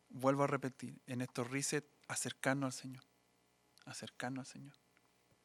vuelvo 0.09 0.45
a 0.45 0.47
repetir, 0.47 1.01
en 1.07 1.21
estos 1.21 1.51
reset, 1.51 1.87
acercarnos 2.09 2.75
al 2.75 2.81
Señor, 2.83 3.05
acercarnos 3.85 4.49
al 4.49 4.53
Señor, 4.53 4.75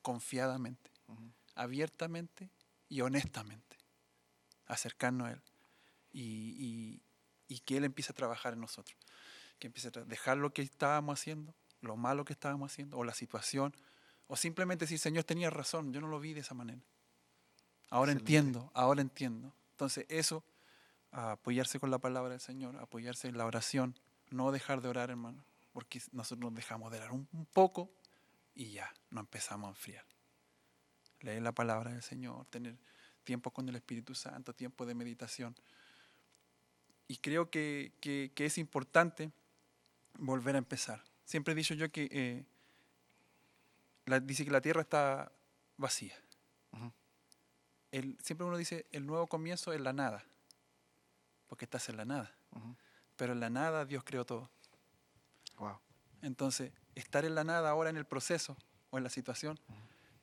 confiadamente, 0.02 0.92
abiertamente 1.56 2.50
y 2.90 3.02
honestamente, 3.02 3.78
acercarnos 4.66 5.28
a 5.28 5.32
Él 5.34 5.42
y, 6.12 6.22
y- 6.58 7.02
y 7.48 7.60
que 7.60 7.78
Él 7.78 7.84
empiece 7.84 8.12
a 8.12 8.16
trabajar 8.16 8.54
en 8.54 8.62
nosotros, 8.62 8.98
que 9.60 9.68
empiece 9.68 9.90
a 9.90 9.92
dejar 10.06 10.38
lo 10.38 10.54
que 10.54 10.62
estábamos 10.62 11.20
haciendo, 11.20 11.54
lo 11.82 11.98
malo 11.98 12.24
que 12.24 12.34
estábamos 12.34 12.72
haciendo, 12.72 12.98
o 12.98 13.04
la 13.04 13.14
situación, 13.14 13.76
o 14.28 14.38
simplemente 14.38 14.86
decir, 14.86 15.00
Señor, 15.00 15.26
tenía 15.26 15.50
razón, 15.50 15.92
yo 15.92 16.00
no 16.00 16.08
lo 16.08 16.20
vi 16.20 16.34
de 16.34 16.40
esa 16.40 16.54
manera. 16.54 16.82
Ahora 17.90 18.12
Excelente. 18.14 18.22
entiendo, 18.22 18.72
ahora 18.74 19.02
entiendo. 19.02 19.54
Entonces, 19.82 20.06
eso, 20.10 20.44
apoyarse 21.12 21.80
con 21.80 21.90
la 21.90 21.98
palabra 21.98 22.30
del 22.30 22.40
Señor, 22.40 22.78
apoyarse 22.78 23.28
en 23.28 23.36
la 23.36 23.48
oración, 23.48 23.98
no 24.30 24.52
dejar 24.52 24.80
de 24.80 24.90
orar, 24.90 25.10
hermano, 25.10 25.44
porque 25.74 26.00
nosotros 26.12 26.40
nos 26.52 26.54
dejamos 26.54 26.92
de 26.92 27.00
orar 27.00 27.12
un, 27.12 27.26
poco 27.52 27.90
y 28.54 28.74
ya, 28.74 28.94
nos 29.10 29.22
empezamos 29.24 29.66
a 29.66 29.70
enfriar. 29.72 30.06
Leer 31.22 31.42
la 31.42 31.52
palabra 31.52 31.90
del 31.94 32.04
Señor, 32.04 32.46
tener 32.52 32.78
tiempo 33.24 33.50
con 33.50 33.68
el 33.70 33.76
Espíritu 33.76 34.14
Santo, 34.14 34.54
tiempo 34.54 34.86
de 34.86 34.94
meditación. 34.94 35.56
Y 37.08 37.18
creo 37.18 37.50
que, 37.50 37.92
que- 38.02 38.32
que 38.36 38.46
es 38.46 38.60
importante 38.60 39.32
volver 40.20 40.54
a 40.54 40.60
empezar. 40.60 41.04
Siempre 41.26 41.54
he 41.54 41.56
dicho 41.56 41.74
yo 41.74 41.92
que 41.92 42.08
eh, 42.12 42.46
la- 44.06 44.20
dice 44.20 44.46
que 44.46 44.52
la 44.52 44.62
tierra 44.62 44.82
está 44.82 45.32
vacía. 45.76 46.14
Ujú. 46.72 46.92
El- 47.92 48.18
siempre 48.24 48.46
uno 48.48 48.58
dice 48.58 48.86
el 48.92 49.06
nuevo 49.06 49.28
comienzo 49.28 49.74
es 49.74 49.82
la 49.82 49.94
nada, 49.94 50.24
porque 51.48 51.66
estás 51.66 51.90
en 51.90 51.98
la 51.98 52.06
nada. 52.06 52.34
Pero 53.16 53.34
en 53.34 53.40
la 53.40 53.50
nada 53.50 53.86
Dios 53.86 54.04
creó 54.04 54.26
todo. 54.26 54.50
Wow. 55.58 55.80
Entonces, 56.22 56.72
estar 56.96 57.26
en 57.26 57.36
la 57.36 57.44
nada 57.44 57.70
ahora 57.70 57.90
en 57.90 57.98
el 57.98 58.06
proceso 58.06 58.58
o 58.90 58.98
en 58.98 59.04
la 59.04 59.10
situación 59.10 59.60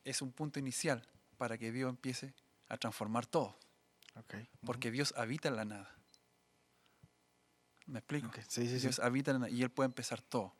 es 0.04 0.22
un 0.22 0.32
punto 0.32 0.58
inicial 0.58 1.06
para 1.36 1.58
que 1.58 1.70
Dios 1.72 1.90
empiece 1.90 2.34
a 2.68 2.76
transformar 2.76 3.26
todo, 3.26 3.56
Ok. 4.16 4.34
porque 4.64 4.90
Dios 4.90 5.14
habita 5.16 5.48
en 5.48 5.56
la 5.56 5.64
nada. 5.64 5.94
¿Me 7.86 8.00
explico? 8.00 8.30
Sí, 8.48 8.66
sí. 8.68 8.78
Dios 8.78 8.98
habita 8.98 9.30
en 9.30 9.36
la 9.36 9.46
nada 9.46 9.50
y 9.50 9.62
Él 9.62 9.70
puede 9.70 9.86
empezar 9.86 10.20
todo, 10.20 10.54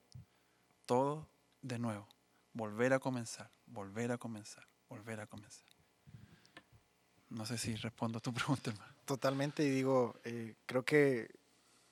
todo 0.87 1.29
de 1.61 1.79
nuevo, 1.79 2.07
volver 2.53 2.93
a 2.95 2.99
comenzar, 2.99 3.51
volver 3.67 4.13
a 4.13 4.19
comenzar, 4.19 4.67
volver 4.89 5.21
a 5.21 5.27
comenzar. 5.27 5.67
No 7.31 7.45
sé 7.45 7.59
si 7.59 7.75
respondo 7.77 8.19
a 8.19 8.21
tu 8.21 8.33
pregunta, 8.35 8.71
hermano. 8.71 8.93
Totalmente, 9.05 9.65
y 9.65 9.71
digo, 9.71 10.17
eh, 10.25 10.55
creo 10.67 10.85
que, 10.85 11.31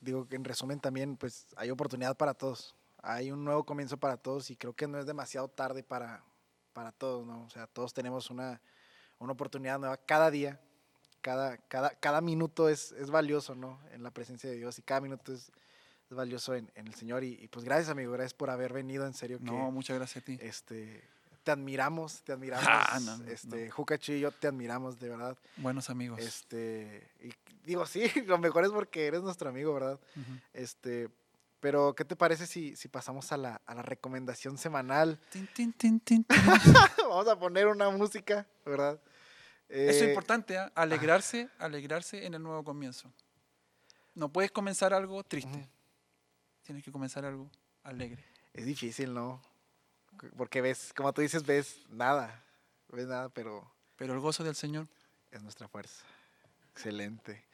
digo 0.00 0.26
que 0.28 0.36
en 0.36 0.44
resumen 0.44 0.80
también, 0.80 1.16
pues 1.16 1.46
hay 1.56 1.70
oportunidad 1.70 2.16
para 2.16 2.34
todos. 2.34 2.74
Hay 3.02 3.30
un 3.30 3.44
nuevo 3.44 3.64
comienzo 3.64 3.96
para 3.96 4.16
todos 4.16 4.50
y 4.50 4.56
creo 4.56 4.74
que 4.74 4.88
no 4.88 4.98
es 4.98 5.06
demasiado 5.06 5.48
tarde 5.48 5.82
para, 5.82 6.24
para 6.72 6.92
todos, 6.92 7.26
¿no? 7.26 7.44
O 7.44 7.50
sea, 7.50 7.66
todos 7.66 7.94
tenemos 7.94 8.30
una, 8.30 8.60
una 9.18 9.32
oportunidad 9.32 9.78
nueva 9.78 9.96
cada 9.96 10.30
día, 10.30 10.60
cada, 11.20 11.56
cada, 11.56 11.90
cada 11.90 12.20
minuto 12.20 12.68
es, 12.68 12.92
es 12.92 13.10
valioso, 13.10 13.54
¿no? 13.54 13.80
En 13.92 14.02
la 14.02 14.10
presencia 14.10 14.50
de 14.50 14.56
Dios 14.56 14.78
y 14.78 14.82
cada 14.82 15.00
minuto 15.00 15.32
es, 15.32 15.52
es 16.10 16.16
valioso 16.16 16.54
en, 16.54 16.70
en 16.74 16.86
el 16.86 16.94
Señor. 16.94 17.24
Y, 17.24 17.38
y, 17.40 17.48
pues 17.48 17.64
gracias, 17.64 17.88
amigo, 17.88 18.12
gracias 18.12 18.34
por 18.34 18.50
haber 18.50 18.72
venido, 18.72 19.06
en 19.06 19.14
serio. 19.14 19.38
que, 19.38 19.44
No, 19.44 19.70
muchas 19.70 19.96
gracias 19.96 20.22
a 20.22 20.26
ti. 20.26 20.38
este, 20.40 21.02
te 21.46 21.52
admiramos, 21.52 22.22
te 22.24 22.32
admiramos. 22.32 22.66
Ah, 22.68 22.98
no, 23.04 23.18
no, 23.18 23.24
este, 23.30 23.70
Jucachi 23.70 24.14
y 24.14 24.20
yo 24.20 24.32
te 24.32 24.48
admiramos, 24.48 24.98
de 24.98 25.10
verdad. 25.10 25.38
Buenos 25.58 25.88
amigos. 25.90 26.18
Este, 26.18 27.08
y 27.20 27.30
digo, 27.64 27.86
sí, 27.86 28.02
lo 28.26 28.36
mejor 28.38 28.64
es 28.64 28.72
porque 28.72 29.06
eres 29.06 29.22
nuestro 29.22 29.48
amigo, 29.48 29.72
¿verdad? 29.72 30.00
Este, 30.52 31.08
pero 31.60 31.94
¿qué 31.94 32.04
te 32.04 32.16
parece 32.16 32.48
si, 32.48 32.74
si 32.74 32.88
pasamos 32.88 33.30
a 33.30 33.36
la, 33.36 33.62
a 33.64 33.76
la 33.76 33.82
recomendación 33.82 34.58
semanal? 34.58 35.20
Tin, 35.30 35.46
tin, 35.54 35.72
tin, 35.72 36.00
tin, 36.00 36.24
tin. 36.24 36.36
Vamos 37.08 37.28
a 37.28 37.38
poner 37.38 37.68
una 37.68 37.90
música, 37.90 38.44
¿verdad? 38.64 39.00
Eso 39.68 39.90
es 39.98 40.02
Eh, 40.02 40.08
importante, 40.08 40.58
¿ah? 40.58 40.72
alegrarse, 40.74 41.48
alegrarse 41.60 42.26
en 42.26 42.34
el 42.34 42.42
nuevo 42.42 42.64
comienzo. 42.64 43.12
No 44.16 44.32
puedes 44.32 44.50
comenzar 44.50 44.92
algo 44.92 45.22
triste, 45.22 45.68
tienes 46.64 46.82
que 46.82 46.90
comenzar 46.90 47.24
algo 47.24 47.48
alegre. 47.84 48.24
Es 48.52 48.66
difícil, 48.66 49.14
¿no? 49.14 49.40
Porque 50.36 50.60
ves, 50.60 50.92
como 50.96 51.12
tú 51.12 51.20
dices, 51.22 51.44
ves 51.44 51.80
nada, 51.88 52.42
ves 52.92 53.06
nada, 53.06 53.28
pero 53.28 53.70
Pero 53.96 54.14
el 54.14 54.20
gozo 54.20 54.44
del 54.44 54.54
Señor, 54.56 54.86
es 55.30 55.42
nuestra 55.42 55.68
fuerza. 55.68 56.04
Excelente. 56.72 57.44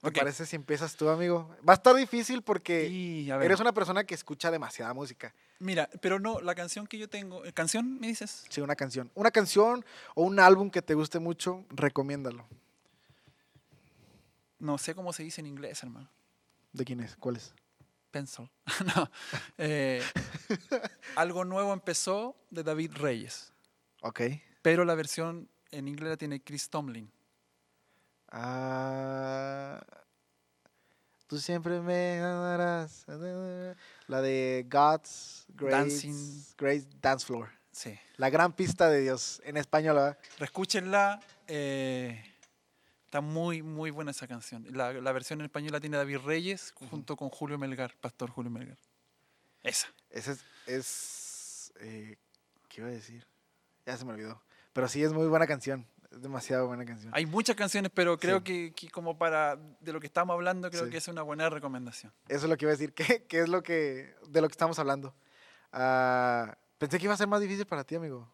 ¿Te 0.00 0.08
Ok. 0.08 0.14
parece 0.18 0.44
si 0.44 0.56
empiezas 0.56 0.96
tú, 0.96 1.08
amigo? 1.08 1.48
Va 1.66 1.72
a 1.72 1.76
estar 1.76 1.94
difícil 1.96 2.42
porque 2.42 2.88
ver, 3.26 3.42
eres 3.42 3.60
una 3.60 3.72
persona 3.72 4.04
que 4.04 4.14
escucha 4.14 4.50
demasiada 4.50 4.92
música. 4.92 5.34
mira, 5.58 5.88
pero 6.02 6.18
no, 6.18 6.40
la 6.40 6.54
canción 6.54 6.86
que 6.86 6.98
yo 6.98 7.08
tengo, 7.08 7.44
¿eh, 7.44 7.52
¿canción 7.54 7.98
me 8.00 8.08
dices? 8.08 8.44
Sí, 8.50 8.60
una 8.60 8.76
canción. 8.76 9.10
Una 9.14 9.30
canción 9.30 9.84
o 10.14 10.22
un 10.24 10.38
álbum 10.40 10.70
que 10.70 10.82
te 10.82 10.92
guste 10.94 11.18
mucho, 11.20 11.64
recomiéndalo. 11.70 12.46
No 14.58 14.78
sé 14.78 14.94
cómo 14.94 15.12
se 15.12 15.22
dice 15.22 15.40
en 15.40 15.46
inglés, 15.46 15.82
hermano. 15.82 16.08
¿De 16.72 16.84
quién 16.84 17.00
es? 17.00 17.16
¿Cuál 17.16 17.36
es? 17.36 17.54
Pencil. 18.14 18.48
no. 18.94 19.10
eh, 19.58 20.00
algo 21.16 21.44
nuevo 21.44 21.72
empezó 21.72 22.36
de 22.50 22.62
David 22.62 22.92
Reyes, 22.94 23.52
Ok. 24.02 24.20
pero 24.62 24.84
la 24.84 24.94
versión 24.94 25.48
en 25.72 25.88
inglés 25.88 26.10
la 26.10 26.16
tiene 26.16 26.40
Chris 26.40 26.70
Tomlin. 26.70 27.10
Ah, 28.36 29.80
tú 31.26 31.38
siempre 31.38 31.80
me 31.80 32.20
amarás. 32.20 33.04
La 34.06 34.20
de 34.20 34.64
God's 34.70 35.46
Grace, 35.48 35.76
Dancing. 35.76 36.44
Grace 36.56 36.86
Dance 37.00 37.26
Floor. 37.26 37.48
Sí. 37.72 37.98
La 38.18 38.30
gran 38.30 38.52
pista 38.52 38.88
de 38.88 39.00
Dios. 39.00 39.42
En 39.44 39.56
español, 39.56 39.96
¿verdad? 39.96 40.18
Escúchenla. 40.38 41.20
eh, 41.48 42.22
está 43.14 43.20
muy, 43.20 43.62
muy 43.62 43.92
buena 43.92 44.10
esa 44.10 44.26
canción. 44.26 44.66
La, 44.72 44.92
la 44.92 45.12
versión 45.12 45.38
en 45.38 45.44
español 45.44 45.70
la 45.70 45.78
tiene 45.78 45.96
David 45.96 46.18
Reyes 46.24 46.74
junto 46.90 47.14
con 47.16 47.28
Julio 47.28 47.56
Melgar, 47.58 47.94
Pastor 48.00 48.28
Julio 48.28 48.50
Melgar. 48.50 48.76
Esa. 49.62 49.86
Ese 50.10 50.32
es. 50.32 50.44
es 50.66 51.72
eh, 51.78 52.18
¿Qué 52.68 52.80
iba 52.80 52.90
a 52.90 52.92
decir? 52.92 53.24
Ya 53.86 53.96
se 53.96 54.04
me 54.04 54.14
olvidó. 54.14 54.42
Pero 54.72 54.88
sí, 54.88 55.00
es 55.04 55.12
muy 55.12 55.28
buena 55.28 55.46
canción. 55.46 55.86
Es 56.10 56.22
demasiado 56.22 56.66
buena 56.66 56.84
canción. 56.84 57.12
Hay 57.14 57.24
muchas 57.24 57.54
canciones, 57.54 57.92
pero 57.94 58.18
creo 58.18 58.38
Sí. 58.38 58.42
que, 58.44 58.72
que 58.74 58.90
como 58.90 59.16
para 59.16 59.54
de 59.54 59.92
lo 59.92 60.00
que 60.00 60.08
estamos 60.08 60.34
hablando, 60.34 60.68
creo 60.68 60.86
Sí. 60.86 60.90
que 60.90 60.96
es 60.96 61.06
una 61.06 61.22
buena 61.22 61.48
recomendación. 61.48 62.12
Eso 62.26 62.46
es 62.46 62.50
lo 62.50 62.56
que 62.56 62.64
iba 62.64 62.72
a 62.72 62.76
decir. 62.76 62.94
¿Qué, 63.20 63.26
qué 63.28 63.42
es 63.42 63.48
lo 63.48 63.62
que. 63.62 64.16
de 64.26 64.40
lo 64.40 64.48
que 64.48 64.52
estamos 64.54 64.80
hablando? 64.80 65.14
Ah, 65.70 66.58
pensé 66.78 66.98
que 66.98 67.04
iba 67.04 67.14
a 67.14 67.16
ser 67.16 67.28
más 67.28 67.40
difícil 67.40 67.64
para 67.64 67.84
ti, 67.84 67.94
amigo. 67.94 68.28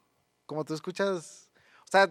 Como 0.46 0.64
tú 0.64 0.72
escuchas. 0.72 1.50
O 1.84 1.90
sea, 1.90 2.10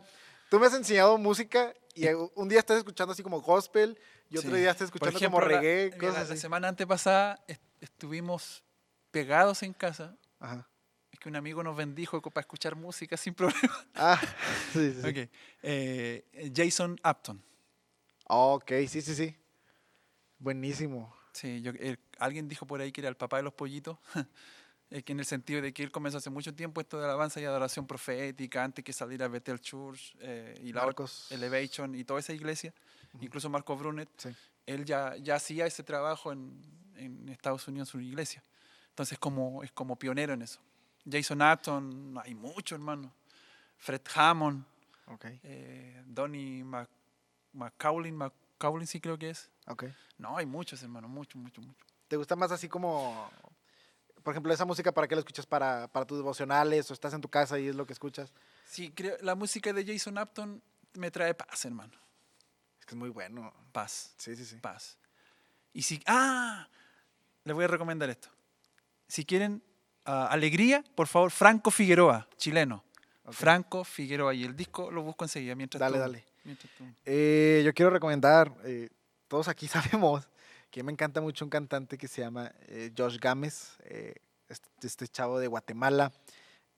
tú 0.52 0.60
me 0.60 0.68
has 0.68 0.74
enseñado 0.76 1.18
música 1.18 1.74
y 2.06 2.30
un 2.36 2.48
día 2.50 2.60
estás 2.60 2.78
escuchando 2.78 3.14
así 3.14 3.24
como 3.24 3.42
gospel 3.42 3.98
y 4.30 4.38
otro 4.38 4.52
Sí. 4.52 4.58
día 4.58 4.72
estás 4.72 4.86
escuchando 4.86 5.20
como 5.20 5.42
la- 5.42 5.48
reggae, 5.60 5.98
cosas 5.98 6.28
la, 6.28 6.34
así. 6.34 6.38
semana 6.42 6.68
antepasada 6.68 7.44
est- 7.48 7.62
estuvimos 7.82 8.64
pegados 9.12 9.64
en 9.64 9.74
casa. 9.74 10.18
Ajá. 10.40 10.68
Es 11.12 11.20
que 11.20 11.28
un 11.30 11.36
amigo 11.36 11.64
nos 11.64 11.76
bendijo 11.76 12.22
para 12.22 12.42
escuchar 12.42 12.76
música 12.76 13.18
sin 13.18 13.34
problema. 13.74 13.86
Ah, 13.96 14.20
sí, 14.74 14.94
sí. 14.94 15.02
sí. 15.02 15.08
Ok. 15.08 15.30
Eh, 15.64 16.52
Jason 16.56 17.00
Upton. 17.04 17.44
Ok, 18.28 18.72
sí, 18.88 19.02
sí, 19.02 19.16
sí. 19.16 19.36
Buenísimo. 20.38 21.14
Sí, 21.34 21.62
yo, 21.62 21.72
él- 21.72 22.00
alguien 22.20 22.48
dijo 22.48 22.66
por 22.66 22.82
ahí 22.82 22.92
que 22.92 23.02
era 23.02 23.10
el 23.10 23.16
papá 23.18 23.38
de 23.38 23.44
los 23.44 23.54
pollitos, 23.54 23.98
eh, 24.16 24.24
en 24.92 25.20
el 25.20 25.26
sentido 25.26 25.62
de 25.62 25.72
que 25.74 25.84
él 25.84 25.92
comenzó 25.92 26.18
hace 26.18 26.30
mucho 26.30 26.54
tiempo 26.54 26.82
esto 26.82 26.98
de 27.00 27.06
alabanza 27.06 27.40
y 27.40 27.46
adoración 27.46 27.86
profética, 27.86 28.64
antes 28.64 28.84
que 28.84 28.92
saliera 28.94 29.28
Bethel 29.28 29.60
Church 29.60 30.16
eh, 30.20 30.60
y 30.64 30.74
la 30.74 30.84
Marcos. 30.86 31.28
Elevation 31.32 31.94
y 31.96 32.04
toda 32.04 32.20
esa 32.20 32.34
iglesia, 32.34 32.74
Ujú. 33.14 33.26
incluso 33.26 33.50
Marco 33.50 33.76
Brunet, 33.78 34.10
Sí. 34.18 34.30
él 34.66 34.86
ya, 34.86 35.16
ya 35.18 35.36
hacía 35.36 35.66
ese 35.68 35.84
trabajo 35.84 36.32
en, 36.32 36.60
en 36.96 37.30
Estados 37.30 37.68
Unidos 37.68 37.90
en 37.90 37.92
su 37.92 38.00
iglesia. 38.02 38.44
Entonces 38.90 39.18
como, 39.20 39.64
es 39.64 39.72
como 39.72 39.96
pionero 39.96 40.34
en 40.34 40.42
eso. 40.42 40.60
Jason 41.10 41.42
Upton, 41.42 42.20
hay 42.24 42.34
mucho, 42.36 42.76
hermano. 42.76 43.14
Fred 43.78 44.02
Hammond, 44.16 44.66
Ok, 45.06 45.26
eh, 45.44 46.04
Donny 46.06 46.64
Mac- 46.64 46.90
McCaulin, 47.54 48.16
McCaulin 48.16 48.86
sí 48.88 49.00
creo 49.00 49.18
que 49.18 49.30
es. 49.30 49.50
ok. 49.68 49.86
No, 50.18 50.36
hay 50.38 50.46
muchos, 50.46 50.84
hermano, 50.84 51.08
muchos, 51.08 51.36
muchos, 51.42 51.66
muchos. 51.66 51.88
¿Te 52.08 52.18
gusta 52.18 52.36
más 52.36 52.52
así 52.52 52.68
como, 52.68 53.32
por 54.30 54.36
ejemplo, 54.36 54.54
esa 54.54 54.66
música 54.66 54.92
para 54.92 55.08
qué 55.08 55.16
la 55.16 55.22
escuchas? 55.22 55.48
¿Para, 55.48 55.88
para 55.88 56.06
tus 56.06 56.20
devocionales 56.20 56.92
o 56.92 56.94
estás 56.94 57.16
en 57.16 57.22
tu 57.22 57.30
casa 57.30 57.58
y 57.58 57.68
es 57.68 57.76
lo 57.76 57.88
que 57.88 57.94
escuchas? 57.94 58.32
Sí, 58.64 58.92
creo, 58.92 59.18
la 59.22 59.34
música 59.34 59.74
de 59.74 59.84
Jason 59.84 60.20
Upton 60.20 60.62
me 60.94 61.10
trae 61.10 61.34
paz, 61.34 61.66
hermano. 61.66 61.94
Es 62.80 62.86
que 62.86 62.94
es 62.94 62.96
muy 63.00 63.10
bueno. 63.10 63.52
Paz, 63.72 64.14
Sí, 64.18 64.36
sí, 64.36 64.46
sí. 64.46 64.58
paz. 64.58 65.00
Y 65.74 65.82
si, 65.82 66.00
ah, 66.06 66.68
les 67.44 67.56
voy 67.56 67.66
a 67.66 67.68
recomendar 67.70 68.08
esto. 68.12 68.30
Si 69.08 69.26
quieren 69.26 69.64
ah, 70.06 70.28
alegría, 70.30 70.84
por 70.94 71.08
favor, 71.08 71.32
Franco 71.32 71.72
Figueroa, 71.72 72.28
chileno. 72.38 72.84
Ok. 73.26 73.34
Franco 73.34 73.84
Figueroa. 73.84 74.36
Y 74.36 74.44
el 74.44 74.56
disco 74.56 74.92
lo 74.92 75.02
busco 75.02 75.26
enseguida. 75.26 75.56
Mientras 75.56 75.80
Dale, 75.80 75.96
tú- 75.96 76.00
dale. 76.02 76.26
mientras 76.44 76.72
tú- 76.78 76.84
Eh, 77.04 77.64
yo 77.66 77.74
quiero 77.74 77.90
recomendar, 77.90 78.54
eh, 78.64 78.90
todos 79.28 79.48
aquí 79.48 79.68
sabemos 80.04 80.28
que 80.72 80.84
me 80.84 80.92
encanta 80.92 81.22
mucho 81.22 81.46
un 81.46 81.50
cantante 81.50 81.98
que 81.98 82.08
se 82.08 82.22
llama 82.22 82.52
eh, 82.68 82.92
Josh 82.98 83.18
Gámez, 83.20 83.78
eh, 83.86 84.16
este, 84.48 84.70
este 84.88 85.08
chavo 85.08 85.40
de 85.40 85.48
Guatemala. 85.48 86.12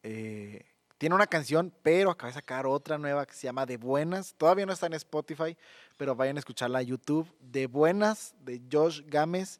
eh, 0.04 0.66
tiene 1.02 1.16
una 1.16 1.26
canción, 1.26 1.74
pero 1.82 2.12
acaba 2.12 2.28
de 2.28 2.36
sacar 2.36 2.68
otra 2.68 3.00
nueva 3.00 3.26
que 3.26 3.34
se 3.34 3.48
llama 3.48 3.66
De 3.66 3.78
Buenas. 3.78 4.36
Todavía 4.36 4.68
no 4.68 4.74
está 4.74 4.86
en 4.86 4.94
Spotify, 4.94 5.58
pero 5.98 6.16
vayan 6.16 6.36
a 6.36 6.40
escucharla 6.40 6.78
a 6.78 6.84
YouTube. 6.84 7.28
De 7.40 7.66
Buenas, 7.66 8.36
de 8.46 8.62
Josh 8.72 9.02
Gámez, 9.08 9.60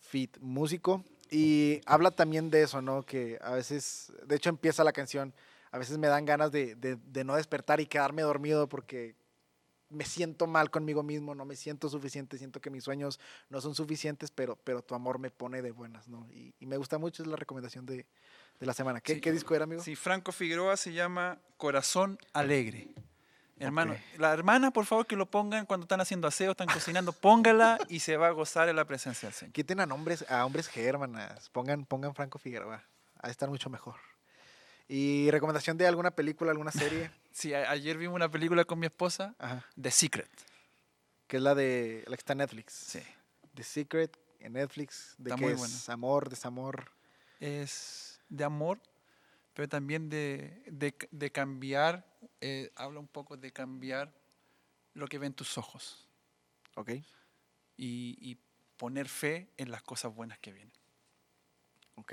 fit 0.00 0.36
músico. 0.40 1.04
Y 1.30 1.80
habla 1.86 2.10
también 2.10 2.50
de 2.50 2.62
eso, 2.62 2.82
¿no? 2.82 3.04
Que 3.04 3.38
a 3.40 3.52
veces, 3.52 4.12
de 4.26 4.34
hecho 4.34 4.50
empieza 4.50 4.82
la 4.82 4.92
canción, 4.92 5.32
a 5.70 5.78
veces 5.78 5.96
me 5.96 6.08
dan 6.08 6.24
ganas 6.24 6.50
de, 6.50 6.76
no 7.24 7.36
despertar 7.36 7.80
y 7.80 7.86
quedarme 7.86 8.22
dormido 8.22 8.68
porque 8.68 9.14
me 9.90 10.04
siento 10.04 10.46
mal 10.46 10.70
conmigo 10.70 11.02
mismo, 11.02 11.34
no 11.34 11.44
me 11.44 11.56
siento 11.56 11.88
suficiente, 11.88 12.38
siento 12.38 12.60
que 12.60 12.70
mis 12.70 12.84
sueños 12.84 13.20
no 13.48 13.60
son 13.60 13.74
suficientes, 13.74 14.30
pero, 14.30 14.56
pero 14.56 14.82
tu 14.82 14.94
amor 14.94 15.18
me 15.18 15.30
pone 15.30 15.62
de 15.62 15.72
buenas, 15.72 16.08
¿no? 16.08 16.26
Y, 16.32 16.54
y 16.60 16.66
me 16.66 16.76
gusta 16.76 16.96
mucho, 16.98 17.22
es 17.22 17.28
la 17.28 17.36
recomendación 17.36 17.84
de, 17.86 18.06
de 18.58 18.66
la 18.66 18.72
semana. 18.72 19.00
¿Qué, 19.00 19.14
Sí. 19.14 19.20
qué 19.20 19.32
disco 19.32 19.54
era, 19.54 19.64
amigo? 19.64 19.82
Sí, 19.82 19.96
Franco 19.96 20.32
Figueroa 20.32 20.76
se 20.76 20.92
llama 20.92 21.38
Corazón 21.56 22.18
Alegre. 22.32 22.88
Hermano, 23.58 23.94
la 24.16 24.32
hermana, 24.32 24.70
por 24.70 24.86
favor, 24.86 25.06
que 25.06 25.16
lo 25.16 25.26
pongan 25.26 25.66
cuando 25.66 25.84
están 25.84 26.00
haciendo 26.00 26.26
aseo, 26.26 26.52
están 26.52 26.68
cocinando, 26.68 27.12
póngala 27.12 27.78
y 27.90 28.00
se 28.00 28.16
va 28.16 28.28
a 28.28 28.30
gozar 28.30 28.70
en 28.70 28.76
la 28.76 28.86
presencia 28.86 29.28
del 29.28 29.34
Señor. 29.36 29.52
Quiten 29.52 29.80
a 29.80 29.86
nombres, 29.86 30.24
a 30.30 30.46
hombres 30.46 30.70
G, 30.72 30.80
hermanas. 30.82 31.50
Pongan, 31.50 31.84
pongan 31.84 32.14
Franco 32.14 32.38
Figueroa. 32.38 32.82
A 33.20 33.28
estar 33.28 33.50
mucho 33.50 33.68
mejor. 33.68 33.96
Y 34.92 35.30
recomendación 35.30 35.78
de 35.78 35.86
alguna 35.86 36.10
película, 36.10 36.50
alguna 36.50 36.72
serie, 36.72 37.10
Sí, 37.32 37.54
ayer 37.54 37.96
vimos 37.96 38.16
una 38.16 38.28
película 38.28 38.64
con 38.64 38.80
mi 38.80 38.86
esposa, 38.86 39.36
Ajá, 39.38 39.64
The 39.80 39.92
Secret. 39.92 40.28
que 41.28 41.36
es 41.36 41.42
la 41.42 41.54
de 41.54 42.02
la 42.08 42.16
que 42.16 42.20
está 42.20 42.32
en 42.32 42.38
Netflix. 42.38 42.72
Sí. 42.74 43.00
The 43.54 43.62
Secret 43.62 44.18
en 44.40 44.54
Netflix. 44.54 45.14
De 45.16 45.32
que 45.36 45.52
es 45.52 45.58
buena. 45.58 45.74
amor, 45.88 46.28
desamor. 46.28 46.90
Es 47.38 48.20
de 48.28 48.42
amor, 48.42 48.80
pero 49.54 49.68
también 49.68 50.10
de, 50.10 50.64
de, 50.66 50.92
de 51.12 51.30
cambiar, 51.30 52.04
eh, 52.40 52.72
habla 52.74 52.98
un 52.98 53.06
poco 53.08 53.36
de 53.36 53.52
cambiar 53.52 54.12
lo 54.94 55.06
que 55.06 55.18
ven 55.18 55.32
tus 55.34 55.56
ojos 55.56 56.08
Ok. 56.74 56.90
y, 57.76 58.18
y 58.20 58.38
poner 58.76 59.08
fe 59.08 59.50
en 59.56 59.70
las 59.70 59.82
cosas 59.84 60.12
buenas 60.12 60.38
que 60.40 60.52
vienen. 60.52 60.72
Ok. 61.94 62.12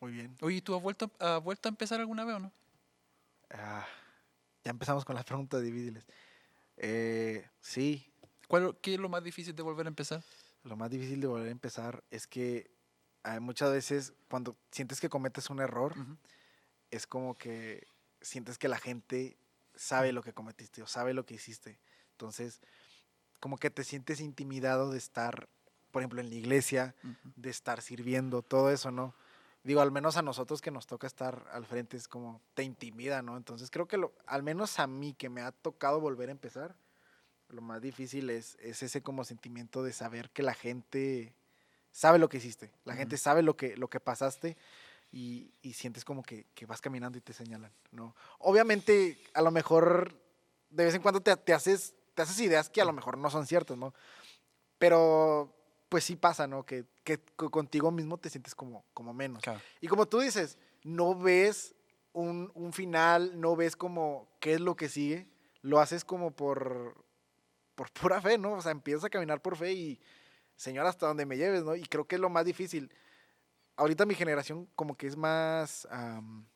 Muy 0.00 0.12
bien. 0.12 0.36
Oye, 0.40 0.62
¿tú 0.62 0.74
has 0.74 0.82
vuelto, 0.82 1.10
has 1.18 1.42
vuelto 1.42 1.68
a 1.68 1.70
empezar 1.70 2.00
alguna 2.00 2.24
vez 2.24 2.36
o 2.36 2.40
no? 2.40 2.52
Ah, 3.50 3.86
ya 4.64 4.70
empezamos 4.70 5.04
con 5.04 5.14
las 5.14 5.24
preguntas 5.26 5.62
difíciles. 5.62 6.04
Eh, 6.76 7.46
sí, 7.60 8.10
¿Cuál, 8.48 8.76
¿Qué 8.82 8.94
es 8.94 9.00
lo 9.00 9.08
más 9.08 9.22
difícil 9.22 9.54
de 9.54 9.62
volver 9.62 9.86
a 9.86 9.88
empezar? 9.90 10.22
lo 10.64 10.76
más 10.76 10.90
difícil 10.90 11.20
de 11.20 11.26
volver 11.26 11.48
a 11.48 11.52
empezar 11.52 12.04
es 12.10 12.26
que 12.26 12.70
hay 13.22 13.40
muchas 13.40 13.70
veces 13.70 14.12
cuando 14.28 14.56
sientes 14.70 15.00
que 15.00 15.08
cometes 15.08 15.50
un 15.50 15.60
error, 15.60 15.94
es 16.90 17.06
como 17.06 17.38
que 17.38 17.86
sientes 18.20 18.58
que 18.58 18.68
la 18.68 18.78
gente 18.78 19.36
sabe 19.74 20.12
lo 20.12 20.22
que 20.22 20.32
cometiste 20.32 20.82
o 20.82 20.86
sabe 20.86 21.14
lo 21.14 21.24
que 21.24 21.34
hiciste. 21.34 21.78
Entonces, 22.12 22.60
como 23.40 23.56
que 23.56 23.70
te 23.70 23.84
sientes 23.84 24.20
intimidado 24.20 24.90
de 24.90 24.98
estar, 24.98 25.48
por 25.90 26.02
ejemplo, 26.02 26.20
en 26.20 26.28
la 26.28 26.34
iglesia, 26.34 26.94
de 27.36 27.50
estar 27.50 27.80
sirviendo, 27.82 28.42
todo 28.42 28.70
eso, 28.70 28.90
¿no? 28.90 29.14
Digo, 29.62 29.82
al 29.82 29.92
menos 29.92 30.16
a 30.16 30.22
nosotros 30.22 30.62
que 30.62 30.70
nos 30.70 30.86
toca 30.86 31.06
estar 31.06 31.46
al 31.52 31.66
frente 31.66 31.96
es 31.96 32.08
como 32.08 32.40
te 32.54 32.62
intimida, 32.62 33.20
¿no? 33.20 33.36
Entonces 33.36 33.70
creo 33.70 33.86
que 33.86 33.98
lo, 33.98 34.14
al 34.26 34.42
menos 34.42 34.78
a 34.78 34.86
mí 34.86 35.12
que 35.12 35.28
me 35.28 35.42
ha 35.42 35.52
tocado 35.52 36.00
volver 36.00 36.30
a 36.30 36.32
empezar, 36.32 36.74
lo 37.48 37.60
más 37.60 37.82
difícil 37.82 38.30
es, 38.30 38.56
es 38.60 38.82
ese 38.82 39.02
como 39.02 39.24
sentimiento 39.24 39.82
de 39.82 39.92
saber 39.92 40.30
que 40.30 40.42
la 40.42 40.54
gente 40.54 41.34
sabe 41.92 42.18
lo 42.18 42.28
que 42.28 42.38
hiciste, 42.38 42.72
la 42.84 42.94
gente 42.94 43.16
Ujú. 43.16 43.22
sabe 43.22 43.42
lo 43.42 43.56
que, 43.56 43.76
lo 43.76 43.88
que 43.88 44.00
pasaste 44.00 44.56
y, 45.12 45.52
y 45.60 45.74
sientes 45.74 46.04
como 46.04 46.22
que, 46.22 46.46
que 46.54 46.64
vas 46.64 46.80
caminando 46.80 47.18
y 47.18 47.20
te 47.20 47.32
señalan, 47.32 47.72
¿no? 47.90 48.14
Obviamente, 48.38 49.18
a 49.34 49.42
lo 49.42 49.50
mejor 49.50 50.18
de 50.70 50.84
vez 50.84 50.94
en 50.94 51.02
cuando 51.02 51.20
te, 51.20 51.36
te 51.36 51.52
haces, 51.52 51.94
te 52.14 52.22
haces 52.22 52.40
ideas 52.40 52.70
que 52.70 52.80
a 52.80 52.84
lo 52.84 52.92
mejor 52.92 53.18
no 53.18 53.28
son 53.28 53.46
ciertas, 53.46 53.76
¿no? 53.76 53.92
Pero 54.78 55.59
pues 55.90 56.04
sí 56.04 56.16
pasa, 56.16 56.46
¿no? 56.46 56.64
Que, 56.64 56.86
que 57.04 57.18
co- 57.36 57.50
contigo 57.50 57.90
mismo 57.90 58.16
te 58.16 58.30
sientes 58.30 58.54
como, 58.54 58.86
como 58.94 59.12
menos. 59.12 59.42
Claro. 59.42 59.60
Y 59.82 59.88
como 59.88 60.06
tú 60.06 60.20
dices, 60.20 60.56
no 60.84 61.14
ves 61.14 61.74
un, 62.12 62.50
un 62.54 62.72
final, 62.72 63.38
no 63.38 63.56
ves 63.56 63.76
como 63.76 64.30
qué 64.40 64.54
es 64.54 64.60
lo 64.60 64.74
que 64.76 64.88
sigue, 64.88 65.28
lo 65.60 65.80
haces 65.80 66.04
como 66.04 66.30
por, 66.30 67.04
por 67.74 67.90
pura 67.92 68.22
fe, 68.22 68.38
¿no? 68.38 68.52
O 68.54 68.62
sea, 68.62 68.72
empiezas 68.72 69.04
a 69.04 69.10
caminar 69.10 69.42
por 69.42 69.56
fe 69.56 69.72
y, 69.72 70.00
Señor, 70.56 70.86
hasta 70.86 71.06
donde 71.06 71.26
me 71.26 71.36
lleves, 71.36 71.64
¿no? 71.64 71.74
Y 71.76 71.82
creo 71.82 72.06
que 72.06 72.14
es 72.14 72.20
lo 72.20 72.30
más 72.30 72.44
difícil. 72.46 72.90
Ahorita 73.76 74.06
mi 74.06 74.14
generación 74.14 74.68
como 74.76 74.96
que 74.96 75.06
es 75.08 75.16
más, 75.16 75.88
am, 75.90 76.46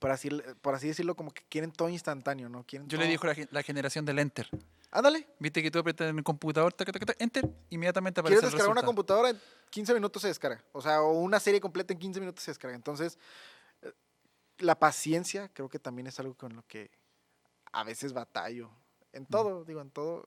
por, 0.00 0.10
así, 0.10 0.30
por 0.62 0.74
así 0.74 0.88
decirlo, 0.88 1.14
como 1.14 1.30
que 1.30 1.44
quieren 1.48 1.70
todo 1.70 1.88
instantáneo, 1.90 2.48
¿no? 2.48 2.64
Quieren 2.64 2.88
Yo 2.88 2.98
le 2.98 3.06
digo 3.06 3.22
la 3.50 3.62
generación 3.62 4.04
del 4.04 4.18
enter. 4.18 4.48
Ándale, 4.90 5.26
Viste 5.38 5.62
que 5.62 5.70
tú 5.70 5.78
aprietas 5.78 6.08
en 6.08 6.18
el 6.18 6.24
computador, 6.24 6.74
enter, 7.18 7.48
inmediatamente 7.68 8.20
aparece 8.20 8.40
quieres 8.40 8.52
el 8.52 8.56
descargar 8.56 8.72
una 8.72 8.86
computadora, 8.86 9.30
en 9.30 9.40
15 9.70 9.92
minutos 9.92 10.22
se 10.22 10.28
descarga. 10.28 10.64
O 10.72 10.80
sea, 10.80 11.02
o 11.02 11.12
una 11.12 11.38
serie 11.38 11.60
completa 11.60 11.92
en 11.92 11.98
15 11.98 12.20
minutos 12.20 12.42
se 12.42 12.50
descarga. 12.52 12.74
Entonces, 12.74 13.18
eh, 13.82 13.92
la 14.58 14.78
paciencia 14.78 15.50
creo 15.52 15.68
que 15.68 15.78
también 15.78 16.06
es 16.06 16.18
algo 16.20 16.34
con 16.34 16.56
lo 16.56 16.62
que 16.66 16.90
a 17.72 17.84
veces 17.84 18.14
batallo. 18.14 18.70
En 19.12 19.26
todo, 19.26 19.64
digo, 19.64 19.80
en 19.82 19.90
todo, 19.90 20.24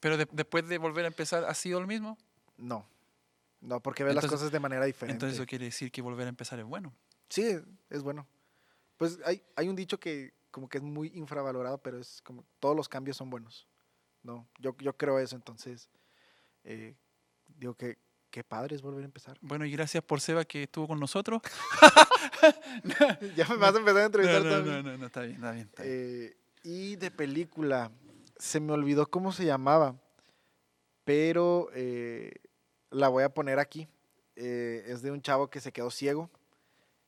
Pero 0.00 0.16
de- 0.18 0.28
después 0.32 0.68
de 0.68 0.76
volver 0.78 1.04
a 1.06 1.08
empezar, 1.08 1.44
¿ha 1.44 1.54
sido 1.54 1.80
lo 1.80 1.86
mismo? 1.86 2.18
no. 2.56 2.86
No, 3.60 3.80
porque 3.80 4.04
ves 4.04 4.14
las 4.14 4.26
cosas 4.26 4.52
de 4.52 4.60
manera 4.60 4.84
diferente. 4.84 5.14
Entonces 5.14 5.38
eso 5.38 5.46
quiere 5.46 5.64
decir 5.64 5.90
que 5.90 6.02
volver 6.02 6.26
a 6.26 6.28
empezar 6.28 6.58
es 6.58 6.66
bueno. 6.66 6.92
Sí, 7.30 7.58
es 7.88 8.02
bueno. 8.02 8.26
Pues 8.98 9.18
hay, 9.24 9.42
hay 9.56 9.70
un 9.70 9.74
dicho 9.74 9.98
que 9.98 10.34
como 10.50 10.68
que 10.68 10.76
es 10.76 10.84
muy 10.84 11.08
infravalorado, 11.14 11.78
pero 11.78 11.98
es 11.98 12.20
como 12.20 12.44
todos 12.60 12.76
los 12.76 12.90
cambios 12.90 13.16
son 13.16 13.30
buenos. 13.30 13.66
No, 14.24 14.48
yo, 14.58 14.76
yo 14.78 14.96
creo 14.96 15.20
eso, 15.20 15.36
entonces 15.36 15.88
eh, 16.64 16.96
digo 17.46 17.74
que 17.74 17.98
qué 18.34 18.42
padre 18.42 18.74
es 18.74 18.82
volver 18.82 19.02
a 19.02 19.04
empezar. 19.04 19.38
Bueno, 19.40 19.64
y 19.64 19.70
gracias 19.70 20.02
por 20.02 20.20
Seba 20.20 20.44
que 20.44 20.64
estuvo 20.64 20.88
con 20.88 20.98
nosotros. 20.98 21.40
ya 23.36 23.46
me 23.48 23.56
vas 23.56 23.76
a 23.76 23.78
empezar 23.78 24.02
a 24.02 24.06
entrevistar 24.06 24.42
no, 24.42 24.48
no, 24.48 24.56
también. 24.56 24.84
no, 24.84 24.90
no, 24.90 24.98
no, 24.98 25.06
está 25.06 25.20
bien, 25.20 25.34
está 25.36 25.52
bien. 25.52 25.66
está 25.68 25.82
bien. 25.84 25.94
Eh, 25.94 26.36
y 26.64 26.96
de 26.96 27.12
película, 27.12 27.92
se 28.36 28.58
me 28.58 28.72
olvidó 28.72 29.06
cómo 29.06 29.30
se 29.30 29.44
llamaba, 29.44 30.00
pero 31.04 31.68
eh, 31.74 32.32
la 32.90 33.08
voy 33.08 33.22
a 33.22 33.32
poner 33.32 33.58
aquí. 33.60 33.86
Eh, 34.34 34.84
es 34.88 35.02
de 35.02 35.12
un 35.12 35.22
chavo 35.22 35.48
que 35.48 35.60
se 35.60 35.70
quedó 35.70 35.90
ciego 35.90 36.28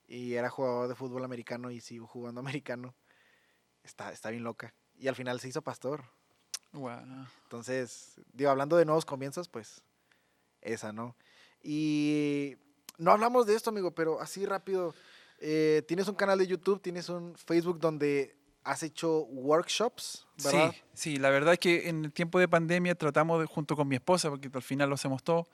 y 0.06 0.34
era 0.34 0.48
jugador 0.48 0.86
de 0.86 0.94
fútbol 0.94 1.24
americano 1.24 1.72
y 1.72 1.80
siguió 1.80 2.06
jugando 2.06 2.40
americano. 2.42 2.94
Está, 3.82 4.12
está 4.12 4.30
bien 4.30 4.44
loca. 4.44 4.74
Y 4.98 5.08
al 5.08 5.16
final 5.16 5.40
se 5.40 5.48
hizo 5.48 5.62
pastor. 5.62 6.04
Guau. 6.72 7.00
Entonces, 7.44 8.20
digo, 8.32 8.50
hablando 8.50 8.76
de 8.76 8.84
nuevos 8.84 9.04
comienzos, 9.04 9.48
pues 9.48 9.82
esa, 10.60 10.92
¿no? 10.92 11.16
Y 11.62 12.56
no 12.98 13.12
hablamos 13.12 13.46
de 13.46 13.54
esto, 13.54 13.70
amigo, 13.70 13.92
pero 13.92 14.20
así 14.20 14.44
rápido. 14.46 14.94
eh, 15.38 15.82
tienes 15.86 16.08
un 16.08 16.14
canal 16.14 16.38
de 16.38 16.46
YouTube, 16.46 16.80
tienes 16.80 17.08
un 17.08 17.34
Facebook 17.36 17.78
donde 17.78 18.36
has 18.64 18.82
hecho 18.82 19.20
workshops, 19.26 20.26
¿verdad? 20.42 20.72
Sí, 20.72 20.82
sí, 20.94 21.16
la 21.18 21.30
verdad 21.30 21.52
es 21.52 21.58
que 21.60 21.88
en 21.88 22.04
el 22.06 22.12
tiempo 22.12 22.38
de 22.38 22.48
pandemia 22.48 22.94
tratamos, 22.94 23.40
de, 23.40 23.46
junto 23.46 23.76
con 23.76 23.86
mi 23.86 23.96
esposa, 23.96 24.28
porque 24.28 24.50
al 24.52 24.62
final 24.62 24.88
lo 24.88 24.96
hacemos 24.96 25.22
todo, 25.22 25.46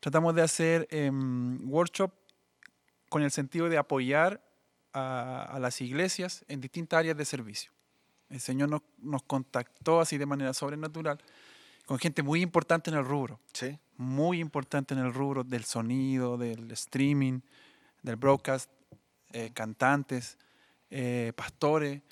tratamos 0.00 0.34
de 0.34 0.42
hacer 0.42 0.88
em, 0.90 1.70
workshop 1.70 2.10
con 3.08 3.22
el 3.22 3.30
sentido 3.30 3.68
de 3.68 3.78
apoyar 3.78 4.42
a, 4.92 5.44
a 5.44 5.58
las 5.60 5.80
iglesias 5.80 6.44
en 6.48 6.60
distintas 6.60 6.98
áreas 6.98 7.16
de 7.16 7.24
servicio. 7.24 7.70
El 8.32 8.40
Señor 8.40 8.68
nos, 8.68 8.82
nos 8.98 9.22
contactó 9.22 10.00
así 10.00 10.18
de 10.18 10.26
manera 10.26 10.52
sobrenatural 10.54 11.18
con 11.86 11.98
gente 11.98 12.22
muy 12.22 12.40
importante 12.42 12.90
en 12.90 12.96
el 12.96 13.04
rubro, 13.04 13.38
Sí. 13.52 13.78
muy 13.96 14.40
importante 14.40 14.94
en 14.94 15.00
el 15.00 15.12
rubro 15.12 15.44
del 15.44 15.64
sonido, 15.64 16.38
del 16.38 16.70
streaming, 16.72 17.40
del 18.02 18.16
broadcast, 18.16 18.70
eh, 19.32 19.50
cantantes, 19.54 20.38
eh, 20.90 21.32
pastores, 21.36 22.02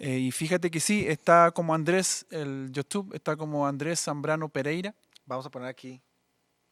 Eh, 0.00 0.18
y 0.18 0.30
fíjate 0.30 0.70
que 0.70 0.78
sí, 0.78 1.04
está 1.08 1.50
como 1.50 1.74
Andrés, 1.74 2.24
el 2.30 2.68
YouTube, 2.70 3.12
está 3.14 3.34
como 3.36 3.66
Andrés 3.66 3.98
Zambrano 4.00 4.48
Pereira. 4.48 4.94
Vamos 5.26 5.44
a 5.46 5.50
poner 5.50 5.66
aquí, 5.68 6.00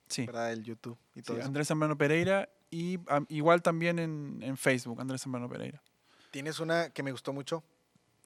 Sí, 0.08 0.24
¿verdad? 0.26 0.52
El 0.52 0.62
YouTube 0.62 0.96
y 1.12 1.18
sí, 1.18 1.22
todo 1.24 1.38
eso. 1.38 1.46
Andrés 1.46 1.66
Zambrano 1.66 1.98
Pereira. 1.98 2.48
Y 2.70 3.00
igual 3.28 3.62
también 3.62 3.98
en, 3.98 4.38
en 4.42 4.56
Facebook, 4.56 5.00
Andrés 5.00 5.22
Zambrano 5.22 5.48
Pereira. 5.48 5.82
Tienes 6.30 6.60
una 6.60 6.90
que 6.90 7.02
me 7.02 7.10
gustó 7.10 7.32
mucho. 7.32 7.64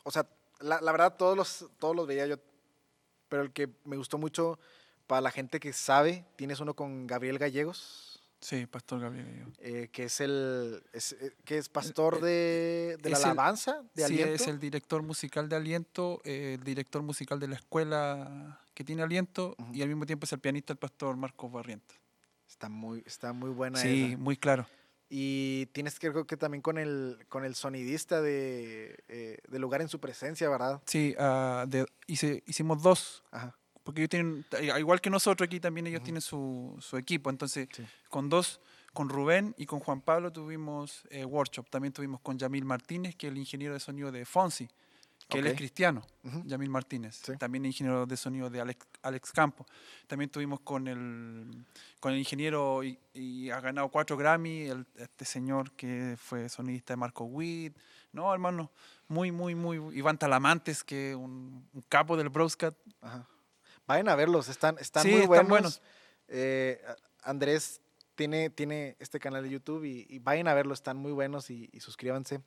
O 0.05 0.11
sea, 0.11 0.27
la, 0.61 0.81
la 0.81 0.93
verdad 0.93 1.17
todos 1.17 1.37
los, 1.37 1.71
todos 1.79 1.95
los 1.97 2.07
veía 2.07 2.27
yo. 2.27 2.37
Pero 3.29 3.43
el 3.43 3.53
que 3.53 3.69
me 3.85 3.97
gustó 3.97 4.19
mucho 4.19 4.59
para 5.07 5.21
la 5.21 5.31
gente 5.31 5.61
que 5.61 5.73
sabe, 5.73 6.25
tienes 6.37 6.61
uno 6.61 6.75
con 6.75 7.07
Gabriel 7.07 7.39
Gallegos, 7.39 8.07
Sí, 8.43 8.65
Pastor 8.65 9.01
Gabriel. 9.01 9.27
Gallegos. 9.27 9.55
eh, 9.59 9.89
que 9.93 10.05
es 10.05 10.19
el 10.23 10.83
es, 10.95 11.13
eh, 11.13 11.37
que 11.45 11.59
es 11.59 11.69
pastor 11.69 12.23
de, 12.23 12.97
de 13.03 13.11
la 13.11 13.19
el- 13.19 13.25
alabanza, 13.25 13.83
de 13.95 14.07
sí, 14.07 14.15
aliento. 14.15 14.33
es 14.43 14.49
el 14.49 14.59
director 14.59 15.03
musical 15.03 15.49
de 15.51 15.57
Aliento, 15.57 16.23
eh, 16.25 16.55
el 16.59 16.65
director 16.65 17.03
musical 17.03 17.39
de 17.39 17.49
la 17.49 17.57
escuela 17.57 18.59
que 18.73 18.83
tiene 18.83 19.03
Aliento 19.03 19.57
y 19.75 19.83
al 19.83 19.89
mismo 19.89 20.07
tiempo 20.07 20.25
es 20.25 20.33
el 20.33 20.39
pianista 20.41 20.73
el 20.73 20.79
pastor 20.79 21.17
Marcos 21.17 21.53
Barrientos. 21.53 21.99
Está 22.49 22.71
muy, 22.71 23.03
está 23.07 23.35
muy 23.35 23.51
buena 23.51 23.79
Sí, 23.79 24.07
esa. 24.13 24.17
muy 24.19 24.37
claro. 24.39 24.67
Y 25.13 25.67
tienes 25.73 25.99
que 25.99 26.09
creo 26.13 26.25
que 26.25 26.37
también 26.37 26.63
con 26.63 26.79
el, 26.79 27.19
con 27.29 27.45
el 27.45 27.57
sonidista 27.57 28.23
de, 28.23 28.97
eh, 29.09 29.39
de 29.49 29.59
Lugar 29.59 29.83
en 29.83 29.89
su 29.89 29.99
presencia, 29.99 30.49
¿verdad? 30.49 30.81
Sí, 30.87 31.17
ah, 31.19 31.65
de- 31.69 31.85
hice- 32.07 32.45
hicimos 32.47 32.81
dos, 32.81 33.25
Ajá. 33.33 33.57
porque 33.83 34.03
ellos 34.03 34.11
tienen, 34.11 34.47
igual 34.79 35.01
que 35.01 35.11
nosotros 35.11 35.47
aquí 35.49 35.59
también 35.59 35.89
ellos 35.89 35.99
Ujú. 35.99 36.05
tienen 36.05 36.21
su, 36.23 36.77
su 36.81 36.97
equipo, 36.97 37.29
entonces 37.29 37.69
Sí. 37.75 37.85
con 38.09 38.29
dos, 38.29 38.61
con 38.93 39.09
Rubén 39.09 39.53
y 39.59 39.67
con 39.67 39.81
Juan 39.81 40.01
Pablo 40.01 40.31
tuvimos 40.33 41.03
eh, 41.11 41.25
workshop, 41.25 41.69
también 41.71 41.93
tuvimos 41.93 42.21
con 42.21 42.39
Yamil 42.39 42.65
Martínez, 42.65 43.17
que 43.17 43.27
es 43.27 43.33
el 43.33 43.39
ingeniero 43.39 43.75
de 43.75 43.81
sonido 43.81 44.13
de 44.13 44.25
Fonsi, 44.25 44.69
que 45.31 45.39
él 45.39 45.47
es 45.47 45.57
cristiano. 45.57 46.03
Ujú. 46.25 46.43
Yamil 46.45 46.69
Martínez, 46.71 47.21
Sí. 47.25 47.33
también 47.39 47.65
ingeniero 47.65 48.05
de 48.07 48.17
sonido 48.17 48.51
de 48.51 48.61
Alex, 48.61 48.87
Alex 49.03 49.33
Campo. 49.33 49.65
También 50.07 50.29
tuvimos 50.31 50.61
con 50.61 50.87
el, 50.89 51.65
con 52.01 52.13
el 52.13 52.19
ingeniero 52.19 52.83
y, 52.85 52.99
y 53.15 53.51
ha 53.51 53.61
ganado 53.61 53.89
cuatro 53.89 54.17
Grammy, 54.17 54.63
el- 54.69 54.87
este 54.97 55.25
señor 55.25 55.73
que 55.73 56.17
fue 56.19 56.49
sonidista 56.49 56.93
de 56.93 56.97
Marco 56.99 57.25
Witt. 57.25 57.77
No, 58.13 58.33
hermano, 58.33 58.71
muy, 59.09 59.33
muy, 59.33 59.55
muy. 59.55 59.77
Iván 59.97 60.19
Talamantes, 60.19 60.83
que 60.85 61.15
un, 61.15 61.67
un 61.73 61.83
capo 61.89 62.17
del 62.17 62.29
Broscat. 62.29 62.75
Ajá. 63.01 63.27
Vayan 63.87 64.09
a 64.09 64.15
verlos, 64.17 64.49
están, 64.49 64.77
están 64.79 65.03
Sí, 65.05 65.11
muy 65.11 65.21
están 65.23 65.29
buenos. 65.49 65.49
buenos. 65.49 65.83
Eh, 66.29 66.81
Andrés 67.23 67.81
tiene, 68.15 68.51
tiene 68.51 68.97
este 69.01 69.19
canal 69.19 69.43
de 69.43 69.51
YouTube 69.51 69.85
y, 69.85 70.07
y 70.09 70.19
vayan 70.19 70.47
a 70.49 70.55
verlo, 70.55 70.75
están 70.75 70.97
muy 70.97 71.13
buenos 71.13 71.51
y, 71.51 71.69
y 71.73 71.81
suscríbanse 71.81 72.41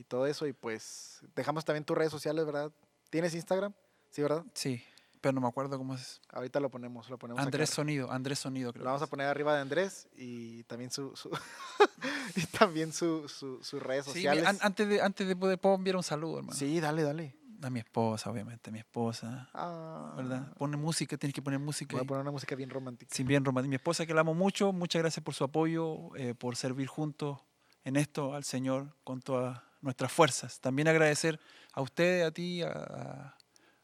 y 0.00 0.04
todo 0.04 0.26
eso. 0.26 0.46
Y 0.46 0.52
pues 0.52 1.20
dejamos 1.36 1.64
también 1.64 1.84
tus 1.84 1.96
redes 1.96 2.10
sociales, 2.10 2.44
¿verdad? 2.46 2.72
¿Tienes 3.10 3.34
Instagram? 3.34 3.72
Sí, 4.10 4.22
¿verdad? 4.22 4.44
Sí, 4.54 4.82
pero 5.20 5.32
no 5.32 5.40
me 5.40 5.48
acuerdo 5.48 5.76
cómo 5.78 5.94
es. 5.94 6.20
Ahorita 6.30 6.58
lo 6.60 6.70
ponemos, 6.70 7.10
lo 7.10 7.18
ponemos 7.18 7.42
Andrés. 7.42 7.70
Sonido, 7.70 8.10
Andrés 8.10 8.38
Sonido, 8.38 8.72
creo. 8.72 8.84
Lo 8.84 8.90
vamos 8.90 9.02
a 9.02 9.06
poner 9.06 9.26
arriba 9.26 9.54
de 9.54 9.60
Andrés 9.60 10.08
y 10.16 10.64
también 10.64 10.90
su, 10.90 11.14
su- 11.14 11.30
y 12.36 12.46
también 12.46 12.92
su, 12.92 13.28
su- 13.28 13.62
sus 13.62 13.82
redes. 13.82 14.04
Sí, 14.06 14.12
sociales. 14.12 14.46
an- 14.46 14.58
antes, 14.62 14.88
de, 14.88 15.00
antes 15.02 15.28
de 15.28 15.36
poder 15.36 15.58
puedo 15.58 15.74
enviar 15.74 15.96
un 15.96 16.02
saludo, 16.02 16.38
hermano. 16.38 16.56
Sí, 16.58 16.80
dale, 16.80 17.02
dale. 17.02 17.36
A 17.62 17.68
mi 17.68 17.80
esposa, 17.80 18.30
obviamente, 18.30 18.70
a 18.70 18.72
mi 18.72 18.78
esposa. 18.78 19.50
Ah, 19.52 20.14
¿Verdad? 20.16 20.50
Pone 20.56 20.78
música, 20.78 21.18
tienes 21.18 21.34
que 21.34 21.42
poner 21.42 21.58
música. 21.60 21.92
Voy 21.94 22.04
a 22.04 22.06
poner 22.06 22.22
una 22.22 22.30
música 22.30 22.54
bien 22.54 22.70
romántica. 22.70 23.14
Sí, 23.14 23.22
bien 23.22 23.44
romántico. 23.44 23.68
Mi 23.68 23.76
esposa 23.76 24.06
que 24.06 24.14
la 24.14 24.22
amo 24.22 24.32
mucho, 24.32 24.72
muchas 24.72 25.02
gracias 25.02 25.22
por 25.22 25.34
su 25.34 25.44
apoyo, 25.44 26.16
eh, 26.16 26.34
por 26.34 26.56
servir 26.56 26.86
juntos 26.86 27.38
en 27.84 27.96
esto 27.96 28.32
al 28.34 28.44
Señor 28.44 28.96
con 29.04 29.20
todas 29.20 29.60
nuestras 29.80 30.12
fuerzas. 30.12 30.60
También 30.60 30.88
agradecer 30.88 31.38
a 31.72 31.80
usted, 31.82 32.22
a 32.22 32.30
ti, 32.30 32.62
a, 32.62 32.68
a- 32.70 33.36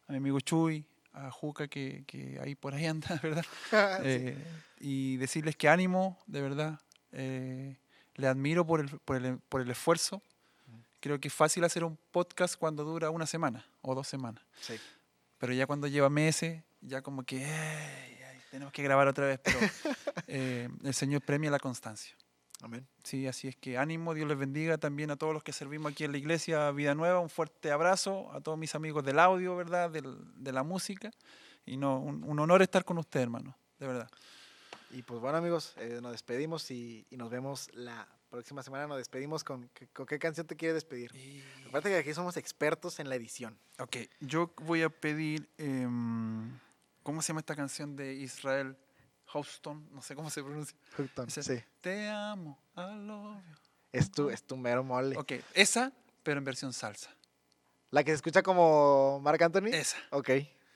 a 0.09 0.13
mi 0.13 0.19
amigo 0.19 0.39
Chuy, 0.41 0.85
a 1.13 1.31
Juca 1.31 1.67
que, 1.67 2.05
que 2.07 2.39
ahí 2.43 2.55
por 2.55 2.75
ahí 2.75 2.87
anda, 2.87 3.19
¿verdad? 3.23 3.45
Eh, 4.05 4.37
y 4.79 5.17
decirles 5.17 5.57
que 5.57 5.69
ánimo, 5.69 6.19
de 6.27 6.41
verdad. 6.43 6.81
Eh, 7.13 7.77
le 8.15 8.27
admiro 8.29 8.67
por 8.67 8.81
el, 8.81 8.89
por, 9.01 9.17
el, 9.17 9.39
por 9.39 9.61
el 9.61 9.71
esfuerzo. 9.71 10.23
Creo 11.01 11.21
que 11.21 11.29
es 11.29 11.35
fácil 11.35 11.65
hacer 11.65 11.85
un 11.85 11.99
podcast 12.11 12.57
cuando 12.57 12.83
dura 12.85 13.11
una 13.11 13.27
semana 13.27 13.65
o 13.83 13.95
dos 13.95 14.09
semanas. 14.09 14.43
Sí. 14.61 14.75
Pero 15.39 15.53
ya 15.53 15.67
cuando 15.67 15.87
lleva 15.87 16.09
meses, 16.09 16.63
ya 16.81 17.03
como 17.03 17.23
que 17.25 17.45
"Ay, 17.45 18.19
ay, 18.23 18.41
tenemos 18.51 18.73
que 18.73 18.83
grabar 18.83 19.07
otra 19.09 19.27
vez. 19.27 19.41
Pero 19.43 19.59
eh, 20.29 20.69
el 20.83 20.95
Señor 20.95 21.21
premia 21.23 21.51
la 21.51 21.59
constancia. 21.59 22.15
Amén. 22.63 22.87
Sí, 23.05 23.27
así 23.27 23.49
es 23.49 23.57
que 23.57 23.77
ánimo, 23.79 24.15
Dios 24.15 24.27
les 24.29 24.39
bendiga 24.39 24.79
también 24.79 25.11
a 25.11 25.17
todos 25.17 25.35
los 25.35 25.43
que 25.43 25.53
servimos 25.53 25.93
aquí 25.93 26.05
en 26.05 26.13
la 26.13 26.19
iglesia 26.19 26.71
Vida 26.71 26.95
Nueva. 26.95 27.21
Un 27.21 27.29
fuerte 27.29 27.71
abrazo 27.71 28.33
a 28.33 28.41
todos 28.41 28.57
mis 28.59 28.75
amigos 28.75 29.05
del 29.05 29.19
audio, 29.19 29.55
¿verdad? 29.57 29.91
Del- 29.91 30.17
de 30.43 30.53
la 30.53 30.63
música. 30.63 31.11
Y 31.67 31.77
no, 31.77 31.99
un, 31.99 32.25
un 32.25 32.39
honor 32.39 32.63
estar 32.63 32.85
con 32.85 32.97
usted, 32.99 33.21
hermano, 33.21 33.57
de 33.79 33.87
verdad. 33.87 34.09
Y 34.93 35.03
pues 35.03 35.21
bueno 35.21 35.37
amigos, 35.39 35.75
eh, 35.79 35.99
nos 36.01 36.13
despedimos 36.13 36.71
y, 36.71 37.07
y 37.11 37.17
nos 37.17 37.29
vemos 37.29 37.69
la 37.75 38.09
próxima 38.31 38.63
semana. 38.63 38.87
Nos 38.87 38.99
despedimos 38.99 39.45
con, 39.45 39.69
¿qué- 39.75 39.89
con 39.89 40.07
qué 40.07 40.19
canción 40.19 40.47
te 40.47 40.57
quiere 40.57 40.73
despedir. 40.75 41.13
Aparte 41.69 41.91
que 41.91 41.97
aquí 41.97 42.15
somos 42.15 42.37
expertos 42.39 43.01
en 43.01 43.09
la 43.11 43.17
edición. 43.17 43.59
Ok, 43.79 43.97
yo 44.21 44.53
voy 44.63 44.83
a 44.83 44.89
pedir, 44.89 45.49
em, 45.59 46.59
¿cómo 47.03 47.21
se 47.21 47.29
llama 47.29 47.41
esta 47.41 47.55
canción 47.57 47.97
de 47.97 48.15
Israel 48.15 48.77
Houston? 49.43 49.89
No 49.93 50.03
sé 50.03 50.15
cómo 50.15 50.31
se 50.31 50.43
pronuncia. 50.43 50.77
Hookton, 50.97 51.29
Ese- 51.29 51.43
Sí. 51.43 51.63
Te 51.81 52.09
amo, 52.09 52.59
I 52.77 52.81
love 53.07 53.37
you. 53.49 53.57
Es 53.93 54.11
tu, 54.11 54.29
es 54.31 54.43
tu 54.43 54.57
mero 54.57 54.83
mole. 54.85 55.17
Ok, 55.17 55.33
esa, 55.55 55.93
pero 56.23 56.39
en 56.39 56.45
versión 56.45 56.73
salsa. 56.73 57.11
La 57.91 58.03
que 58.05 58.11
se 58.11 58.17
escucha 58.17 58.43
como 58.43 59.21
Marc 59.21 59.41
Anthony. 59.43 59.69
Esa. 59.73 59.97
Ok, 60.11 60.31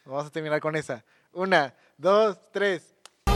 vamos 0.04 0.26
a 0.26 0.30
terminar 0.30 0.60
con 0.60 0.76
esa. 0.76 1.04
Una, 1.32 1.74
dos, 1.98 2.38
tres. 2.52 2.94
Te 3.24 3.32